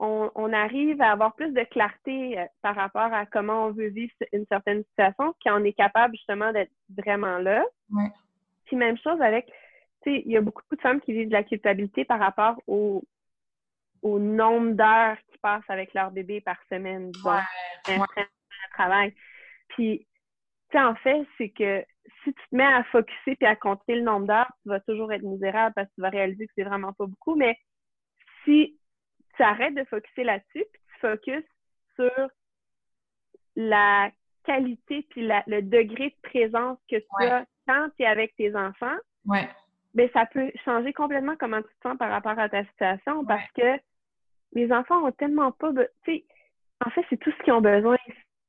on, 0.00 0.30
on, 0.34 0.52
arrive 0.52 1.00
à 1.02 1.10
avoir 1.10 1.34
plus 1.34 1.52
de 1.52 1.64
clarté 1.64 2.38
euh, 2.38 2.44
par 2.62 2.76
rapport 2.76 3.12
à 3.12 3.26
comment 3.26 3.66
on 3.66 3.72
veut 3.72 3.88
vivre 3.88 4.12
une 4.32 4.46
certaine 4.46 4.84
situation, 4.84 5.34
qu'on 5.44 5.64
est 5.64 5.72
capable 5.72 6.14
justement 6.14 6.52
d'être 6.52 6.70
vraiment 6.96 7.38
là. 7.38 7.64
Puis 8.66 8.76
même 8.76 8.96
chose 8.98 9.20
avec, 9.20 9.46
tu 10.02 10.14
sais, 10.14 10.22
il 10.24 10.30
y 10.30 10.36
a 10.36 10.40
beaucoup 10.40 10.62
de 10.70 10.80
femmes 10.80 11.00
qui 11.00 11.12
vivent 11.12 11.28
de 11.28 11.32
la 11.32 11.42
culpabilité 11.42 12.04
par 12.04 12.20
rapport 12.20 12.62
au, 12.68 13.02
au 14.02 14.18
nombre 14.18 14.72
d'heures 14.72 15.16
qu'ils 15.28 15.40
passent 15.40 15.68
avec 15.68 15.94
leur 15.94 16.12
bébé 16.12 16.40
par 16.40 16.58
semaine, 16.70 17.10
bon, 17.24 17.38
travail. 18.72 19.12
Puis, 19.68 20.06
tu 20.70 20.78
sais, 20.78 20.84
en 20.84 20.94
fait, 20.96 21.26
c'est 21.36 21.48
que 21.48 21.84
si 22.24 22.32
tu 22.32 22.48
te 22.50 22.56
mets 22.56 22.64
à 22.64 22.84
focuser 22.84 23.36
puis 23.36 23.46
à 23.46 23.56
compter 23.56 23.94
le 23.94 24.02
nombre 24.02 24.26
d'heures, 24.26 24.50
tu 24.62 24.68
vas 24.68 24.80
toujours 24.80 25.12
être 25.12 25.22
misérable 25.22 25.74
parce 25.74 25.88
que 25.88 25.94
tu 25.94 26.00
vas 26.00 26.10
réaliser 26.10 26.46
que 26.46 26.52
c'est 26.56 26.64
vraiment 26.64 26.92
pas 26.92 27.06
beaucoup. 27.06 27.34
Mais 27.34 27.58
si 28.44 28.78
tu 29.36 29.42
arrêtes 29.42 29.74
de 29.74 29.84
focuser 29.84 30.24
là-dessus, 30.24 30.64
puis 30.72 30.82
tu 30.92 31.00
focuses 31.00 31.48
sur 31.94 32.28
la 33.56 34.10
qualité 34.44 35.06
puis 35.10 35.26
le 35.26 35.60
degré 35.62 36.10
de 36.10 36.28
présence 36.28 36.78
que 36.90 36.96
tu 36.96 37.24
as 37.26 37.44
quand 37.66 37.88
tu 37.96 38.02
es 38.02 38.06
avec 38.06 38.34
tes 38.36 38.54
enfants, 38.56 38.96
ouais. 39.26 39.48
Ben, 39.94 40.08
ça 40.12 40.26
peut 40.26 40.52
changer 40.64 40.92
complètement 40.92 41.34
comment 41.38 41.62
tu 41.62 41.68
te 41.68 41.88
sens 41.88 41.98
par 41.98 42.10
rapport 42.10 42.38
à 42.38 42.48
ta 42.48 42.64
situation 42.66 43.24
parce 43.24 43.50
que 43.52 43.80
les 44.52 44.70
enfants 44.72 45.04
ont 45.04 45.12
tellement 45.12 45.50
pas... 45.52 45.72
Tu 45.72 45.86
sais, 46.04 46.24
en 46.84 46.90
fait, 46.90 47.04
c'est 47.10 47.16
tout 47.16 47.32
ce 47.32 47.42
qu'ils 47.42 47.52
ont 47.52 47.60
besoin. 47.60 47.96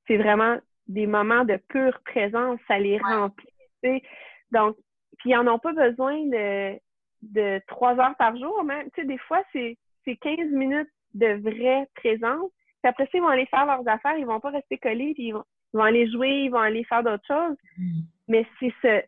C'est 0.07 0.17
vraiment 0.17 0.59
des 0.89 1.07
moments 1.07 1.45
de 1.45 1.57
pure 1.69 1.99
présence. 2.03 2.59
Ça 2.67 2.77
les 2.77 2.97
remplit. 2.97 4.03
Donc, 4.51 4.75
puis 5.19 5.31
ils 5.31 5.35
n'en 5.35 5.55
ont 5.55 5.59
pas 5.59 5.73
besoin 5.73 6.17
de, 6.25 6.77
de 7.21 7.61
trois 7.67 7.97
heures 7.99 8.15
par 8.17 8.35
jour 8.35 8.63
même. 8.63 8.89
Tu 8.91 9.01
sais, 9.01 9.07
des 9.07 9.17
fois, 9.19 9.41
c'est 9.53 9.77
c'est 10.05 10.15
15 10.17 10.51
minutes 10.51 10.89
de 11.13 11.33
vraie 11.41 11.87
présence. 11.95 12.51
Puis 12.81 12.89
après 12.89 13.05
ça, 13.05 13.11
ils 13.13 13.21
vont 13.21 13.27
aller 13.27 13.45
faire 13.47 13.65
leurs 13.65 13.87
affaires, 13.87 14.17
ils 14.17 14.25
vont 14.25 14.39
pas 14.39 14.51
rester 14.51 14.77
collés, 14.77 15.13
puis 15.13 15.27
ils 15.27 15.33
vont, 15.33 15.83
aller 15.83 16.09
jouer, 16.09 16.45
ils 16.45 16.49
vont 16.49 16.59
aller 16.59 16.83
faire 16.85 17.03
d'autres 17.03 17.25
choses. 17.27 17.57
Mm. 17.77 18.01
Mais 18.27 18.45
c'est 18.59 18.73
ce, 18.81 19.01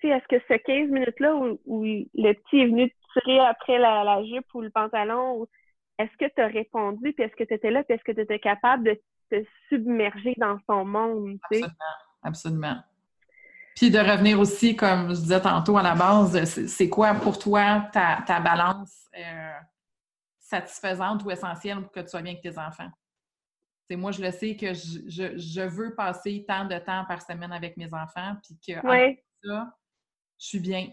tu 0.00 0.08
sais, 0.08 0.08
est-ce 0.08 0.28
que 0.28 0.42
ce 0.48 0.54
15 0.54 0.90
minutes-là 0.90 1.36
où, 1.36 1.82
le 1.84 2.32
petit 2.32 2.60
est 2.60 2.66
venu 2.66 2.92
tirer 3.12 3.40
après 3.40 3.78
la, 3.78 4.22
jupe 4.24 4.46
ou 4.54 4.60
le 4.60 4.70
pantalon, 4.70 5.46
est-ce 5.98 6.16
que 6.18 6.32
tu 6.32 6.40
as 6.40 6.46
répondu, 6.46 7.12
puis 7.12 7.24
est-ce 7.24 7.36
que 7.36 7.44
tu 7.44 7.54
étais 7.54 7.70
là, 7.70 7.82
puis 7.84 7.94
est-ce 7.94 8.04
que 8.04 8.12
tu 8.12 8.20
étais 8.20 8.38
capable 8.38 8.84
de 8.84 9.00
te 9.30 9.44
submerger 9.68 10.34
dans 10.36 10.58
son 10.68 10.84
monde? 10.84 11.38
Absolument, 11.44 11.74
absolument. 12.22 12.76
Puis 13.76 13.90
de 13.90 13.98
revenir 13.98 14.40
aussi, 14.40 14.74
comme 14.74 15.10
je 15.10 15.20
disais 15.20 15.40
tantôt 15.40 15.78
à 15.78 15.82
la 15.82 15.94
base, 15.94 16.44
c'est 16.44 16.88
quoi 16.88 17.14
pour 17.14 17.38
toi 17.38 17.88
ta, 17.92 18.22
ta 18.26 18.40
balance 18.40 19.08
euh, 19.16 19.52
satisfaisante 20.40 21.22
ou 21.24 21.30
essentielle 21.30 21.82
pour 21.82 21.92
que 21.92 22.00
tu 22.00 22.08
sois 22.08 22.22
bien 22.22 22.32
avec 22.32 22.42
tes 22.42 22.58
enfants? 22.58 22.90
Moi, 23.90 24.12
je 24.12 24.20
le 24.20 24.30
sais 24.30 24.56
que 24.56 24.74
je, 24.74 25.66
veux 25.66 25.94
passer 25.94 26.44
tant 26.46 26.66
de 26.66 26.76
temps 26.78 27.04
par 27.06 27.22
semaine 27.22 27.52
avec 27.52 27.76
mes 27.76 27.92
enfants, 27.94 28.36
puis 28.42 28.58
que 28.66 28.80
ça, 28.80 29.72
je 30.38 30.46
suis 30.46 30.60
bien. 30.60 30.88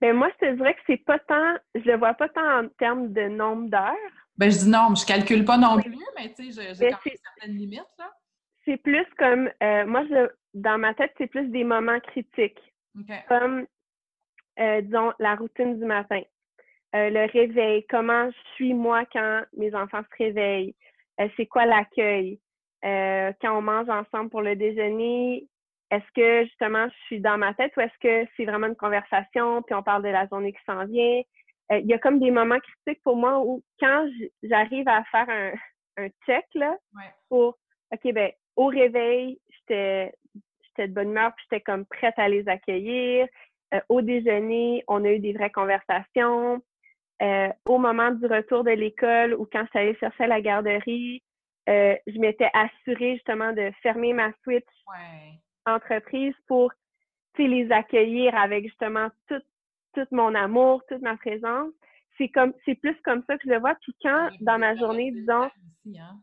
Ben 0.00 0.16
moi, 0.16 0.30
je 0.30 0.46
te 0.46 0.54
dirais 0.54 0.74
que 0.74 0.80
c'est 0.86 1.04
pas 1.04 1.18
tant, 1.18 1.56
je 1.74 1.80
le 1.80 1.98
vois 1.98 2.14
pas 2.14 2.28
tant 2.30 2.60
en 2.60 2.68
termes 2.78 3.12
de 3.12 3.28
nombre 3.28 3.68
d'heures. 3.68 4.19
Ben 4.40 4.50
je 4.50 4.56
dis 4.56 4.70
non, 4.70 4.94
je 4.94 5.04
calcule 5.04 5.44
pas 5.44 5.58
non 5.58 5.78
plus, 5.78 5.94
mais 6.16 6.32
tu 6.32 6.50
sais, 6.50 6.74
j'ai 6.74 6.88
quand 6.88 6.98
même 7.04 7.16
certaines 7.22 7.56
limites, 7.58 7.84
là. 7.98 8.10
C'est 8.64 8.78
plus 8.78 9.04
comme, 9.18 9.50
euh, 9.62 9.84
moi, 9.84 10.02
je, 10.08 10.30
dans 10.54 10.78
ma 10.78 10.94
tête, 10.94 11.12
c'est 11.18 11.26
plus 11.26 11.46
des 11.48 11.62
moments 11.62 12.00
critiques. 12.00 12.58
Comme, 13.28 13.66
euh, 14.58 14.80
disons, 14.80 15.12
la 15.18 15.34
routine 15.34 15.78
du 15.78 15.84
matin. 15.84 16.22
Euh, 16.96 17.10
le 17.10 17.30
réveil, 17.30 17.84
comment 17.90 18.30
je 18.30 18.54
suis 18.54 18.72
moi 18.72 19.04
quand 19.12 19.42
mes 19.58 19.74
enfants 19.74 20.02
se 20.10 20.24
réveillent, 20.24 20.74
c'est 21.36 21.46
quoi 21.46 21.66
l'accueil, 21.66 22.40
quand 22.82 23.58
on 23.58 23.60
mange 23.60 23.90
ensemble 23.90 24.30
pour 24.30 24.40
le 24.40 24.56
déjeuner, 24.56 25.46
est-ce 25.90 26.12
que 26.14 26.44
justement 26.44 26.88
je 26.88 27.04
suis 27.04 27.20
dans 27.20 27.36
ma 27.36 27.52
tête 27.52 27.72
ou 27.76 27.80
est-ce 27.80 27.98
que 28.00 28.30
c'est 28.36 28.46
vraiment 28.46 28.68
une 28.68 28.74
conversation 28.76 29.60
puis 29.62 29.74
on 29.74 29.82
parle 29.82 30.02
de 30.02 30.08
la 30.08 30.26
journée 30.28 30.54
qui 30.54 30.64
s'en 30.64 30.86
vient? 30.86 31.20
Il 31.70 31.86
y 31.86 31.94
a 31.94 31.98
comme 31.98 32.18
des 32.18 32.30
moments 32.30 32.58
critiques 32.58 33.02
pour 33.04 33.16
moi 33.16 33.40
où 33.40 33.62
quand 33.78 34.08
j'arrive 34.42 34.88
à 34.88 35.04
faire 35.04 35.28
un, 35.28 35.52
un 36.04 36.08
check 36.26 36.44
là, 36.54 36.76
pour 37.28 37.58
OK, 37.92 38.12
ben 38.12 38.32
au 38.56 38.66
réveil, 38.66 39.38
j'étais 39.50 40.12
j'étais 40.62 40.88
de 40.88 40.94
bonne 40.94 41.10
humeur 41.10 41.32
puis 41.34 41.46
j'étais 41.50 41.62
comme 41.62 41.86
prête 41.86 42.18
à 42.18 42.28
les 42.28 42.48
accueillir. 42.48 43.26
au 43.88 44.00
déjeuner, 44.00 44.84
on 44.88 45.04
a 45.04 45.12
eu 45.12 45.20
des 45.20 45.32
vraies 45.32 45.50
conversations. 45.50 46.60
Euh, 47.22 47.48
au 47.66 47.76
moment 47.76 48.10
du 48.12 48.24
retour 48.26 48.64
de 48.64 48.70
l'école 48.70 49.34
ou 49.34 49.46
quand 49.52 49.66
allée 49.74 49.94
chercher 49.96 50.24
à 50.24 50.28
la 50.28 50.40
garderie, 50.40 51.22
euh, 51.68 51.94
je 52.06 52.18
m'étais 52.18 52.48
assurée 52.54 53.14
justement 53.16 53.52
de 53.52 53.70
fermer 53.82 54.14
ma 54.14 54.32
switch 54.42 54.64
entreprise 55.66 56.34
pour 56.46 56.72
les 57.38 57.70
accueillir 57.72 58.34
avec 58.36 58.64
justement 58.64 59.08
tout 59.28 59.40
tout 59.94 60.06
mon 60.10 60.34
amour, 60.34 60.82
toute 60.88 61.02
ma 61.02 61.16
présence. 61.16 61.72
C'est 62.18 62.28
comme 62.28 62.52
c'est 62.64 62.74
plus 62.74 62.96
comme 63.04 63.22
ça 63.26 63.36
que 63.36 63.44
je 63.44 63.50
le 63.50 63.60
vois. 63.60 63.74
Puis 63.76 63.94
quand 64.02 64.30
dans 64.40 64.58
ma 64.58 64.76
journée, 64.76 65.10
disons. 65.12 65.50
Hein. 65.98 66.20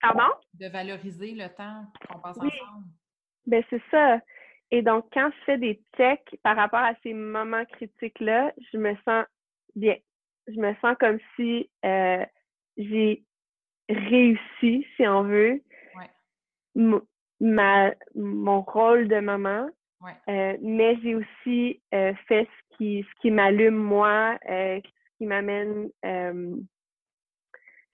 Pardon? 0.00 0.32
De 0.54 0.66
valoriser 0.68 1.32
le 1.32 1.48
temps 1.54 1.84
qu'on 2.08 2.20
passe 2.20 2.38
ensemble. 2.38 2.86
Ben 3.46 3.62
c'est 3.68 3.82
ça. 3.90 4.20
Et 4.70 4.82
donc, 4.82 5.06
quand 5.12 5.30
je 5.30 5.44
fais 5.44 5.58
des 5.58 5.82
checks 5.96 6.38
par 6.42 6.56
rapport 6.56 6.80
à 6.80 6.94
ces 7.02 7.12
moments 7.12 7.64
critiques-là, 7.64 8.52
je 8.72 8.78
me 8.78 8.94
sens 9.04 9.24
bien. 9.74 9.96
Je 10.46 10.60
me 10.60 10.74
sens 10.76 10.96
comme 10.98 11.18
si 11.36 11.68
euh, 11.84 12.24
j'ai 12.76 13.24
réussi, 13.88 14.86
si 14.96 15.06
on 15.06 15.24
veut, 15.24 15.60
ma, 17.40 17.92
mon 18.14 18.62
rôle 18.62 19.08
de 19.08 19.18
maman. 19.18 19.68
Euh, 20.02 20.56
mais 20.62 20.96
j'ai 21.02 21.14
aussi 21.14 21.82
euh, 21.92 22.14
fait 22.26 22.46
ce 22.46 22.76
qui, 22.76 23.06
ce 23.08 23.20
qui 23.20 23.30
m'allume 23.30 23.76
moi, 23.76 24.38
ce 24.46 24.80
qui 25.18 25.26
m'amène 25.26 25.90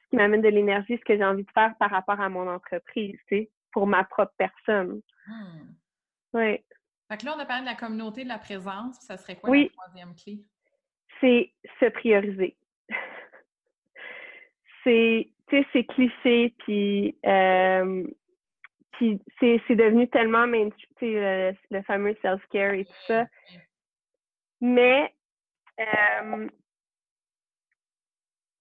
ce 0.06 0.10
qui 0.10 0.16
m'amène 0.16 0.42
de 0.42 0.48
l'énergie, 0.48 0.96
ce 0.96 1.04
que 1.04 1.16
j'ai 1.16 1.24
envie 1.24 1.44
de 1.44 1.50
faire 1.50 1.74
par 1.78 1.90
rapport 1.90 2.20
à 2.20 2.28
mon 2.28 2.48
entreprise, 2.48 3.18
tu 3.28 3.36
sais, 3.36 3.50
pour 3.72 3.86
ma 3.86 4.04
propre 4.04 4.32
personne. 4.38 5.00
Hmm. 5.26 5.74
Oui. 6.34 6.60
Fait 7.08 7.16
que 7.18 7.24
là, 7.24 7.34
on 7.36 7.40
a 7.40 7.46
parlé 7.46 7.62
de 7.62 7.68
la 7.68 7.74
communauté, 7.74 8.24
de 8.24 8.28
la 8.28 8.38
présence. 8.38 8.96
Ça 9.00 9.16
serait 9.16 9.36
quoi 9.36 9.56
la 9.56 9.68
troisième 9.68 10.14
clé? 10.14 10.44
C'est 11.20 11.52
se 11.80 11.86
prioriser. 11.86 12.56
c'est, 14.84 15.30
tu 15.48 15.56
sais, 15.56 15.66
c'est 15.72 15.84
cliché, 15.84 16.54
puis, 16.58 17.18
euh, 17.24 18.04
puis 18.96 19.20
c'est, 19.38 19.74
devenu 19.74 20.08
tellement 20.08 20.46
sais, 20.98 21.54
le, 21.70 21.82
fameux 21.82 22.16
self-care 22.22 22.74
et 22.74 22.84
tout 22.86 23.02
ça. 23.06 23.26
Mais, 24.60 25.12
euh, 25.78 26.48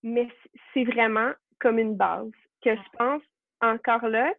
mais 0.04 0.28
c'est 0.74 0.84
vraiment 0.84 1.32
comme 1.60 1.80
une 1.80 1.96
base 1.96 2.32
que 2.62 2.76
je 2.76 2.98
pense 2.98 3.22
encore 3.62 4.08
là 4.08 4.34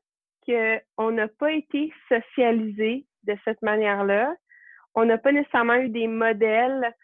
qu'on 0.46 1.10
n'a 1.10 1.28
pas 1.28 1.52
été 1.52 1.92
socialisé 2.08 3.06
de 3.24 3.36
cette 3.44 3.62
manière-là. 3.62 4.34
On 4.94 5.04
n'a 5.04 5.18
pas 5.18 5.32
nécessairement 5.32 5.76
eu 5.76 5.88
des 5.88 6.06
modèles 6.06 6.94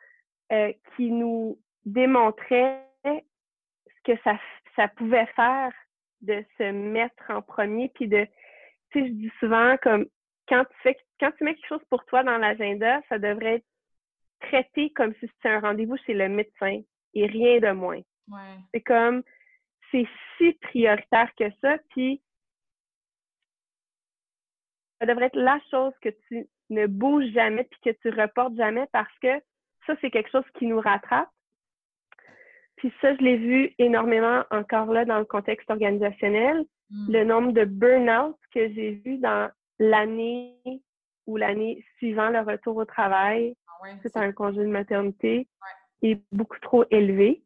euh, 0.53 0.73
qui 0.95 1.11
nous 1.11 1.59
démontraient 1.85 2.87
ce 3.05 4.13
que 4.13 4.19
ça, 4.23 4.39
ça 4.77 4.89
pouvait 4.89 5.27
faire 5.35 5.73
de 6.21 6.45
se 6.59 6.71
mettre 6.71 7.31
en 7.31 7.43
premier, 7.43 7.89
puis 7.89 8.07
de, 8.07 8.27
tu 8.93 9.01
sais, 9.01 9.07
je 9.09 9.13
dis 9.13 9.33
souvent 9.41 9.77
comme 9.83 10.07
quand 10.49 10.65
tu 10.65 10.77
fais, 10.83 10.97
quand 11.21 11.31
tu 11.33 11.45
mets 11.45 11.55
quelque 11.55 11.69
chose 11.69 11.85
pour 11.89 12.05
toi 12.07 12.23
dans 12.23 12.39
l'agenda, 12.39 13.01
ça 13.09 13.19
devrait 13.19 13.57
être 13.57 13.67
traité 14.41 14.91
comme 14.91 15.15
si 15.15 15.29
c'était 15.29 15.49
un 15.49 15.61
rendez-vous 15.61 15.97
chez 15.99 16.15
le 16.15 16.29
médecin 16.29 16.81
et 17.15 17.27
rien 17.27 17.61
de 17.61 17.73
moins. 17.73 18.01
C'est 18.73 18.81
comme, 18.81 19.23
c'est 19.91 20.07
si 20.37 20.53
prioritaire 20.55 21.31
que 21.39 21.45
ça, 21.61 21.79
puis 21.91 22.23
ça 25.01 25.07
devrait 25.07 25.27
être 25.27 25.37
la 25.37 25.59
chose 25.71 25.93
que 26.01 26.11
tu 26.29 26.47
ne 26.71 26.87
bouges 26.87 27.31
jamais 27.33 27.65
puis 27.65 27.81
que 27.85 27.99
tu 28.01 28.09
reportes 28.11 28.57
jamais 28.57 28.87
parce 28.93 29.17
que 29.21 29.41
ça, 29.87 29.95
c'est 30.01 30.11
quelque 30.11 30.31
chose 30.31 30.45
qui 30.59 30.67
nous 30.67 30.81
rattrape. 30.81 31.29
Puis 32.77 32.93
ça, 33.01 33.15
je 33.15 33.21
l'ai 33.21 33.37
vu 33.37 33.75
énormément 33.79 34.45
encore 34.51 34.93
là 34.93 35.05
dans 35.05 35.19
le 35.19 35.25
contexte 35.25 35.71
organisationnel. 35.71 36.65
Hmm. 36.93 37.13
Le 37.13 37.25
nombre 37.25 37.53
de 37.53 37.65
burn-out 37.65 38.37
que 38.55 38.73
j'ai 38.73 38.93
vu 39.05 39.17
dans 39.19 39.51
l'année 39.79 40.55
ou 41.27 41.37
l'année 41.37 41.85
suivant 41.97 42.29
le 42.29 42.41
retour 42.41 42.77
au 42.77 42.85
travail, 42.85 43.57
ah 43.69 43.89
c'est 44.03 44.17
un 44.17 44.33
congé 44.33 44.61
de 44.61 44.67
maternité, 44.67 45.49
est 46.03 46.21
beaucoup 46.33 46.59
trop 46.61 46.85
élevé. 46.91 47.43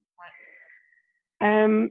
Euh, 1.42 1.88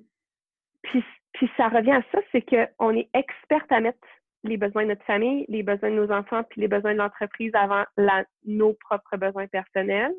puis, 0.82 1.04
puis 1.34 1.50
ça 1.56 1.70
revient 1.70 1.92
à 1.92 2.04
ça, 2.12 2.20
c'est 2.32 2.42
qu'on 2.42 2.92
est 2.92 3.10
experte 3.14 3.72
à 3.72 3.80
mettre 3.80 4.00
les 4.44 4.58
besoins 4.58 4.84
de 4.84 4.90
notre 4.90 5.06
famille, 5.06 5.46
les 5.48 5.64
besoins 5.64 5.92
de 5.92 5.96
nos 5.96 6.12
enfants, 6.12 6.44
puis 6.44 6.62
les 6.62 6.68
besoins 6.68 6.94
de 6.94 7.00
l'entreprise 7.00 7.52
avant 7.56 7.84
nos 8.46 8.74
propres 8.74 9.18
besoins 9.18 9.48
personnels. 9.48 10.14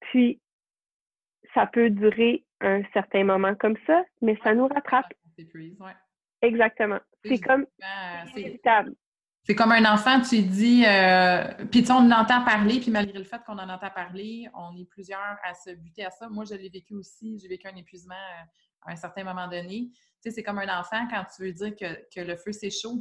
Puis, 0.00 0.40
ça 1.54 1.66
peut 1.66 1.90
durer 1.90 2.44
un 2.60 2.82
certain 2.92 3.24
moment 3.24 3.54
comme 3.54 3.76
ça, 3.86 4.04
mais 4.20 4.38
ça 4.44 4.54
nous 4.54 4.68
rattrape. 4.68 5.12
Exactement. 6.46 7.00
C'est 7.24 7.38
comme 7.38 7.66
C'est 9.44 9.54
comme 9.54 9.72
un 9.72 9.84
enfant, 9.92 10.20
tu 10.20 10.42
dis, 10.42 10.84
euh, 10.86 11.44
puis 11.70 11.82
tu 11.82 11.92
on 11.92 12.10
entend 12.10 12.44
parler, 12.44 12.80
puis 12.80 12.90
malgré 12.90 13.18
le 13.18 13.24
fait 13.24 13.40
qu'on 13.44 13.58
en 13.58 13.68
entend 13.68 13.90
parler, 13.90 14.48
on 14.54 14.76
est 14.76 14.88
plusieurs 14.88 15.38
à 15.44 15.54
se 15.54 15.70
buter 15.70 16.04
à 16.04 16.10
ça. 16.10 16.28
Moi, 16.28 16.44
je 16.44 16.54
l'ai 16.54 16.68
vécu 16.68 16.94
aussi, 16.94 17.38
j'ai 17.38 17.48
vécu 17.48 17.68
un 17.68 17.76
épuisement 17.76 18.14
euh, 18.14 18.88
à 18.90 18.92
un 18.92 18.96
certain 18.96 19.24
moment 19.24 19.46
donné. 19.46 19.90
Tu 19.90 19.98
sais, 20.20 20.30
c'est 20.30 20.42
comme 20.42 20.58
un 20.58 20.80
enfant 20.80 21.06
quand 21.08 21.24
tu 21.34 21.42
veux 21.42 21.52
dire 21.52 21.76
que, 21.76 21.94
que 22.14 22.20
le 22.20 22.36
feu, 22.36 22.52
c'est 22.52 22.70
chaud. 22.70 23.00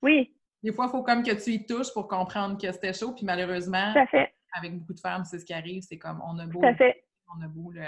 Oui. 0.00 0.34
Des 0.62 0.72
fois, 0.72 0.86
il 0.86 0.90
faut 0.90 1.02
comme 1.02 1.22
que 1.22 1.32
tu 1.32 1.50
y 1.50 1.66
touches 1.66 1.92
pour 1.92 2.06
comprendre 2.06 2.56
que 2.56 2.70
c'était 2.70 2.92
chaud. 2.92 3.12
Puis 3.12 3.24
malheureusement, 3.24 3.92
avec 4.54 4.78
beaucoup 4.78 4.94
de 4.94 5.00
femmes, 5.00 5.24
c'est 5.24 5.38
ce 5.38 5.44
qui 5.44 5.52
arrive. 5.52 5.82
C'est 5.82 5.98
comme 5.98 6.22
on 6.24 6.38
a 6.38 6.46
beau. 6.46 6.62
On 6.62 7.42
a 7.42 7.48
beau 7.48 7.70
le. 7.72 7.86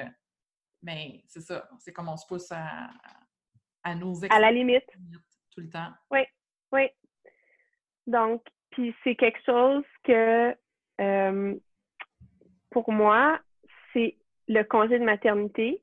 Mais 0.83 1.23
c'est 1.29 1.41
ça. 1.41 1.69
C'est 1.79 1.93
comme 1.93 2.09
on 2.09 2.17
se 2.17 2.27
pousse 2.27 2.51
à, 2.51 2.91
à 3.85 3.95
nos 3.95 4.15
À 4.31 4.41
la 4.41 4.51
limite. 4.51 4.87
Tout 5.55 5.61
le 5.61 5.71
temps. 5.71 5.93
Oui. 6.11 6.21
Oui. 6.73 6.89
Donc, 8.07 8.43
puis 8.71 8.95
c'est 9.05 9.15
quelque 9.15 9.41
chose 9.47 9.85
que 10.03 10.55
euh, 11.01 11.55
pour 12.71 12.91
moi, 12.91 13.39
c'est 13.93 14.17
le 14.49 14.63
congé 14.65 14.99
de 14.99 15.05
maternité. 15.05 15.81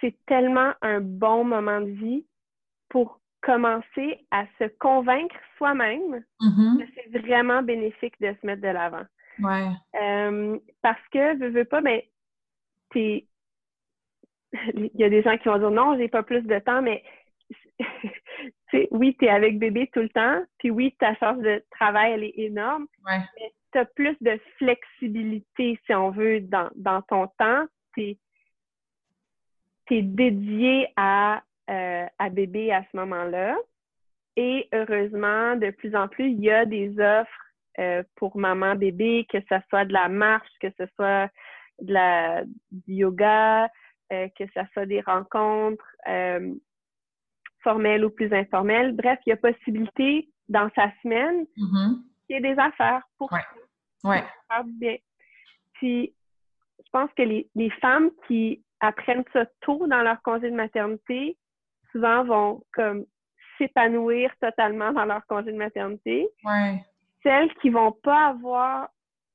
C'est 0.00 0.16
tellement 0.26 0.72
un 0.82 1.00
bon 1.00 1.44
moment 1.44 1.80
de 1.80 1.90
vie 1.90 2.26
pour 2.88 3.20
commencer 3.40 4.24
à 4.30 4.46
se 4.58 4.64
convaincre 4.78 5.34
soi-même 5.58 6.24
mm-hmm. 6.40 6.78
que 6.78 6.92
c'est 6.94 7.18
vraiment 7.18 7.62
bénéfique 7.62 8.20
de 8.20 8.34
se 8.40 8.46
mettre 8.46 8.62
de 8.62 8.68
l'avant. 8.68 9.04
Ouais. 9.38 9.68
Euh, 10.00 10.58
parce 10.82 11.00
que, 11.12 11.36
veux, 11.38 11.50
veux 11.50 11.64
pas, 11.64 11.80
mais 11.80 12.10
t'es... 12.90 13.26
Il 14.74 14.90
y 14.94 15.04
a 15.04 15.08
des 15.08 15.22
gens 15.22 15.36
qui 15.38 15.48
vont 15.48 15.58
dire 15.58 15.70
non, 15.70 15.96
j'ai 15.96 16.08
pas 16.08 16.22
plus 16.22 16.42
de 16.42 16.58
temps, 16.58 16.82
mais 16.82 17.02
oui, 18.90 19.16
tu 19.18 19.26
es 19.26 19.30
avec 19.30 19.58
bébé 19.58 19.90
tout 19.92 20.00
le 20.00 20.08
temps, 20.10 20.42
puis 20.58 20.70
oui, 20.70 20.94
ta 20.98 21.14
charge 21.16 21.38
de 21.38 21.62
travail, 21.70 22.12
elle 22.12 22.24
est 22.24 22.38
énorme, 22.38 22.86
ouais. 23.06 23.18
mais 23.38 23.52
tu 23.72 23.78
as 23.78 23.84
plus 23.84 24.16
de 24.20 24.38
flexibilité, 24.58 25.78
si 25.86 25.94
on 25.94 26.10
veut, 26.10 26.40
dans, 26.40 26.70
dans 26.74 27.02
ton 27.02 27.26
temps. 27.38 27.66
Tu 27.94 28.16
es, 29.90 30.02
dédié 30.02 30.88
à 30.96 31.42
euh, 31.68 32.06
à 32.18 32.28
bébé 32.30 32.72
à 32.72 32.82
ce 32.90 32.96
moment-là. 32.96 33.56
Et 34.36 34.68
heureusement, 34.72 35.56
de 35.56 35.70
plus 35.70 35.94
en 35.94 36.08
plus, 36.08 36.30
il 36.30 36.40
y 36.40 36.50
a 36.50 36.64
des 36.64 36.98
offres 36.98 37.46
euh, 37.78 38.02
pour 38.16 38.36
maman 38.36 38.74
bébé, 38.74 39.26
que 39.30 39.38
ce 39.48 39.56
soit 39.68 39.84
de 39.84 39.92
la 39.92 40.08
marche, 40.08 40.50
que 40.60 40.68
ce 40.78 40.84
soit 40.96 41.30
de 41.80 41.92
la, 41.92 42.42
du 42.70 42.94
yoga, 42.94 43.70
que 44.38 44.44
ce 44.54 44.60
soit 44.72 44.86
des 44.86 45.00
rencontres 45.00 45.84
formelles 47.62 48.04
ou 48.04 48.10
plus 48.10 48.32
informelles. 48.32 48.94
Bref, 48.94 49.18
il 49.26 49.30
y 49.30 49.32
a 49.32 49.36
possibilité 49.36 50.28
dans 50.48 50.68
sa 50.74 50.92
semaine 51.02 51.46
mm-hmm. 51.56 52.02
qu'il 52.26 52.36
y 52.36 52.38
ait 52.38 52.54
des 52.54 52.60
affaires 52.60 53.02
pour, 53.18 53.32
ouais. 53.32 54.24
faire 54.48 54.64
bien. 54.64 54.96
Puis, 55.74 56.14
je 56.84 56.90
pense 56.90 57.10
que 57.16 57.22
les, 57.22 57.48
les 57.54 57.70
femmes 57.70 58.10
qui 58.26 58.62
apprennent 58.80 59.24
ça 59.32 59.46
tôt 59.60 59.86
dans 59.86 60.02
leur 60.02 60.20
congé 60.22 60.50
de 60.50 60.56
maternité, 60.56 61.38
souvent 61.92 62.24
vont 62.24 62.62
comme 62.72 63.04
s'épanouir 63.58 64.30
totalement 64.40 64.92
dans 64.92 65.04
leur 65.04 65.24
congé 65.26 65.52
de 65.52 65.56
maternité. 65.56 66.28
Celles 67.22 67.52
qui 67.60 67.70
vont 67.70 67.92
pas 67.92 68.28
avoir 68.28 68.88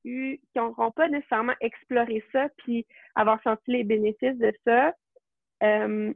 eu, 0.08 0.40
qui 0.52 0.60
n'auront 0.60 0.92
pas 0.92 1.08
nécessairement 1.08 1.56
exploré 1.62 2.24
ça, 2.32 2.48
puis 2.58 2.86
avoir 3.16 3.42
senti 3.44 3.72
les 3.72 3.84
bénéfices 3.84 4.38
de 4.38 4.54
ça, 4.66 4.94
euh, 5.64 6.14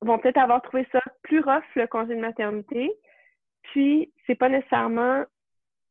vont 0.00 0.18
peut-être 0.18 0.38
avoir 0.38 0.62
trouvé 0.62 0.86
ça 0.92 1.00
plus 1.22 1.40
rough, 1.40 1.62
le 1.74 1.86
congé 1.86 2.14
de 2.14 2.20
maternité. 2.20 2.90
Puis, 3.62 4.12
c'est 4.26 4.34
pas 4.34 4.48
nécessairement 4.48 5.24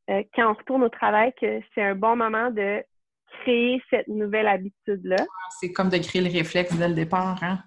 euh, 0.09 0.23
quand 0.33 0.49
on 0.49 0.53
retourne 0.53 0.83
au 0.83 0.89
travail 0.89 1.33
que 1.39 1.61
c'est 1.73 1.81
un 1.81 1.95
bon 1.95 2.15
moment 2.15 2.51
de 2.51 2.83
créer 3.41 3.81
cette 3.89 4.07
nouvelle 4.07 4.47
habitude-là. 4.47 5.17
C'est 5.59 5.71
comme 5.71 5.89
de 5.89 5.97
créer 5.97 6.21
le 6.21 6.31
réflexe 6.31 6.77
dès 6.77 6.87
le 6.87 6.95
départ, 6.95 7.41
hein? 7.43 7.59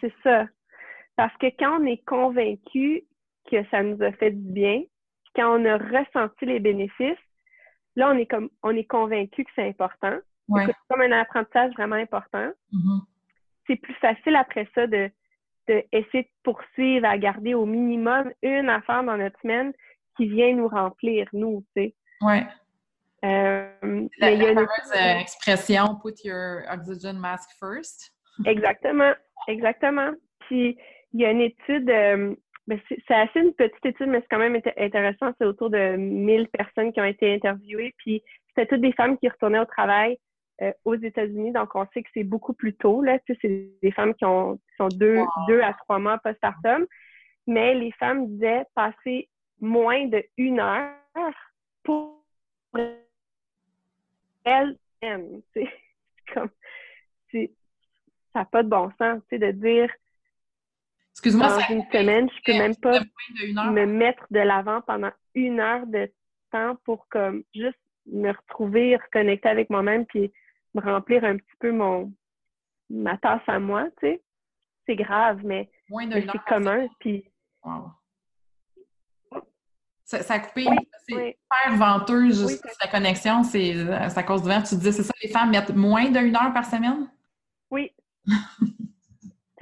C'est 0.00 0.12
ça. 0.22 0.46
Parce 1.16 1.34
que 1.38 1.46
quand 1.58 1.80
on 1.80 1.86
est 1.86 2.04
convaincu 2.04 3.04
que 3.50 3.64
ça 3.70 3.82
nous 3.82 4.02
a 4.02 4.12
fait 4.12 4.32
du 4.32 4.52
bien, 4.52 4.82
quand 5.34 5.58
on 5.58 5.64
a 5.64 5.78
ressenti 5.78 6.44
les 6.44 6.60
bénéfices, 6.60 7.16
là, 7.96 8.10
on 8.10 8.18
est 8.18 8.26
comme 8.26 8.50
on 8.62 8.70
est 8.70 8.84
convaincu 8.84 9.44
que 9.44 9.50
c'est 9.54 9.68
important. 9.68 10.16
C'est 10.48 10.72
comme 10.88 11.00
un 11.00 11.12
apprentissage 11.12 11.72
vraiment 11.72 11.96
important. 11.96 12.52
Mm-hmm. 12.72 13.00
C'est 13.66 13.76
plus 13.76 13.94
facile 13.94 14.36
après 14.36 14.68
ça 14.74 14.86
de, 14.86 15.10
de 15.66 15.82
essayer 15.90 16.22
de 16.22 16.28
poursuivre 16.44 17.04
à 17.04 17.18
garder 17.18 17.54
au 17.54 17.66
minimum 17.66 18.30
une 18.42 18.68
affaire 18.68 19.02
dans 19.02 19.16
notre 19.16 19.40
semaine 19.40 19.72
qui 20.16 20.28
vient 20.28 20.54
nous 20.54 20.68
remplir, 20.68 21.28
nous, 21.32 21.64
tu 21.76 21.82
sais. 21.82 21.94
Ouais. 22.20 22.46
Euh, 23.24 23.70
la, 23.82 24.30
mais 24.30 24.34
il 24.34 24.42
y 24.42 24.46
a 24.46 24.50
une 24.50 24.58
fameuse 24.58 25.20
expression 25.20 25.96
"put 26.02 26.24
your 26.24 26.62
oxygen 26.70 27.14
mask 27.14 27.50
first". 27.58 28.12
Exactement, 28.44 29.14
exactement. 29.48 30.12
Puis 30.40 30.78
il 31.12 31.20
y 31.20 31.24
a 31.24 31.30
une 31.30 31.40
étude, 31.40 31.90
euh, 31.90 32.34
c'est 32.88 33.14
assez 33.14 33.40
une 33.40 33.54
petite 33.54 33.84
étude, 33.84 34.08
mais 34.08 34.20
c'est 34.20 34.28
quand 34.28 34.38
même 34.38 34.60
intéressant. 34.76 35.32
C'est 35.38 35.46
autour 35.46 35.70
de 35.70 35.96
1000 35.96 36.48
personnes 36.48 36.92
qui 36.92 37.00
ont 37.00 37.04
été 37.04 37.32
interviewées. 37.32 37.94
Puis 37.98 38.22
c'était 38.48 38.66
toutes 38.66 38.80
des 38.80 38.92
femmes 38.92 39.18
qui 39.18 39.28
retournaient 39.28 39.60
au 39.60 39.66
travail 39.66 40.18
euh, 40.62 40.72
aux 40.84 40.96
États-Unis. 40.96 41.52
Donc 41.52 41.74
on 41.74 41.86
sait 41.94 42.02
que 42.02 42.08
c'est 42.12 42.24
beaucoup 42.24 42.54
plus 42.54 42.74
tôt. 42.74 43.02
Là, 43.02 43.18
tu 43.20 43.34
sais, 43.34 43.38
c'est 43.42 43.70
des 43.82 43.92
femmes 43.92 44.14
qui 44.14 44.24
ont 44.24 44.58
sont 44.76 44.88
deux, 44.88 45.18
deux 45.48 45.60
à 45.60 45.74
trois 45.74 45.98
mois 45.98 46.18
postpartum. 46.18 46.86
Mais 47.46 47.74
les 47.74 47.92
femmes 47.92 48.26
disaient 48.26 48.64
passer 48.74 49.28
moins 49.60 50.06
de 50.06 50.24
une 50.36 50.58
heure 50.58 50.94
pour 51.84 52.20
elles 54.44 54.76
C'est 55.54 55.68
comme 56.34 56.50
ça 58.32 58.40
n'a 58.40 58.44
pas 58.44 58.62
de 58.62 58.68
bon 58.68 58.90
sens, 58.98 59.22
tu 59.28 59.28
sais, 59.30 59.38
de 59.38 59.50
dire 59.52 59.90
Excuse-moi, 61.16 61.48
dans 61.48 61.74
une 61.74 61.82
semaine, 61.90 62.28
je 62.28 62.42
peux 62.44 62.58
même 62.58 62.76
pas 62.76 63.00
me 63.70 63.86
mettre 63.86 64.26
de 64.30 64.40
l'avant 64.40 64.82
pendant 64.82 65.10
une 65.34 65.60
heure 65.60 65.86
de 65.86 66.12
temps 66.52 66.76
pour 66.84 67.08
comme 67.08 67.42
juste 67.54 67.78
me 68.04 68.32
retrouver 68.32 68.96
reconnecter 68.96 69.48
avec 69.48 69.70
moi-même 69.70 70.04
puis 70.04 70.30
me 70.74 70.82
remplir 70.82 71.24
un 71.24 71.38
petit 71.38 71.56
peu 71.58 71.72
mon 71.72 72.12
ma 72.90 73.16
tasse 73.16 73.40
à 73.46 73.58
moi, 73.58 73.84
tu 73.98 74.08
sais. 74.08 74.22
C'est 74.84 74.94
grave, 74.94 75.40
mais, 75.42 75.70
c'est 75.88 76.44
commun. 76.46 76.86
Puis 77.00 77.24
ça, 80.04 80.18
a 80.34 80.38
coupé. 80.38 80.66
c'est 81.08 81.14
super 81.14 81.76
venteux, 81.78 82.26
juste 82.26 82.62
la 82.84 82.90
connexion. 82.90 83.42
C'est 83.42 83.74
à 83.90 84.22
cause 84.22 84.42
du 84.42 84.48
vent. 84.48 84.62
Tu 84.62 84.76
disais, 84.76 84.92
c'est 84.92 85.02
ça, 85.02 85.14
les 85.22 85.30
femmes 85.30 85.50
mettent 85.50 85.74
moins 85.74 86.10
d'une 86.10 86.36
heure 86.36 86.52
par 86.52 86.66
semaine? 86.66 87.10
Oui. 87.70 87.90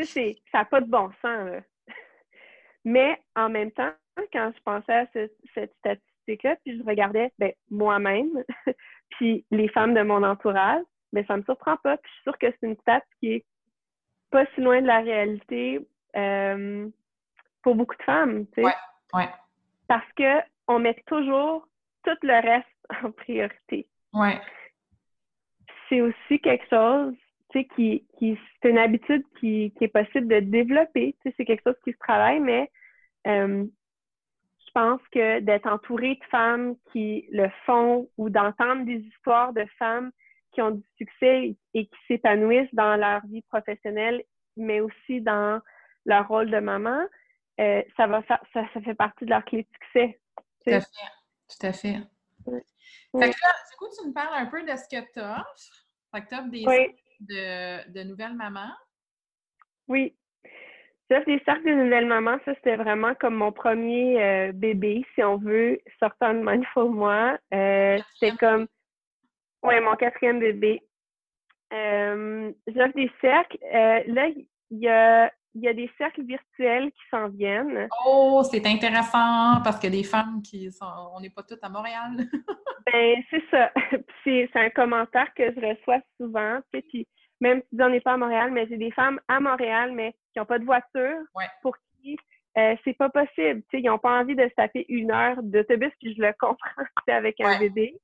ça 0.06 0.58
n'a 0.58 0.64
pas 0.64 0.80
de 0.80 0.90
bon 0.90 1.10
sens. 1.22 1.62
Mais 2.84 3.20
en 3.34 3.48
même 3.48 3.70
temps, 3.72 3.92
quand 4.32 4.52
je 4.54 4.62
pensais 4.62 4.92
à 4.92 5.06
cette 5.12 5.74
statistique-là, 5.78 6.56
puis 6.64 6.78
je 6.78 6.84
regardais 6.84 7.32
ben, 7.38 7.52
moi-même, 7.70 8.44
puis 9.10 9.44
les 9.50 9.68
femmes 9.68 9.94
de 9.94 10.02
mon 10.02 10.22
entourage, 10.22 10.84
ben, 11.12 11.24
ça 11.26 11.36
me 11.36 11.42
surprend 11.42 11.76
pas. 11.78 11.96
Puis 11.96 12.10
je 12.10 12.14
suis 12.14 12.22
sûre 12.22 12.38
que 12.38 12.46
c'est 12.50 12.66
une 12.66 12.76
stat 12.78 13.02
qui 13.20 13.32
est 13.34 13.44
pas 14.30 14.46
si 14.54 14.60
loin 14.60 14.80
de 14.82 14.86
la 14.86 15.00
réalité 15.00 15.86
euh, 16.16 16.88
pour 17.62 17.74
beaucoup 17.74 17.96
de 17.96 18.02
femmes. 18.02 18.46
Tu 18.48 18.54
sais. 18.54 18.64
Ouais, 18.64 18.74
ouais 19.14 19.28
parce 19.88 20.10
que 20.16 20.40
on 20.68 20.78
met 20.78 21.02
toujours 21.06 21.66
tout 22.04 22.16
le 22.22 22.40
reste 22.40 22.66
en 23.04 23.10
priorité. 23.10 23.86
Ouais. 24.12 24.40
C'est 25.88 26.00
aussi 26.00 26.40
quelque 26.40 26.68
chose, 26.68 27.14
sais, 27.54 27.64
qui, 27.74 28.06
qui 28.18 28.38
c'est 28.60 28.70
une 28.70 28.78
habitude 28.78 29.24
qui, 29.40 29.72
qui, 29.76 29.84
est 29.84 29.88
possible 29.88 30.28
de 30.28 30.40
développer. 30.40 31.16
Tu 31.20 31.28
sais, 31.28 31.34
c'est 31.36 31.44
quelque 31.44 31.62
chose 31.64 31.80
qui 31.84 31.92
se 31.92 31.98
travaille, 31.98 32.40
mais 32.40 32.70
euh, 33.26 33.64
je 34.66 34.70
pense 34.72 35.00
que 35.12 35.40
d'être 35.40 35.66
entouré 35.66 36.16
de 36.16 36.24
femmes 36.30 36.76
qui 36.92 37.26
le 37.30 37.48
font 37.64 38.08
ou 38.18 38.28
d'entendre 38.28 38.84
des 38.84 38.98
histoires 38.98 39.52
de 39.52 39.64
femmes 39.78 40.10
qui 40.52 40.62
ont 40.62 40.72
du 40.72 40.84
succès 40.98 41.56
et 41.74 41.86
qui 41.86 41.98
s'épanouissent 42.06 42.74
dans 42.74 42.96
leur 42.96 43.26
vie 43.26 43.42
professionnelle, 43.42 44.22
mais 44.56 44.80
aussi 44.80 45.20
dans 45.20 45.60
leur 46.04 46.28
rôle 46.28 46.50
de 46.50 46.58
maman, 46.58 47.04
euh, 47.60 47.82
ça 47.96 48.06
va 48.06 48.22
faire, 48.22 48.40
ça, 48.52 48.64
ça, 48.72 48.80
fait 48.80 48.94
partie 48.94 49.24
de 49.24 49.30
leur 49.30 49.44
clé 49.44 49.62
de 49.62 49.68
succès. 49.72 50.20
Tout 50.64 50.70
à 50.70 50.80
fait. 50.80 50.86
Tout 51.48 51.66
à 51.66 51.72
fait. 51.72 51.96
Fait 52.44 53.30
que 53.30 53.40
là, 53.42 53.52
du 53.70 53.76
coup, 53.78 53.86
tu 53.98 54.08
me 54.08 54.12
parles 54.12 54.34
un 54.34 54.46
peu 54.46 54.62
de 54.62 54.76
ce 54.76 54.88
que 54.88 55.12
tu 55.12 55.20
offres. 55.20 55.86
Fait 56.12 56.22
que 56.22 56.28
tu 56.28 56.34
offres 56.34 56.48
des 56.48 56.64
cercles 56.64 57.03
de, 57.28 57.90
de, 57.92 58.02
nouvelles 58.02 58.34
mamans. 58.34 58.72
Oui. 59.88 60.14
J'offre 61.10 61.26
des 61.26 61.42
cercles 61.44 61.66
de 61.66 61.74
nouvelles 61.74 62.06
mamans. 62.06 62.38
Ça, 62.44 62.54
c'était 62.54 62.76
vraiment 62.76 63.14
comme 63.14 63.34
mon 63.34 63.52
premier 63.52 64.22
euh, 64.22 64.52
bébé, 64.52 65.04
si 65.14 65.22
on 65.22 65.36
veut, 65.36 65.78
sortant 65.98 66.32
de 66.32 66.40
Mindful 66.40 66.90
Moi. 66.90 67.38
Euh, 67.52 67.98
c'était 68.14 68.36
comme... 68.36 68.66
Oui, 69.62 69.80
mon 69.80 69.96
quatrième 69.96 70.40
bébé. 70.40 70.82
Euh, 71.72 72.52
J'offre 72.66 72.94
des 72.94 73.10
cercles. 73.20 73.58
Euh, 73.62 74.02
là, 74.06 74.28
il 74.28 74.78
y 74.78 74.88
a 74.88 75.30
il 75.54 75.62
y 75.62 75.68
a 75.68 75.72
des 75.72 75.90
cercles 75.96 76.24
virtuels 76.24 76.90
qui 76.90 77.02
s'en 77.10 77.28
viennent. 77.28 77.88
Oh, 78.04 78.42
c'est 78.50 78.66
intéressant 78.66 79.60
parce 79.62 79.78
que 79.78 79.86
des 79.86 80.02
femmes 80.02 80.42
qui 80.42 80.70
sont. 80.72 80.86
On 81.14 81.20
n'est 81.20 81.30
pas 81.30 81.44
toutes 81.44 81.62
à 81.62 81.68
Montréal. 81.68 82.10
ben, 82.92 83.22
c'est 83.30 83.42
ça. 83.50 83.70
C'est 84.24 84.50
un 84.54 84.70
commentaire 84.70 85.32
que 85.34 85.44
je 85.44 85.60
reçois 85.60 86.00
souvent. 86.16 86.58
Puis, 86.72 87.06
même 87.40 87.62
si 87.62 87.82
on 87.82 87.88
n'est 87.88 88.00
pas 88.00 88.14
à 88.14 88.16
Montréal, 88.16 88.50
mais 88.52 88.66
j'ai 88.68 88.76
des 88.76 88.90
femmes 88.90 89.20
à 89.28 89.40
Montréal, 89.40 89.92
mais 89.92 90.12
qui 90.32 90.38
n'ont 90.38 90.46
pas 90.46 90.58
de 90.58 90.64
voiture, 90.64 91.18
pour 91.62 91.76
qui 91.76 92.16
euh, 92.56 92.76
c'est 92.84 92.96
pas 92.96 93.08
possible. 93.08 93.62
ils 93.72 93.82
n'ont 93.82 93.98
pas 93.98 94.20
envie 94.20 94.36
de 94.36 94.44
se 94.48 94.54
taper 94.54 94.86
une 94.88 95.10
heure 95.10 95.42
d'autobus, 95.42 95.90
puis 96.00 96.14
je 96.14 96.22
le 96.22 96.32
comprends 96.38 96.84
avec 97.08 97.40
un 97.40 97.58
bébé. 97.58 97.96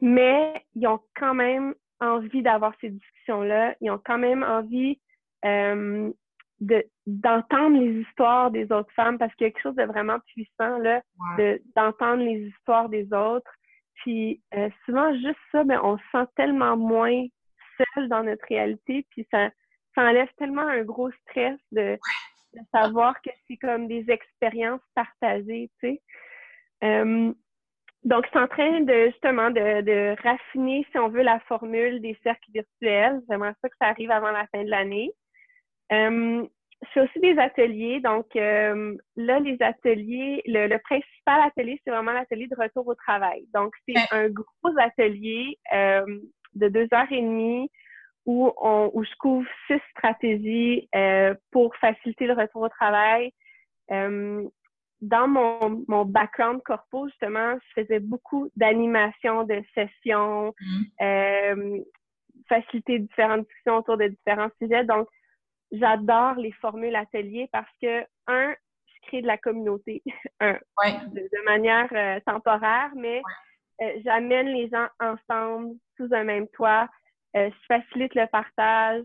Mais 0.00 0.64
ils 0.74 0.86
ont 0.86 1.00
quand 1.14 1.34
même 1.34 1.74
envie 2.00 2.42
d'avoir 2.42 2.72
ces 2.80 2.90
discussions-là. 2.90 3.76
Ils 3.80 3.90
ont 3.90 4.00
quand 4.04 4.18
même 4.18 4.42
envie 4.42 4.98
euh, 5.44 6.10
d'entendre 7.06 7.78
les 7.78 8.00
histoires 8.02 8.50
des 8.50 8.70
autres 8.72 8.92
femmes 8.94 9.18
parce 9.18 9.34
qu'il 9.34 9.46
y 9.46 9.50
a 9.50 9.52
quelque 9.52 9.62
chose 9.62 9.74
de 9.74 9.82
vraiment 9.82 10.18
puissant 10.26 10.78
là 10.78 11.02
d'entendre 11.74 12.22
les 12.22 12.46
histoires 12.46 12.88
des 12.88 13.12
autres 13.12 13.50
puis 13.96 14.40
euh, 14.54 14.70
souvent 14.84 15.12
juste 15.14 15.40
ça 15.50 15.64
ben 15.64 15.80
on 15.82 15.98
se 15.98 16.02
sent 16.12 16.24
tellement 16.36 16.76
moins 16.76 17.26
seul 17.94 18.08
dans 18.08 18.22
notre 18.22 18.44
réalité 18.48 19.06
puis 19.10 19.26
ça 19.30 19.50
ça 19.94 20.02
enlève 20.02 20.28
tellement 20.38 20.66
un 20.66 20.82
gros 20.82 21.10
stress 21.10 21.58
de, 21.70 21.98
savoir 22.70 23.20
que 23.22 23.30
c'est 23.46 23.56
comme 23.56 23.88
des 23.88 24.10
expériences 24.10 24.82
partagées 24.94 25.70
tu 25.80 25.88
sais 25.88 26.02
euh, 26.84 27.32
donc, 28.04 28.24
je 28.24 28.30
suis 28.30 28.38
en 28.38 28.48
train 28.48 28.80
de 28.80 29.06
justement 29.10 29.50
de, 29.50 29.80
de, 29.82 30.16
raffiner, 30.22 30.84
si 30.90 30.98
on 30.98 31.08
veut, 31.08 31.22
la 31.22 31.38
formule 31.40 32.00
des 32.00 32.18
cercles 32.24 32.50
virtuels. 32.52 33.20
J'aimerais 33.30 33.54
ça 33.62 33.68
que 33.68 33.76
ça 33.80 33.88
arrive 33.88 34.10
avant 34.10 34.32
la 34.32 34.46
fin 34.48 34.64
de 34.64 34.70
l'année. 34.70 35.12
Euh, 35.92 36.44
je 36.82 36.88
fais 36.92 37.00
aussi 37.00 37.20
des 37.20 37.38
ateliers. 37.38 38.00
Donc, 38.00 38.26
euh, 38.34 38.96
là, 39.14 39.38
les 39.38 39.56
ateliers, 39.62 40.42
le, 40.46 40.76
principal 40.78 41.42
atelier, 41.42 41.80
c'est 41.84 41.92
vraiment 41.92 42.10
l'atelier 42.10 42.48
de 42.48 42.60
retour 42.60 42.88
au 42.88 42.94
travail. 42.96 43.46
Donc, 43.54 43.72
c'est 43.86 43.94
un 44.10 44.28
gros 44.28 44.78
atelier 44.80 45.58
euh, 45.72 46.04
de 46.54 46.68
deux 46.68 46.88
heures 46.92 47.10
et 47.10 47.20
demie 47.20 47.70
où, 48.26 48.52
on, 48.60 48.90
où 48.94 49.04
je 49.04 49.14
couvre 49.18 49.48
six 49.66 49.80
stratégies 49.90 50.88
pour 51.50 51.74
faciliter 51.76 52.26
le 52.26 52.34
retour 52.34 52.62
au 52.62 52.68
travail. 52.68 53.32
dans 53.88 55.28
mon, 55.28 55.84
mon 55.88 56.04
background 56.04 56.62
corpo, 56.62 57.08
justement, 57.08 57.56
je 57.58 57.82
faisais 57.82 58.00
beaucoup 58.00 58.48
d'animation, 58.56 59.44
de 59.44 59.62
sessions, 59.74 60.54
mmh. 60.60 61.78
faciliter 62.48 63.00
différentes 63.00 63.46
discussions 63.46 63.76
autour 63.76 63.96
de 63.96 64.06
différents 64.06 64.50
sujets. 64.60 64.84
Donc, 64.84 65.08
j'adore 65.72 66.34
les 66.34 66.52
formules 66.52 66.94
ateliers 66.94 67.48
parce 67.50 67.70
que, 67.80 68.02
un, 68.26 68.54
je 68.86 69.08
crée 69.08 69.22
de 69.22 69.26
la 69.26 69.38
communauté, 69.38 70.02
un, 70.40 70.58
de, 70.84 71.44
manière 71.44 71.88
euh, 71.92 72.20
temporaire, 72.26 72.90
mais 72.94 73.22
euh, 73.82 74.00
j'amène 74.04 74.48
les 74.48 74.68
gens 74.68 74.86
ensemble 75.00 75.74
sous 75.96 76.08
un 76.12 76.24
même 76.24 76.48
toit, 76.48 76.88
euh, 77.36 77.50
je 77.50 77.66
facilite 77.66 78.14
le 78.14 78.26
partage. 78.26 79.04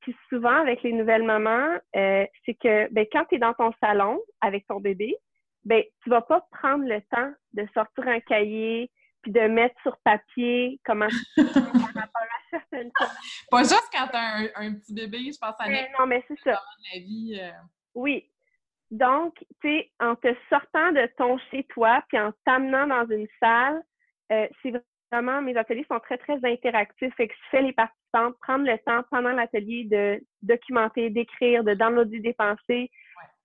puis 0.00 0.16
souvent, 0.28 0.60
avec 0.60 0.82
les 0.82 0.92
nouvelles 0.92 1.22
mamans, 1.22 1.78
c'est 1.92 2.54
que 2.62 2.92
ben, 2.92 3.06
quand 3.10 3.24
tu 3.26 3.36
es 3.36 3.38
dans 3.38 3.54
ton 3.54 3.72
salon 3.80 4.20
avec 4.40 4.66
ton 4.66 4.80
bébé, 4.80 5.16
ben, 5.64 5.82
tu 6.02 6.10
vas 6.10 6.20
pas 6.20 6.46
prendre 6.52 6.84
le 6.84 7.00
temps 7.10 7.32
de 7.54 7.66
sortir 7.74 8.06
un 8.06 8.20
cahier, 8.20 8.90
puis 9.24 9.32
de 9.32 9.40
mettre 9.40 9.74
sur 9.82 9.96
papier 10.04 10.78
comment 10.84 11.08
Pas 13.50 13.62
juste 13.62 13.88
quand 13.92 14.06
tu 14.08 14.16
as 14.16 14.50
un, 14.56 14.74
petit 14.74 14.94
bébé, 14.94 15.30
je 15.32 15.38
pense 15.38 15.54
à 15.58 15.68
Non, 15.98 16.06
mais 16.06 16.22
c'est 16.28 16.38
ça. 16.40 16.60
La 16.92 17.00
vie, 17.00 17.40
euh. 17.40 17.50
Oui. 17.94 18.30
Donc, 18.94 19.34
tu 19.60 19.68
sais, 19.68 19.90
en 20.00 20.14
te 20.16 20.34
sortant 20.48 20.92
de 20.92 21.08
ton 21.16 21.38
chez-toi, 21.50 22.02
puis 22.08 22.18
en 22.18 22.32
t'amenant 22.44 22.86
dans 22.86 23.06
une 23.08 23.26
salle, 23.40 23.82
euh, 24.32 24.46
c'est 24.62 24.72
vraiment, 25.10 25.42
mes 25.42 25.56
ateliers 25.56 25.86
sont 25.90 26.00
très, 26.00 26.18
très 26.18 26.38
interactifs. 26.44 27.14
Fait 27.16 27.28
que 27.28 27.34
je 27.34 27.48
fais 27.50 27.62
les 27.62 27.72
participantes 27.72 28.36
prendre 28.40 28.64
le 28.64 28.78
temps 28.78 29.02
pendant 29.10 29.32
l'atelier 29.32 29.84
de 29.84 30.20
documenter, 30.42 31.10
d'écrire, 31.10 31.64
de 31.64 31.74
downloader 31.74 32.20
des 32.20 32.34
pensées. 32.34 32.90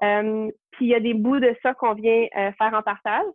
Euh, 0.02 0.50
puis 0.72 0.86
il 0.86 0.90
y 0.90 0.96
a 0.96 1.00
des 1.00 1.14
bouts 1.14 1.40
de 1.40 1.56
ça 1.62 1.74
qu'on 1.74 1.94
vient 1.94 2.28
faire 2.34 2.74
en 2.74 2.82
partage. 2.82 3.26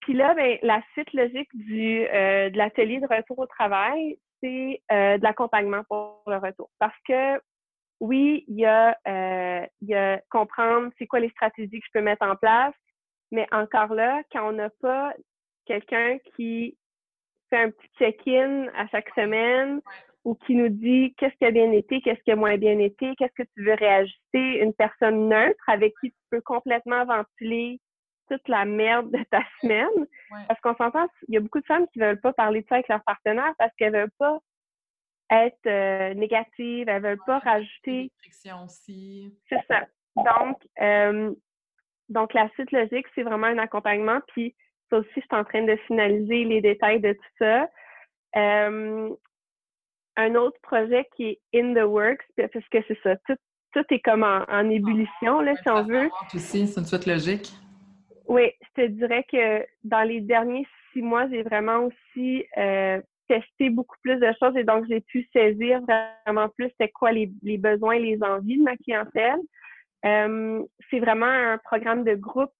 Puis 0.00 0.14
là, 0.14 0.34
ben, 0.34 0.58
la 0.62 0.82
suite 0.92 1.12
logique 1.12 1.50
du, 1.54 2.06
euh, 2.06 2.50
de 2.50 2.56
l'atelier 2.56 3.00
de 3.00 3.06
retour 3.06 3.38
au 3.38 3.46
travail, 3.46 4.18
c'est 4.42 4.82
euh, 4.90 5.18
de 5.18 5.22
l'accompagnement 5.22 5.84
pour 5.88 6.22
le 6.26 6.36
retour. 6.36 6.70
Parce 6.78 6.96
que 7.06 7.38
oui, 8.00 8.44
il 8.48 8.56
y 8.56 8.64
a, 8.64 8.96
euh, 9.06 9.66
il 9.82 9.88
y 9.88 9.94
a 9.94 10.20
comprendre 10.30 10.90
c'est 10.98 11.06
quoi 11.06 11.20
les 11.20 11.28
stratégies 11.30 11.80
que 11.80 11.86
je 11.86 11.92
peux 11.92 12.04
mettre 12.04 12.26
en 12.26 12.34
place, 12.34 12.74
mais 13.30 13.46
encore 13.52 13.94
là, 13.94 14.22
quand 14.32 14.48
on 14.48 14.52
n'a 14.52 14.70
pas 14.80 15.14
quelqu'un 15.66 16.18
qui 16.34 16.76
fait 17.50 17.58
un 17.58 17.70
petit 17.70 17.88
check-in 17.98 18.68
à 18.74 18.86
chaque 18.88 19.10
semaine 19.14 19.80
ou 20.24 20.34
qui 20.34 20.54
nous 20.54 20.68
dit 20.68 21.14
qu'est-ce 21.18 21.36
qui 21.36 21.44
a 21.44 21.50
bien 21.50 21.70
été, 21.72 22.00
qu'est-ce 22.00 22.22
qui 22.22 22.30
a 22.30 22.36
moins 22.36 22.56
bien 22.56 22.78
été, 22.78 23.14
qu'est-ce 23.16 23.42
que 23.42 23.48
tu 23.54 23.64
veux 23.64 23.74
réajuster, 23.74 24.62
une 24.62 24.74
personne 24.74 25.28
neutre 25.28 25.62
avec 25.68 25.94
qui 26.00 26.10
tu 26.10 26.18
peux 26.30 26.40
complètement 26.40 27.04
ventiler 27.04 27.80
toute 28.30 28.46
la 28.48 28.64
merde 28.64 29.10
de 29.10 29.22
ta 29.30 29.40
semaine. 29.60 30.06
Parce 30.48 30.60
qu'on 30.60 30.74
s'entend, 30.76 31.06
il 31.28 31.34
y 31.34 31.36
a 31.36 31.40
beaucoup 31.40 31.60
de 31.60 31.66
femmes 31.66 31.86
qui 31.92 31.98
veulent 31.98 32.20
pas 32.20 32.32
parler 32.32 32.62
de 32.62 32.66
ça 32.68 32.76
avec 32.76 32.88
leur 32.88 33.02
partenaire 33.04 33.52
parce 33.58 33.74
qu'elles 33.76 33.92
veulent 33.92 34.12
pas 34.18 34.38
être 35.30 35.66
euh, 35.66 36.14
négatives, 36.14 36.88
elles 36.88 37.02
veulent 37.02 37.18
pas 37.26 37.38
rajouter. 37.38 38.10
aussi. 38.64 39.34
C'est 39.48 39.60
ça. 39.68 39.86
Donc, 40.16 40.58
euh, 40.80 41.32
donc 42.08 42.34
la 42.34 42.48
suite 42.50 42.72
logique, 42.72 43.06
c'est 43.14 43.22
vraiment 43.22 43.46
un 43.46 43.58
accompagnement. 43.58 44.20
Puis 44.28 44.54
ça 44.90 44.98
aussi, 44.98 45.08
je 45.16 45.20
suis 45.20 45.28
en 45.32 45.44
train 45.44 45.62
de 45.62 45.76
finaliser 45.86 46.44
les 46.44 46.60
détails 46.60 47.00
de 47.00 47.12
tout 47.12 47.32
ça. 47.38 47.68
Euh, 48.36 49.10
un 50.16 50.34
autre 50.34 50.58
projet 50.62 51.06
qui 51.16 51.24
est 51.24 51.40
in 51.54 51.74
the 51.74 51.86
works, 51.86 52.24
parce 52.36 52.68
que 52.68 52.78
c'est 52.88 52.98
ça, 53.02 53.16
tout, 53.26 53.36
tout 53.72 53.84
est 53.90 54.00
comme 54.00 54.24
en, 54.24 54.68
ébullition, 54.68 55.40
là, 55.40 55.54
si 55.56 55.68
on 55.68 55.84
veut. 55.84 56.10
Aussi, 56.34 56.66
c'est 56.66 56.80
une 56.80 56.86
suite 56.86 57.06
logique. 57.06 57.52
Oui, 58.26 58.50
je 58.60 58.82
te 58.82 58.86
dirais 58.88 59.24
que 59.30 59.64
dans 59.84 60.02
les 60.02 60.20
derniers 60.20 60.66
six 60.92 61.02
mois, 61.02 61.28
j'ai 61.28 61.42
vraiment 61.42 61.86
aussi 61.86 62.44
euh, 62.56 63.00
testé 63.30 63.70
beaucoup 63.70 63.96
plus 64.02 64.16
de 64.18 64.32
choses 64.40 64.56
et 64.56 64.64
donc 64.64 64.86
j'ai 64.88 65.00
pu 65.00 65.28
saisir 65.32 65.80
vraiment 66.26 66.48
plus 66.48 66.70
c'est 66.80 66.88
quoi 66.88 67.12
les, 67.12 67.30
les, 67.42 67.58
besoins, 67.58 67.98
les 67.98 68.20
envies 68.22 68.58
de 68.58 68.64
ma 68.64 68.76
clientèle. 68.76 69.38
Euh, 70.04 70.64
c'est 70.90 70.98
vraiment 70.98 71.26
un 71.26 71.58
programme 71.58 72.02
de 72.02 72.14
groupe 72.14 72.52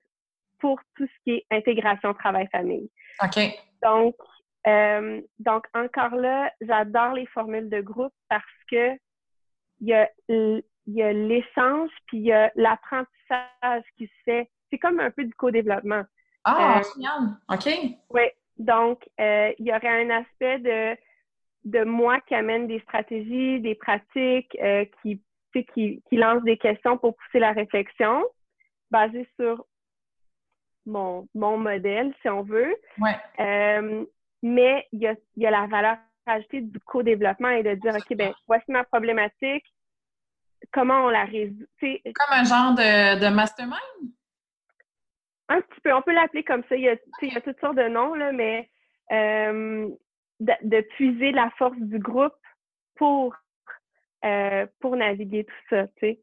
pour 0.60 0.78
tout 0.94 1.06
ce 1.06 1.24
qui 1.24 1.30
est 1.32 1.46
intégration 1.50 2.14
travail-famille. 2.14 2.88
OK. 3.22 3.40
Donc, 3.82 4.14
euh, 4.68 5.20
donc 5.40 5.64
encore 5.74 6.14
là, 6.14 6.52
j'adore 6.60 7.14
les 7.14 7.26
formules 7.26 7.68
de 7.68 7.80
groupe 7.80 8.12
parce 8.28 8.44
que 8.70 8.92
il 9.80 9.88
y 9.88 9.94
a 9.94 10.08
il 10.28 10.62
y 10.86 11.02
a 11.02 11.12
l'essence 11.12 11.90
puis 12.06 12.18
il 12.18 12.26
y 12.26 12.32
a 12.32 12.52
l'apprentissage 12.54 13.84
qui 13.96 14.06
se 14.06 14.22
fait. 14.24 14.50
C'est 14.70 14.78
comme 14.78 15.00
un 15.00 15.10
peu 15.10 15.24
du 15.24 15.34
co-développement. 15.34 16.04
Ah, 16.44 16.78
euh, 16.78 16.82
génial. 16.94 17.38
OK. 17.48 17.96
Oui. 18.10 18.22
Donc, 18.60 19.08
euh, 19.18 19.52
il 19.58 19.66
y 19.66 19.72
aurait 19.72 20.04
un 20.04 20.10
aspect 20.10 20.58
de 20.60 20.96
de 21.64 21.84
moi 21.84 22.20
qui 22.22 22.34
amène 22.34 22.66
des 22.66 22.80
stratégies, 22.80 23.60
des 23.60 23.74
pratiques, 23.74 24.56
euh, 24.62 24.84
qui, 25.02 25.20
qui, 25.52 26.02
qui 26.08 26.16
lance 26.16 26.42
des 26.42 26.56
questions 26.56 26.96
pour 26.96 27.16
pousser 27.16 27.38
la 27.38 27.52
réflexion 27.52 28.24
basée 28.90 29.28
sur 29.38 29.66
mon, 30.86 31.28
mon 31.34 31.58
modèle, 31.58 32.14
si 32.22 32.28
on 32.28 32.42
veut. 32.42 32.74
Ouais. 32.98 33.16
Euh, 33.40 34.04
mais 34.42 34.86
il 34.92 35.00
y 35.00 35.06
a, 35.06 35.14
y 35.36 35.46
a 35.46 35.50
la 35.50 35.66
valeur 35.66 35.98
ajoutée 36.24 36.62
du 36.62 36.80
co-développement 36.80 37.50
et 37.50 37.62
de 37.62 37.74
dire, 37.74 37.94
OK, 37.94 38.16
ben 38.16 38.32
voici 38.46 38.64
ma 38.68 38.84
problématique, 38.84 39.64
comment 40.72 41.06
on 41.06 41.08
la 41.10 41.24
résout. 41.24 41.66
Comme 41.80 42.38
un 42.38 42.44
genre 42.44 42.74
de, 42.74 43.20
de 43.20 43.34
mastermind? 43.34 44.14
Un 45.50 45.60
petit 45.60 45.80
peu, 45.82 45.92
on 45.92 46.00
peut 46.00 46.12
l'appeler 46.12 46.44
comme 46.44 46.62
ça. 46.68 46.76
Il 46.76 46.82
y, 46.82 46.88
a, 46.88 46.96
il 47.22 47.32
y 47.32 47.36
a 47.36 47.40
toutes 47.40 47.58
sortes 47.60 47.76
de 47.76 47.88
noms, 47.88 48.14
là, 48.14 48.30
mais 48.30 48.70
euh, 49.10 49.88
de, 50.38 50.52
de, 50.62 50.80
puiser 50.80 51.32
la 51.32 51.50
force 51.58 51.76
du 51.76 51.98
groupe 51.98 52.32
pour, 52.94 53.34
euh, 54.24 54.66
pour 54.78 54.96
naviguer 54.96 55.44
tout 55.44 55.62
ça, 55.68 55.88
tu 55.88 55.92
sais. 56.00 56.20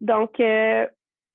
Donc, 0.00 0.38
euh, 0.40 0.86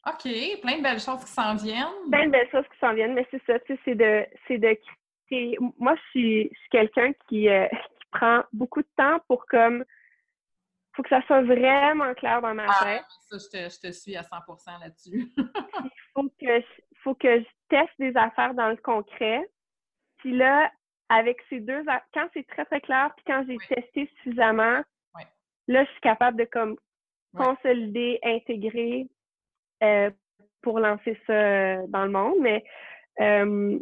OK, 0.05 0.32
plein 0.62 0.78
de 0.78 0.84
belles 0.84 0.99
choses 0.99 1.26
qui 1.26 1.32
s'en 1.32 1.55
viennent. 1.55 2.10
Plein 2.12 2.28
de 2.28 2.32
belles 2.32 2.49
choses 2.51 2.68
qui 2.72 2.80
s'en 2.80 2.93
viennent, 2.93 3.16
mais 3.16 3.28
c'est 3.32 3.43
ça, 3.45 3.60
tu 3.60 3.74
sais, 3.74 3.80
c'est 3.84 3.95
de, 3.95 4.26
c'est 4.47 4.57
de 4.60 4.78
moi, 5.78 5.95
je 5.95 6.10
suis, 6.12 6.51
quelqu'un 6.72 7.12
qui, 7.28 7.47
qui, 7.47 7.49
prend 8.12 8.43
beaucoup 8.53 8.82
de 8.82 8.88
temps 8.97 9.20
pour 9.28 9.45
comme. 9.47 9.84
faut 10.93 11.03
que 11.03 11.10
ça 11.10 11.22
soit 11.28 11.41
vraiment 11.41 12.14
clair 12.16 12.41
dans 12.41 12.53
ma 12.53 12.66
ah, 12.68 12.84
tête. 12.84 13.05
Ça, 13.30 13.38
je 13.38 13.49
te, 13.49 13.70
je 13.74 13.80
te 13.88 13.91
suis 13.93 14.16
à 14.16 14.22
100% 14.22 14.80
là-dessus. 14.80 15.32
Il 15.38 15.91
faut 16.14 16.30
que, 16.39 16.62
faut 17.03 17.15
que 17.15 17.39
je 17.39 17.45
teste 17.69 17.93
des 17.99 18.15
affaires 18.17 18.53
dans 18.53 18.69
le 18.69 18.77
concret. 18.77 19.49
Puis 20.17 20.35
là, 20.35 20.71
avec 21.09 21.41
ces 21.49 21.59
deux. 21.59 21.83
Quand 22.13 22.27
c'est 22.33 22.47
très, 22.47 22.65
très 22.65 22.81
clair, 22.81 23.11
puis 23.15 23.25
quand 23.25 23.43
j'ai 23.47 23.57
testé 23.75 24.09
suffisamment, 24.17 24.81
là, 25.67 25.83
je 25.83 25.89
suis 25.91 26.01
capable 26.01 26.37
de 26.37 26.45
comme 26.45 26.77
consolider, 27.35 28.19
intégrer 28.23 29.07
euh, 29.83 30.09
pour 30.61 30.79
lancer 30.79 31.17
ça 31.27 31.33
euh, 31.33 31.87
dans 31.87 32.05
le 32.05 32.11
monde. 32.11 32.35
Mais 32.39 32.63
euh, 33.19 33.79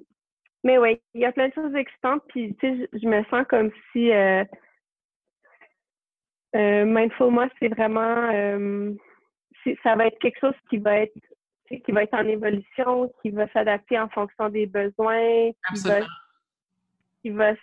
mais 0.63 0.77
oui, 0.77 0.99
il 1.13 1.21
y 1.21 1.25
a 1.25 1.31
plein 1.31 1.49
de 1.49 1.53
choses 1.53 1.75
excitantes, 1.75 2.23
puis 2.29 2.55
tu 2.55 2.67
sais, 2.67 2.89
je, 2.91 3.07
me 3.07 3.23
sens 3.25 3.45
comme 3.47 3.71
si 3.91 4.11
euh, 4.11 4.43
euh, 6.55 6.85
Mindful 6.85 7.31
Moi, 7.31 7.47
c'est 7.59 7.69
vraiment 7.69 8.29
euh, 8.33 8.93
ça 9.83 9.95
va 9.95 10.07
être 10.07 10.19
quelque 10.19 10.39
chose 10.39 10.55
qui 10.69 10.77
va 10.77 10.97
être 10.97 11.13
qui 11.69 11.91
va 11.91 12.03
être 12.03 12.13
en 12.13 12.25
évolution, 12.25 13.13
qui 13.21 13.29
va 13.31 13.47
s'adapter 13.51 13.99
en 13.99 14.09
fonction 14.09 14.49
des 14.49 14.65
besoins, 14.65 15.51
qui 15.69 15.81
va, 15.83 15.99
qui 17.21 17.29
va, 17.29 17.53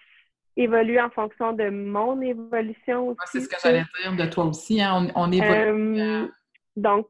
évoluer 0.57 1.01
en 1.01 1.11
fonction 1.11 1.53
de 1.53 1.69
mon 1.69 2.21
évolution 2.21 3.09
aussi. 3.09 3.19
c'est 3.27 3.41
ce 3.41 3.49
que 3.49 3.57
j'allais 3.63 3.85
dire 4.03 4.17
de 4.17 4.31
toi 4.31 4.45
aussi, 4.45 4.81
hein? 4.81 5.09
on, 5.17 5.33
évolue. 5.33 6.01
Euh, 6.01 6.29
donc, 6.77 7.09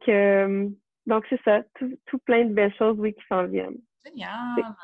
donc 1.07 1.26
c'est 1.28 1.40
ça, 1.45 1.62
tout, 1.74 1.99
tout, 2.07 2.18
plein 2.20 2.45
de 2.45 2.55
belles 2.55 2.74
choses, 2.76 2.99
oui, 2.99 3.12
qui 3.12 3.22
s'en 3.28 3.45
viennent. 3.45 3.78
Génial! 4.05 4.74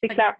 C'est 0.00 0.08
clair. 0.08 0.36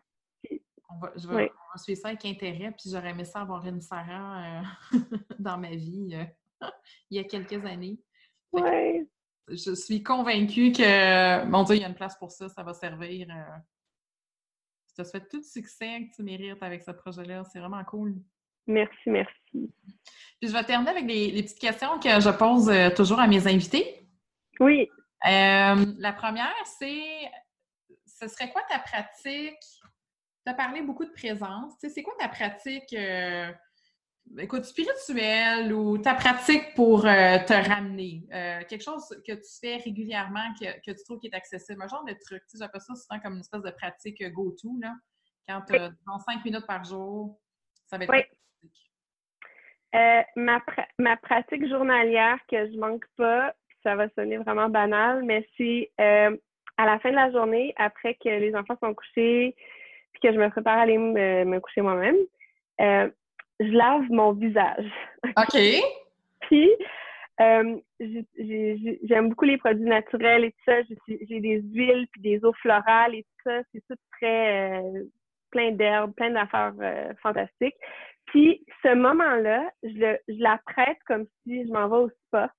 On 0.89 0.99
va, 0.99 1.13
je 1.17 1.29
vais, 1.29 1.51
suivre 1.77 2.01
ça 2.01 2.09
avec 2.09 2.25
intérêt, 2.25 2.71
puis 2.71 2.91
j'aurais 2.91 3.11
aimé 3.11 3.25
ça 3.25 3.41
avoir 3.41 3.67
une 3.67 3.81
Sarah 3.81 4.63
euh, 4.95 4.99
dans 5.39 5.59
ma 5.59 5.71
vie 5.71 6.11
euh, 6.15 6.69
il 7.11 7.17
y 7.17 7.21
a 7.21 7.25
quelques 7.25 7.65
années. 7.65 7.99
Oui. 8.53 9.09
Je 9.49 9.75
suis 9.75 10.03
convaincue 10.03 10.73
que, 10.73 11.45
mon 11.45 11.63
Dieu, 11.63 11.77
il 11.77 11.83
y 11.83 11.85
a 11.85 11.89
une 11.89 11.95
place 11.95 12.17
pour 12.19 12.31
ça, 12.31 12.49
ça 12.49 12.63
va 12.63 12.75
servir. 12.75 13.29
Euh, 13.31 13.57
je 14.89 15.03
te 15.03 15.09
souhaite 15.09 15.29
tout 15.29 15.39
le 15.39 15.43
succès 15.43 16.09
que 16.09 16.17
tu 16.17 16.23
mérites 16.23 16.63
avec 16.63 16.83
ce 16.83 16.91
projet-là. 16.91 17.45
C'est 17.45 17.61
vraiment 17.61 17.85
cool. 17.85 18.17
Merci, 18.67 19.11
merci. 19.11 19.31
Puis 19.53 20.49
je 20.49 20.53
vais 20.53 20.65
terminer 20.65 20.91
avec 20.91 21.05
les, 21.05 21.43
petites 21.43 21.61
questions 21.61 22.01
que 22.01 22.09
je 22.21 22.31
pose 22.31 22.73
toujours 22.97 23.21
à 23.21 23.29
mes 23.29 23.47
invités. 23.47 24.09
Oui. 24.59 24.89
la 25.23 26.13
première, 26.17 26.55
c'est 26.79 27.31
ce 28.21 28.29
serait 28.29 28.51
quoi 28.51 28.63
ta 28.69 28.79
pratique? 28.79 29.61
Tu 30.45 30.53
as 30.53 30.55
parlé 30.55 30.83
beaucoup 30.83 31.05
de 31.05 31.11
présence. 31.11 31.75
c'est 31.81 32.03
quoi 32.03 32.15
ta 32.19 32.29
pratique, 32.29 32.93
euh, 32.93 33.53
écoute, 34.39 34.65
spirituelle 34.65 35.73
ou 35.73 35.99
ta 35.99 36.15
pratique 36.15 36.75
pour 36.75 37.07
euh, 37.07 37.39
te 37.39 37.53
ramener? 37.53 38.23
Euh, 38.33 38.61
quelque 38.69 38.83
chose 38.83 39.09
que 39.27 39.33
tu 39.33 39.59
fais 39.61 39.77
régulièrement, 39.77 40.53
que, 40.61 40.93
tu 40.93 41.05
trouves 41.05 41.19
qui 41.19 41.29
est 41.29 41.35
accessible, 41.35 41.83
un 41.83 41.89
genre 41.89 42.05
de 42.05 42.15
truc. 42.25 42.43
J'appelle 42.59 42.81
ça 42.81 42.95
souvent 42.95 43.21
comme 43.21 43.35
une 43.35 43.41
espèce 43.41 43.63
de 43.63 43.71
pratique 43.71 44.23
go-to, 44.33 44.77
là. 44.81 44.95
Quand 45.49 45.63
tu 45.63 45.77
as 45.77 45.91
cinq 46.27 46.45
minutes 46.45 46.67
par 46.67 46.83
jour, 46.83 47.39
ça 47.87 47.99
va 47.99 48.05
être 48.05 48.13
oui. 48.13 48.23
ma, 50.37 50.61
ma 50.99 51.17
pratique 51.17 51.69
journalière 51.69 52.39
que 52.51 52.71
je 52.71 52.77
manque 52.77 53.05
pas, 53.17 53.55
ça 53.85 53.95
va 53.95 54.09
sonner 54.11 54.39
vraiment 54.39 54.69
banal, 54.69 55.23
mais 55.23 55.47
c'est 55.57 55.93
à 56.77 56.85
la 56.85 56.99
fin 56.99 57.11
de 57.11 57.17
la 57.17 57.31
journée, 57.31 57.73
après 57.77 58.15
que 58.15 58.29
les 58.29 58.55
enfants 58.55 58.77
sont 58.83 58.95
couchés, 58.95 59.55
puis 60.13 60.21
que 60.23 60.33
je 60.33 60.39
me 60.39 60.51
prépare 60.51 60.79
à 60.79 60.83
aller 60.83 60.99
me, 60.99 61.59
coucher 61.61 61.81
moi-même, 61.81 62.17
euh, 62.81 63.11
je 63.61 63.71
lave 63.71 64.11
mon 64.11 64.33
visage. 64.33 64.91
OK. 65.37 65.59
puis, 66.41 66.71
euh, 67.41 67.77
j'aime 69.05 69.29
beaucoup 69.29 69.45
les 69.45 69.59
produits 69.59 69.85
naturels 69.85 70.45
et 70.45 70.53
tout 70.53 70.65
ça. 70.67 70.83
J'ai 71.09 71.41
des 71.41 71.61
huiles 71.73 72.07
puis 72.13 72.21
des 72.23 72.45
eaux 72.45 72.55
florales 72.55 73.15
et 73.15 73.23
tout 73.23 73.51
ça. 73.51 73.61
C'est 73.73 73.83
tout 73.89 73.97
très 74.13 74.81
euh, 74.81 75.05
plein 75.51 75.73
d'herbes, 75.73 76.15
plein 76.15 76.31
d'affaires 76.31 76.75
fantastiques. 77.23 77.77
Puis, 78.27 78.65
ce 78.83 78.95
moment-là, 78.95 79.71
je, 79.83 80.17
je 80.29 80.43
la 80.43 80.59
prête 80.67 80.99
comme 81.07 81.27
si 81.43 81.67
je 81.67 81.73
m'en 81.73 81.89
vais 81.89 81.97
au 81.97 82.11
spa. 82.27 82.51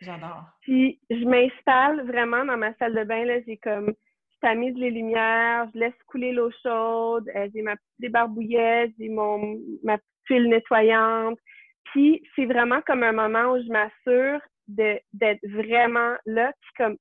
J'adore. 0.00 0.44
Puis 0.60 1.00
je 1.10 1.24
m'installe 1.24 2.06
vraiment 2.06 2.44
dans 2.44 2.56
ma 2.56 2.74
salle 2.74 2.94
de 2.94 3.04
bain. 3.04 3.24
Là, 3.24 3.40
j'ai 3.46 3.56
comme 3.56 3.88
je 3.88 4.38
tamise 4.40 4.74
les 4.76 4.90
lumières, 4.90 5.68
je 5.74 5.80
laisse 5.80 6.02
couler 6.06 6.32
l'eau 6.32 6.50
chaude, 6.62 7.28
euh, 7.34 7.48
j'ai 7.54 7.62
ma 7.62 7.76
petite 7.76 8.00
débarbouillette, 8.00 8.92
j'ai 8.98 9.08
mon 9.08 9.58
ma 9.82 9.98
petite 9.98 10.10
huile 10.28 10.48
nettoyante. 10.48 11.38
Puis 11.86 12.22
c'est 12.34 12.46
vraiment 12.46 12.80
comme 12.82 13.02
un 13.02 13.12
moment 13.12 13.52
où 13.52 13.62
je 13.62 13.68
m'assure 13.68 14.40
d'être 14.66 15.46
vraiment 15.48 16.16
là, 16.26 16.52
puis 16.60 16.70
comme 16.78 16.96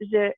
je 0.00 0.32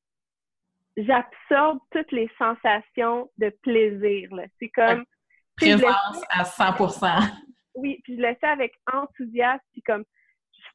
j'absorbe 0.97 1.80
toutes 1.91 2.12
les 2.12 2.30
sensations 2.39 3.28
de 3.39 3.51
plaisir. 3.62 4.30
C'est 4.61 4.68
comme 4.68 5.05
présence 5.57 6.22
à 6.30 6.45
100%. 6.45 7.32
Oui, 7.74 8.01
puis 8.05 8.16
je 8.16 8.22
le 8.22 8.35
fais 8.41 8.47
avec 8.47 8.72
enthousiasme, 8.93 9.64
puis 9.72 9.82
comme 9.82 10.05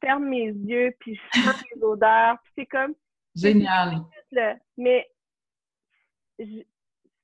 ferme 0.00 0.24
mes 0.26 0.48
yeux, 0.48 0.92
puis 0.98 1.14
je 1.14 1.40
sens 1.40 1.62
les 1.74 1.82
odeurs, 1.82 2.36
puis 2.42 2.52
c'est 2.58 2.66
comme... 2.66 2.94
Génial! 3.34 4.00
Mais 4.76 5.08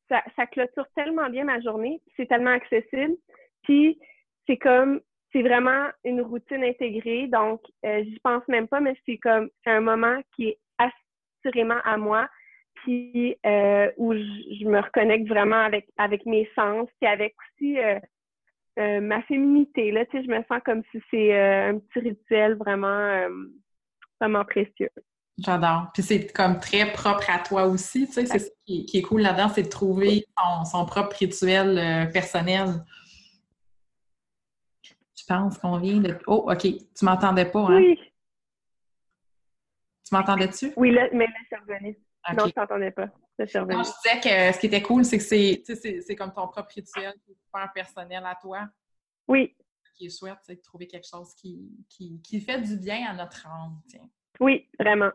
ça, 0.08 0.22
ça 0.36 0.46
clôture 0.46 0.86
tellement 0.94 1.28
bien 1.30 1.44
ma 1.44 1.60
journée, 1.60 2.00
c'est 2.16 2.26
tellement 2.26 2.50
accessible, 2.50 3.14
puis 3.62 3.98
c'est 4.46 4.56
comme, 4.56 5.00
c'est 5.32 5.42
vraiment 5.42 5.88
une 6.04 6.20
routine 6.20 6.64
intégrée, 6.64 7.28
donc 7.28 7.60
euh, 7.84 8.02
j'y 8.04 8.18
pense 8.20 8.46
même 8.48 8.68
pas, 8.68 8.80
mais 8.80 8.96
c'est 9.04 9.18
comme, 9.18 9.48
c'est 9.64 9.70
un 9.70 9.80
moment 9.80 10.20
qui 10.34 10.48
est 10.48 10.58
assurément 10.78 11.80
à 11.84 11.96
moi, 11.96 12.28
puis 12.86 13.36
euh, 13.44 13.90
où 13.96 14.12
je, 14.14 14.64
me 14.64 14.80
reconnecte 14.80 15.28
vraiment 15.28 15.64
avec, 15.64 15.88
avec 15.96 16.24
mes 16.26 16.48
sens, 16.54 16.88
puis 17.00 17.10
avec 17.10 17.34
aussi 17.40 17.78
euh, 17.78 17.98
euh, 18.78 19.00
ma 19.00 19.22
féminité, 19.22 19.90
là, 19.90 20.04
tu 20.06 20.18
sais, 20.18 20.24
je 20.24 20.30
me 20.30 20.42
sens 20.48 20.60
comme 20.64 20.82
si 20.92 21.02
c'est 21.10 21.36
un 21.36 21.78
petit 21.78 22.08
rituel 22.08 22.54
vraiment, 22.54 23.26
vraiment 24.20 24.44
précieux. 24.44 24.90
J'adore. 25.38 25.90
Puis 25.92 26.02
c'est 26.02 26.32
comme 26.32 26.58
très 26.60 26.92
propre 26.92 27.28
à 27.28 27.40
toi 27.40 27.66
aussi, 27.66 28.06
tu 28.06 28.12
sais, 28.12 28.26
c'est 28.26 28.38
ce 28.38 28.50
qui, 28.64 28.86
est 28.94 29.02
cool 29.02 29.22
là-dedans, 29.22 29.48
c'est 29.48 29.64
de 29.64 29.68
trouver 29.68 30.24
son, 30.64 30.86
propre 30.86 31.16
rituel 31.16 32.10
personnel. 32.12 32.84
Je 35.28 35.34
pense 35.34 35.58
qu'on 35.58 35.78
vient 35.78 35.98
de... 35.98 36.16
Oh, 36.28 36.48
OK, 36.48 36.60
tu 36.60 37.04
m'entendais 37.04 37.46
pas, 37.46 37.60
hein? 37.60 37.76
Oui. 37.78 37.98
Tu 40.06 40.14
m'entendais-tu? 40.14 40.72
Oui, 40.76 40.92
là, 40.92 41.08
mais 41.12 41.26
là, 41.26 41.32
c'est 41.48 41.56
revenu. 41.56 41.98
Non, 42.36 42.46
je 42.46 42.52
t'entendais 42.52 42.92
pas. 42.92 43.06
Là, 43.38 43.44
je 43.44 43.58
disais 43.58 44.20
que 44.20 44.54
ce 44.54 44.60
qui 44.60 44.66
était 44.66 44.82
cool, 44.82 45.04
c'est 45.04 45.18
que 45.18 45.24
c'est, 45.24 45.62
c'est 46.00 46.14
comme 46.16 46.32
ton 46.32 46.46
propre 46.46 46.72
rituel 46.74 47.12
qui 47.24 47.32
est 47.32 47.36
super 47.44 47.72
personnel 47.72 48.24
à 48.24 48.36
toi. 48.40 48.68
Oui. 49.26 49.56
Ce 49.82 49.90
qui 49.94 50.06
est 50.06 50.16
chouette, 50.16 50.38
c'est 50.42 50.56
de 50.56 50.60
trouver 50.60 50.86
quelque 50.86 51.08
chose 51.08 51.34
qui, 51.34 51.72
qui, 51.88 52.20
qui 52.22 52.40
fait 52.40 52.60
du 52.60 52.76
bien 52.76 53.10
à 53.10 53.14
notre 53.14 53.46
âme, 53.46 53.80
tiens. 53.88 54.08
Oui, 54.38 54.68
vraiment. 54.78 55.10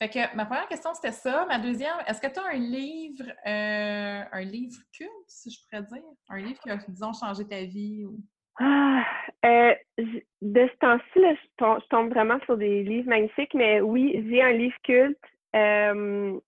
Fait 0.00 0.10
que 0.10 0.36
ma 0.36 0.44
première 0.44 0.68
question, 0.68 0.92
c'était 0.94 1.12
ça. 1.12 1.46
Ma 1.46 1.58
deuxième, 1.58 1.96
est-ce 2.06 2.20
que 2.20 2.26
tu 2.26 2.38
as 2.38 2.44
un 2.44 2.58
livre, 2.58 3.24
euh, 3.46 4.24
un 4.32 4.42
livre 4.42 4.76
culte, 4.92 5.10
si 5.28 5.50
je 5.50 5.60
pourrais 5.62 5.82
dire? 5.82 6.04
Un 6.28 6.38
livre 6.38 6.60
qui 6.60 6.68
a, 6.68 6.76
disons, 6.76 7.12
changé 7.14 7.46
ta 7.46 7.62
vie? 7.62 8.04
Ou... 8.04 8.20
Ah, 8.56 9.04
euh, 9.44 9.74
de 9.98 10.68
ce 10.68 10.76
temps-ci, 10.78 11.02
je, 11.16 11.84
tombe, 11.88 12.10
vraiment 12.10 12.38
sur 12.44 12.56
des 12.56 12.84
livres 12.84 13.08
magnifiques, 13.08 13.54
mais 13.54 13.80
oui, 13.80 14.24
j'ai 14.28 14.42
un 14.42 14.52
livre 14.52 14.76
culte 14.84 15.18
euh, 15.56 16.38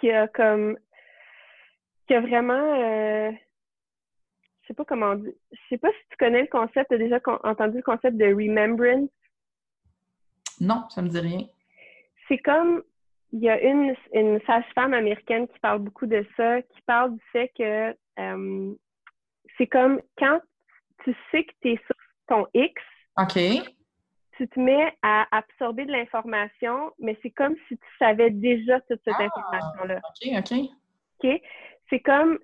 qui 0.00 0.10
a 0.10 0.28
comme 0.28 0.78
qui 2.06 2.14
a 2.14 2.20
vraiment 2.20 3.32
je 4.62 4.68
sais 4.68 4.74
pas 4.74 4.84
comment 4.84 5.14
dire. 5.16 5.32
Je 5.52 5.58
sais 5.68 5.78
pas 5.78 5.90
si 5.90 6.08
tu 6.10 6.16
connais 6.16 6.42
le 6.42 6.48
concept, 6.48 6.88
tu 6.88 6.94
as 6.94 6.98
déjà 6.98 7.20
entendu 7.44 7.78
le 7.78 7.82
concept 7.82 8.16
de 8.16 8.26
remembrance? 8.26 9.10
Non, 10.60 10.88
ça 10.88 11.02
me 11.02 11.08
dit 11.08 11.18
rien. 11.18 11.46
C'est 12.28 12.38
comme, 12.38 12.82
il 13.32 13.40
y 13.40 13.48
a 13.48 13.60
une, 13.60 13.94
une 14.12 14.40
sage-femme 14.42 14.94
américaine 14.94 15.48
qui 15.48 15.58
parle 15.58 15.80
beaucoup 15.80 16.06
de 16.06 16.24
ça, 16.36 16.62
qui 16.62 16.80
parle 16.86 17.14
du 17.14 17.22
fait 17.32 17.50
que 17.56 17.96
euh, 18.18 18.74
c'est 19.58 19.66
comme 19.66 20.00
quand 20.16 20.40
tu 21.04 21.14
sais 21.30 21.44
que 21.44 21.52
tu 21.60 21.72
es 21.72 21.80
sur 21.86 21.96
ton 22.28 22.46
X. 22.54 22.74
OK. 23.18 23.38
Tu 24.36 24.48
te 24.48 24.58
mets 24.58 24.92
à 25.02 25.26
absorber 25.30 25.84
de 25.84 25.92
l'information, 25.92 26.92
mais 26.98 27.18
c'est 27.22 27.30
comme 27.30 27.54
si 27.68 27.76
tu 27.76 27.86
savais 27.98 28.30
déjà 28.30 28.80
toute 28.80 29.00
cette 29.04 29.14
ah, 29.18 29.24
information-là. 29.24 29.96
OK, 29.98 30.38
OK. 30.38 30.58
OK? 31.22 31.42
C'est 31.90 32.00
comme, 32.00 32.38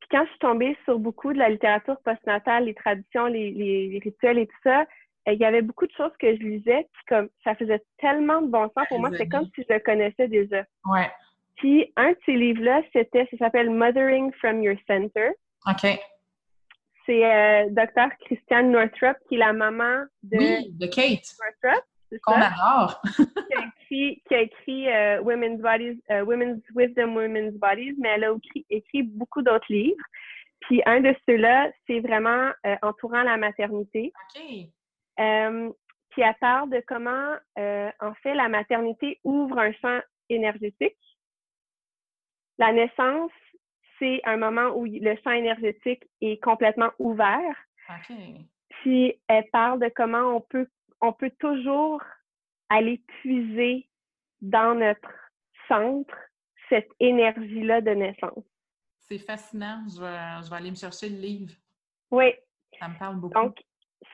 puis 0.00 0.08
quand 0.10 0.24
je 0.24 0.30
suis 0.30 0.38
tombée 0.38 0.76
sur 0.84 0.98
beaucoup 0.98 1.32
de 1.32 1.38
la 1.38 1.50
littérature 1.50 2.00
postnatale, 2.02 2.64
les 2.64 2.74
traditions, 2.74 3.26
les, 3.26 3.50
les 3.50 4.00
rituels 4.02 4.38
et 4.38 4.46
tout 4.46 4.56
ça, 4.62 4.86
il 5.26 5.38
y 5.38 5.44
avait 5.44 5.62
beaucoup 5.62 5.86
de 5.86 5.92
choses 5.92 6.12
que 6.18 6.34
je 6.36 6.42
lisais, 6.42 6.88
puis 6.92 7.02
comme 7.08 7.28
ça 7.42 7.54
faisait 7.54 7.82
tellement 7.98 8.42
de 8.42 8.48
bon 8.48 8.70
sens 8.76 8.86
pour 8.88 9.00
moi, 9.00 9.10
c'est 9.16 9.28
comme 9.28 9.46
si 9.54 9.64
je 9.68 9.72
le 9.72 9.80
connaissais 9.80 10.28
déjà. 10.28 10.64
Ouais. 10.86 11.10
Puis 11.56 11.92
un 11.96 12.10
de 12.10 12.18
ces 12.26 12.32
livres-là, 12.32 12.82
c'était, 12.92 13.26
ça 13.30 13.36
s'appelle 13.38 13.70
Mothering 13.70 14.32
from 14.34 14.62
Your 14.62 14.76
Center. 14.86 15.30
OK. 15.66 15.98
C'est 17.06 17.24
euh, 17.24 17.68
Dr. 17.70 18.08
Christiane 18.24 18.70
Northrup, 18.70 19.16
qui 19.28 19.34
est 19.34 19.38
la 19.38 19.52
maman 19.52 20.04
de, 20.22 20.38
oui, 20.38 20.70
de 20.72 20.86
Kate. 20.86 21.24
Northrup. 21.40 21.84
Qu'on 22.22 22.34
adore. 22.34 23.02
qui 23.16 23.56
a 23.56 23.66
écrit, 23.66 24.22
qui 24.28 24.34
a 24.34 24.40
écrit 24.40 24.88
euh, 24.88 25.20
Women's 25.22 25.60
Bodies, 25.60 26.00
uh, 26.08 26.22
Women's 26.22 26.62
Wisdom, 26.74 27.16
Women's 27.16 27.54
Bodies, 27.54 27.96
mais 27.98 28.10
elle 28.10 28.24
a 28.24 28.32
écrit, 28.32 28.64
écrit 28.70 29.02
beaucoup 29.02 29.42
d'autres 29.42 29.66
livres. 29.68 30.04
Puis 30.60 30.82
un 30.86 31.00
de 31.00 31.14
ceux-là, 31.26 31.70
c'est 31.86 32.00
vraiment 32.00 32.50
euh, 32.66 32.76
entourant 32.82 33.22
la 33.22 33.36
maternité. 33.36 34.12
OK. 34.36 34.42
Euh, 35.20 35.70
puis 36.10 36.22
elle 36.22 36.34
parle 36.40 36.70
de 36.70 36.82
comment, 36.86 37.34
euh, 37.58 37.90
en 38.00 38.14
fait, 38.14 38.34
la 38.34 38.48
maternité 38.48 39.20
ouvre 39.24 39.58
un 39.58 39.72
champ 39.72 40.00
énergétique. 40.28 40.96
La 42.58 42.72
naissance, 42.72 43.32
c'est 43.98 44.20
un 44.24 44.36
moment 44.36 44.70
où 44.76 44.84
le 44.84 45.16
champ 45.22 45.30
énergétique 45.30 46.04
est 46.20 46.42
complètement 46.42 46.90
ouvert. 46.98 47.54
Puis 48.80 49.20
elle 49.28 49.48
parle 49.52 49.80
de 49.80 49.90
comment 49.94 50.36
on 50.36 50.40
peut, 50.40 50.66
on 51.00 51.12
peut 51.12 51.32
toujours 51.38 52.02
aller 52.68 53.00
puiser 53.20 53.88
dans 54.40 54.74
notre 54.74 55.10
centre 55.68 56.14
cette 56.68 56.90
énergie-là 57.00 57.80
de 57.80 57.90
naissance. 57.90 58.44
C'est 58.98 59.18
fascinant. 59.18 59.84
Je 59.86 60.00
vais, 60.00 60.44
je 60.44 60.50
vais 60.50 60.56
aller 60.56 60.70
me 60.70 60.76
chercher 60.76 61.08
le 61.08 61.16
livre. 61.16 61.52
Oui. 62.10 62.32
Ça 62.80 62.88
me 62.88 62.98
parle 62.98 63.16
beaucoup. 63.16 63.34
Donc, 63.34 63.56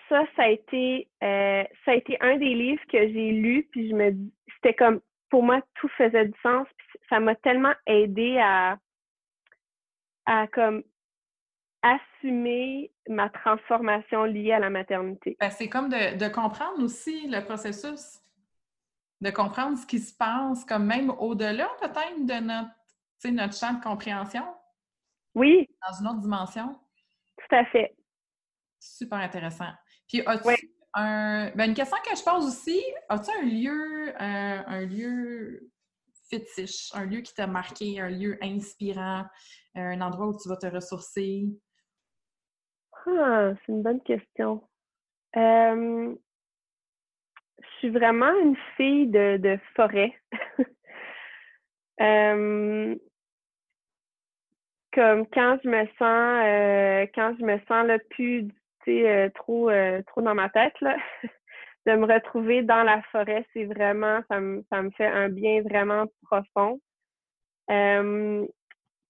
ça, 0.08 0.24
ça 0.36 0.42
a 0.42 0.48
été 0.48 1.08
euh, 1.22 1.64
ça 1.84 1.92
a 1.92 1.94
été 1.94 2.16
un 2.20 2.36
des 2.36 2.54
livres 2.54 2.82
que 2.88 2.98
j'ai 2.98 3.30
lu, 3.30 3.68
puis 3.70 3.88
je 3.88 3.94
me 3.94 4.14
c'était 4.56 4.74
comme 4.74 5.00
pour 5.30 5.42
moi 5.42 5.62
tout 5.76 5.88
faisait 5.96 6.26
du 6.26 6.38
sens, 6.42 6.66
puis 6.76 6.86
ça 7.08 7.20
m'a 7.20 7.34
tellement 7.36 7.72
aidé 7.86 8.38
à 8.38 8.78
à 10.26 10.46
comme 10.48 10.82
assumer 11.82 12.92
ma 13.08 13.30
transformation 13.30 14.24
liée 14.24 14.52
à 14.52 14.58
la 14.58 14.70
maternité. 14.70 15.36
Ben, 15.40 15.50
c'est 15.50 15.68
comme 15.68 15.88
de, 15.88 16.16
de, 16.16 16.28
comprendre 16.28 16.82
aussi 16.82 17.26
le 17.28 17.42
processus, 17.44 18.20
de 19.20 19.30
comprendre 19.30 19.78
ce 19.78 19.86
qui 19.86 19.98
se 19.98 20.14
passe, 20.14 20.64
comme 20.64 20.84
même 20.84 21.10
au-delà 21.10 21.68
peut-être 21.80 22.26
de 22.26 22.44
notre, 22.44 22.70
notre 23.30 23.56
champ 23.56 23.74
de 23.74 23.82
compréhension. 23.82 24.44
Oui. 25.34 25.68
Dans 25.88 25.98
une 26.00 26.08
autre 26.08 26.20
dimension. 26.20 26.78
Tout 27.38 27.56
à 27.56 27.64
fait. 27.66 27.96
Super 28.78 29.18
intéressant. 29.18 29.72
Puis 30.08 30.22
as-tu 30.26 30.74
un. 30.94 31.50
Ben, 31.54 31.70
une 31.70 31.74
question 31.74 31.96
que 32.04 32.16
je 32.16 32.24
pose 32.24 32.46
aussi, 32.46 32.82
as-tu 33.08 33.30
un 33.30 33.42
lieu, 33.42 34.08
euh, 34.08 34.62
un 34.66 34.80
lieu 34.86 35.70
fétiche, 36.30 36.90
un 36.94 37.04
lieu 37.04 37.20
qui 37.20 37.34
t'a 37.34 37.46
marqué, 37.46 38.00
un 38.00 38.08
lieu 38.08 38.38
inspirant, 38.40 39.24
euh, 39.76 39.80
un 39.80 40.00
endroit 40.00 40.28
où 40.28 40.38
tu 40.40 40.48
vas 40.48 40.56
te 40.56 40.66
ressourcer? 40.66 41.48
Ah, 43.06 43.52
c'est 43.54 43.72
une 43.72 43.82
bonne 43.82 44.02
question. 44.02 44.62
je 45.34 46.16
suis 47.78 47.90
vraiment 47.90 48.32
une 48.42 48.56
fille 48.76 49.08
de, 49.08 49.58
forêt. 49.74 50.14
comme 54.92 55.26
quand 55.26 55.58
je 55.62 55.68
me 55.68 55.86
sens 55.98 56.44
euh, 56.44 57.06
quand 57.14 57.36
je 57.38 57.44
me 57.44 57.58
sens 57.68 57.86
le 57.86 57.98
plus 58.10 58.48
euh, 58.88 59.28
trop, 59.34 59.70
euh, 59.70 60.02
trop 60.06 60.22
dans 60.22 60.34
ma 60.34 60.48
tête, 60.48 60.74
là. 60.80 60.96
De 61.86 61.92
me 61.92 62.12
retrouver 62.12 62.62
dans 62.62 62.82
la 62.82 63.02
forêt, 63.10 63.46
c'est 63.52 63.64
vraiment, 63.64 64.20
ça 64.28 64.40
me, 64.40 64.62
ça 64.70 64.82
me 64.82 64.90
fait 64.90 65.06
un 65.06 65.28
bien 65.28 65.62
vraiment 65.62 66.06
profond. 66.22 66.80
Euh, 67.70 68.46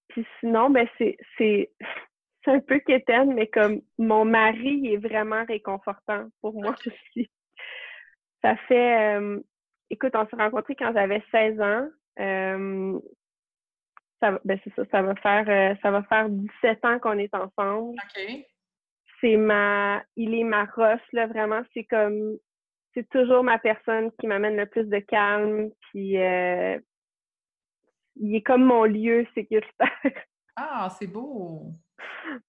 puis 0.09 0.25
sinon, 0.39 0.69
ben 0.69 0.87
c'est, 0.97 1.17
c'est, 1.37 1.71
c'est 2.45 2.51
un 2.51 2.59
peu 2.59 2.79
quétaine, 2.79 3.33
mais 3.33 3.47
comme 3.47 3.81
mon 3.97 4.25
mari 4.25 4.93
est 4.93 4.97
vraiment 4.97 5.43
réconfortant 5.45 6.27
pour 6.41 6.53
moi 6.53 6.75
aussi. 6.85 7.29
Ça 8.41 8.55
fait, 8.67 9.19
écoute, 9.91 10.13
on 10.15 10.25
s'est 10.27 10.35
rencontrés 10.35 10.75
quand 10.75 10.93
j'avais 10.93 11.21
16 11.31 11.61
ans. 11.61 11.87
ça, 14.19 14.39
ben 14.43 14.59
c'est 14.63 14.73
ça, 14.75 14.83
ça 14.89 15.01
va 15.03 15.13
faire, 15.15 15.77
ça 15.81 15.91
va 15.91 16.01
faire 16.03 16.27
17 16.29 16.85
ans 16.85 16.99
qu'on 16.99 17.19
est 17.19 17.33
ensemble. 17.35 17.95
OK 17.99 18.45
c'est 19.21 19.37
ma, 19.37 20.03
il 20.17 20.33
est 20.33 20.43
ma 20.43 20.65
roche, 20.65 20.99
là, 21.13 21.27
vraiment. 21.27 21.61
C'est 21.73 21.85
comme, 21.85 22.37
c'est 22.93 23.07
toujours 23.09 23.43
ma 23.43 23.59
personne 23.59 24.11
qui 24.19 24.27
m'amène 24.27 24.57
le 24.57 24.65
plus 24.65 24.85
de 24.85 24.99
calme, 24.99 25.69
puis 25.81 26.17
euh, 26.17 26.79
il 28.15 28.35
est 28.35 28.41
comme 28.41 28.63
mon 28.63 28.83
lieu 28.83 29.25
sécuritaire. 29.33 30.25
Ah, 30.55 30.89
c'est 30.97 31.07
beau! 31.07 31.73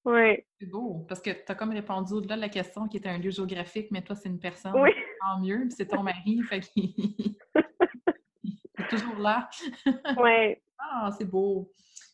Oui. 0.05 0.45
C'est 0.61 0.67
beau, 0.67 1.05
parce 1.09 1.21
que 1.21 1.31
tu 1.31 1.51
as 1.51 1.55
comme 1.55 1.73
répondu 1.73 2.15
au-delà 2.15 2.37
de 2.37 2.41
la 2.41 2.49
question 2.49 2.89
qui 2.89 2.97
était 2.97 3.09
un 3.09 3.19
lieu 3.19 3.31
géographique, 3.31 3.89
mais 3.91 4.03
toi, 4.03 4.17
c'est 4.17 4.29
une 4.29 4.39
personne. 4.39 4.75
Oui. 4.75 4.91
Tant 5.21 5.41
mieux, 5.41 5.69
c'est 5.71 5.87
ton 5.87 6.03
mari, 6.03 6.41
fait 6.43 6.61
qu'il 6.61 7.37
est 8.79 8.89
toujours 8.89 9.19
là. 9.19 9.49
Oui. 10.17 10.57
Ah, 10.79 11.11
c'est 11.17 11.25
beau. 11.25 11.71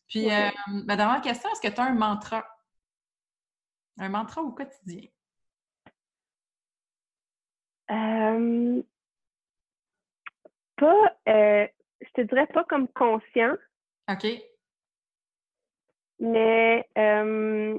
Puis, 0.08 0.30
euh, 0.30 0.48
ma 0.84 0.96
dernière 0.96 1.20
question, 1.20 1.50
est-ce 1.50 1.60
que 1.60 1.72
tu 1.72 1.80
as 1.80 1.84
un 1.84 1.94
mantra? 1.94 2.46
Un 3.98 4.08
mantra 4.08 4.42
au 4.42 4.52
quotidien? 4.52 5.08
Euh, 7.90 8.82
pas, 10.76 11.16
euh, 11.28 11.66
je 12.00 12.08
te 12.14 12.20
dirais 12.22 12.46
pas 12.46 12.64
comme 12.64 12.88
conscient. 12.88 13.56
OK. 14.10 14.26
Mais 16.20 16.88
euh, 16.98 17.78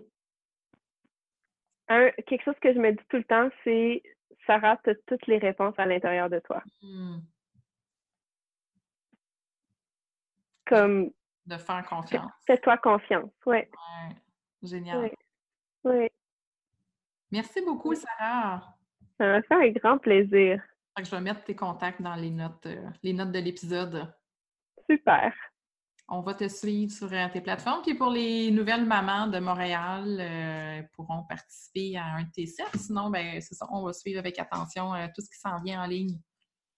un, 1.89 2.11
quelque 2.25 2.43
chose 2.43 2.59
que 2.61 2.73
je 2.73 2.79
me 2.79 2.91
dis 2.91 3.05
tout 3.09 3.17
le 3.17 3.23
temps, 3.23 3.49
c'est 3.63 4.01
Sarah, 4.45 4.77
tu 4.83 4.91
as 4.91 4.95
toutes 5.07 5.27
les 5.27 5.37
réponses 5.37 5.75
à 5.77 5.85
l'intérieur 5.85 6.29
de 6.29 6.39
toi. 6.39 6.63
Hmm. 6.81 7.19
Comme. 10.65 11.11
De 11.45 11.57
faire 11.57 11.85
confiance. 11.85 12.31
Fais-toi 12.45 12.77
confiance, 12.77 13.31
oui. 13.45 13.57
Ouais. 13.57 14.15
Génial. 14.61 15.11
Oui. 15.83 16.09
Merci 17.31 17.61
beaucoup, 17.61 17.95
Sarah. 17.95 18.78
Ça 19.19 19.27
m'a 19.27 19.41
fait 19.41 19.53
un 19.53 19.69
grand 19.71 19.97
plaisir. 19.97 20.63
je 20.97 21.11
vais 21.11 21.21
mettre 21.21 21.43
tes 21.43 21.55
contacts 21.55 22.01
dans 22.01 22.15
les 22.15 22.31
notes, 22.31 22.65
euh, 22.65 22.87
les 23.03 23.11
notes 23.11 23.33
de 23.33 23.39
l'épisode. 23.39 24.07
Super. 24.89 25.33
On 26.07 26.21
va 26.21 26.33
te 26.33 26.47
suivre 26.47 26.91
sur 26.91 27.11
euh, 27.11 27.27
tes 27.31 27.41
plateformes. 27.41 27.81
Puis 27.81 27.95
pour 27.95 28.11
les 28.11 28.49
nouvelles 28.49 28.85
mamans 28.85 29.27
de 29.27 29.39
Montréal, 29.39 30.17
euh, 30.19 30.81
pourront 30.95 31.25
participer 31.27 31.97
à 31.97 32.05
un 32.15 32.23
T7. 32.23 32.77
Sinon, 32.77 33.09
ben, 33.09 33.41
c'est 33.41 33.55
ça, 33.55 33.67
on 33.71 33.83
va 33.83 33.91
suivre 33.91 34.19
avec 34.19 34.39
attention 34.39 34.93
tout 35.13 35.21
ce 35.21 35.29
qui 35.29 35.37
s'en 35.37 35.61
vient 35.61 35.83
en 35.83 35.87
ligne. 35.87 36.17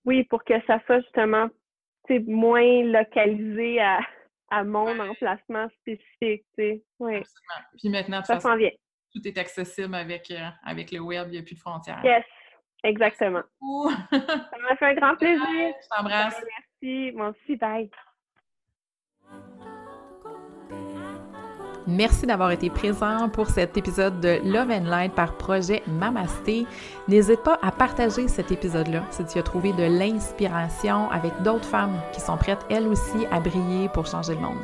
Oui, 0.03 0.23
pour 0.23 0.43
que 0.43 0.59
ça 0.65 0.79
soit 0.87 1.01
justement 1.01 1.47
moins 2.25 2.83
localisé 2.83 3.79
à, 3.79 3.99
à 4.49 4.63
mon 4.63 4.99
emplacement 4.99 5.67
spécifique. 5.79 6.43
Oui. 6.57 7.21
Puis 7.77 7.89
maintenant, 7.89 8.23
ça 8.23 8.39
s'en 8.39 8.57
vient 8.57 8.71
tout 9.11 9.27
est 9.27 9.37
accessible 9.37 9.95
avec, 9.95 10.31
euh, 10.31 10.47
avec 10.63 10.91
le 10.91 10.99
web, 10.99 11.27
il 11.27 11.31
n'y 11.31 11.37
a 11.39 11.43
plus 11.43 11.55
de 11.55 11.59
frontières. 11.59 12.01
Yes, 12.03 12.23
exactement. 12.83 13.43
ça 14.11 14.57
m'a 14.61 14.75
fait 14.77 14.85
un 14.85 14.93
grand 14.95 15.15
plaisir. 15.15 15.39
je 15.45 15.95
t'embrasse. 15.95 16.41
Merci, 16.81 17.11
mon 17.15 17.29
aussi, 17.29 17.55
bye. 17.57 17.89
Merci 21.87 22.27
d'avoir 22.27 22.51
été 22.51 22.69
présent 22.69 23.27
pour 23.27 23.47
cet 23.47 23.75
épisode 23.75 24.19
de 24.21 24.39
Love 24.45 24.69
and 24.69 24.85
Light 24.85 25.13
par 25.13 25.35
projet 25.35 25.81
Mamasté. 25.87 26.65
N'hésite 27.07 27.41
pas 27.41 27.57
à 27.63 27.71
partager 27.71 28.27
cet 28.27 28.51
épisode-là 28.51 29.03
si 29.09 29.25
tu 29.25 29.39
as 29.39 29.43
trouvé 29.43 29.73
de 29.73 29.83
l'inspiration 29.83 31.09
avec 31.09 31.33
d'autres 31.41 31.65
femmes 31.65 31.99
qui 32.13 32.21
sont 32.21 32.37
prêtes 32.37 32.63
elles 32.69 32.87
aussi 32.87 33.25
à 33.31 33.39
briller 33.39 33.89
pour 33.89 34.05
changer 34.05 34.35
le 34.35 34.41
monde. 34.41 34.59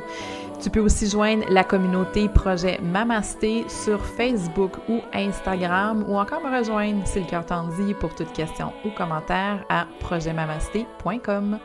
Tu 0.60 0.70
peux 0.70 0.80
aussi 0.80 1.08
joindre 1.08 1.44
la 1.48 1.62
communauté 1.62 2.28
Projet 2.28 2.80
Mamasté 2.82 3.64
sur 3.68 4.04
Facebook 4.04 4.72
ou 4.88 5.00
Instagram 5.12 6.04
ou 6.08 6.18
encore 6.18 6.40
me 6.40 6.58
rejoindre 6.58 7.06
si 7.06 7.20
le 7.20 7.26
cœur 7.26 7.46
t'en 7.46 7.68
dit 7.68 7.94
pour 7.94 8.12
toute 8.14 8.32
question 8.32 8.72
ou 8.84 8.90
commentaire 8.90 9.64
à 9.68 9.86
projetmamasté.com. 10.00 11.58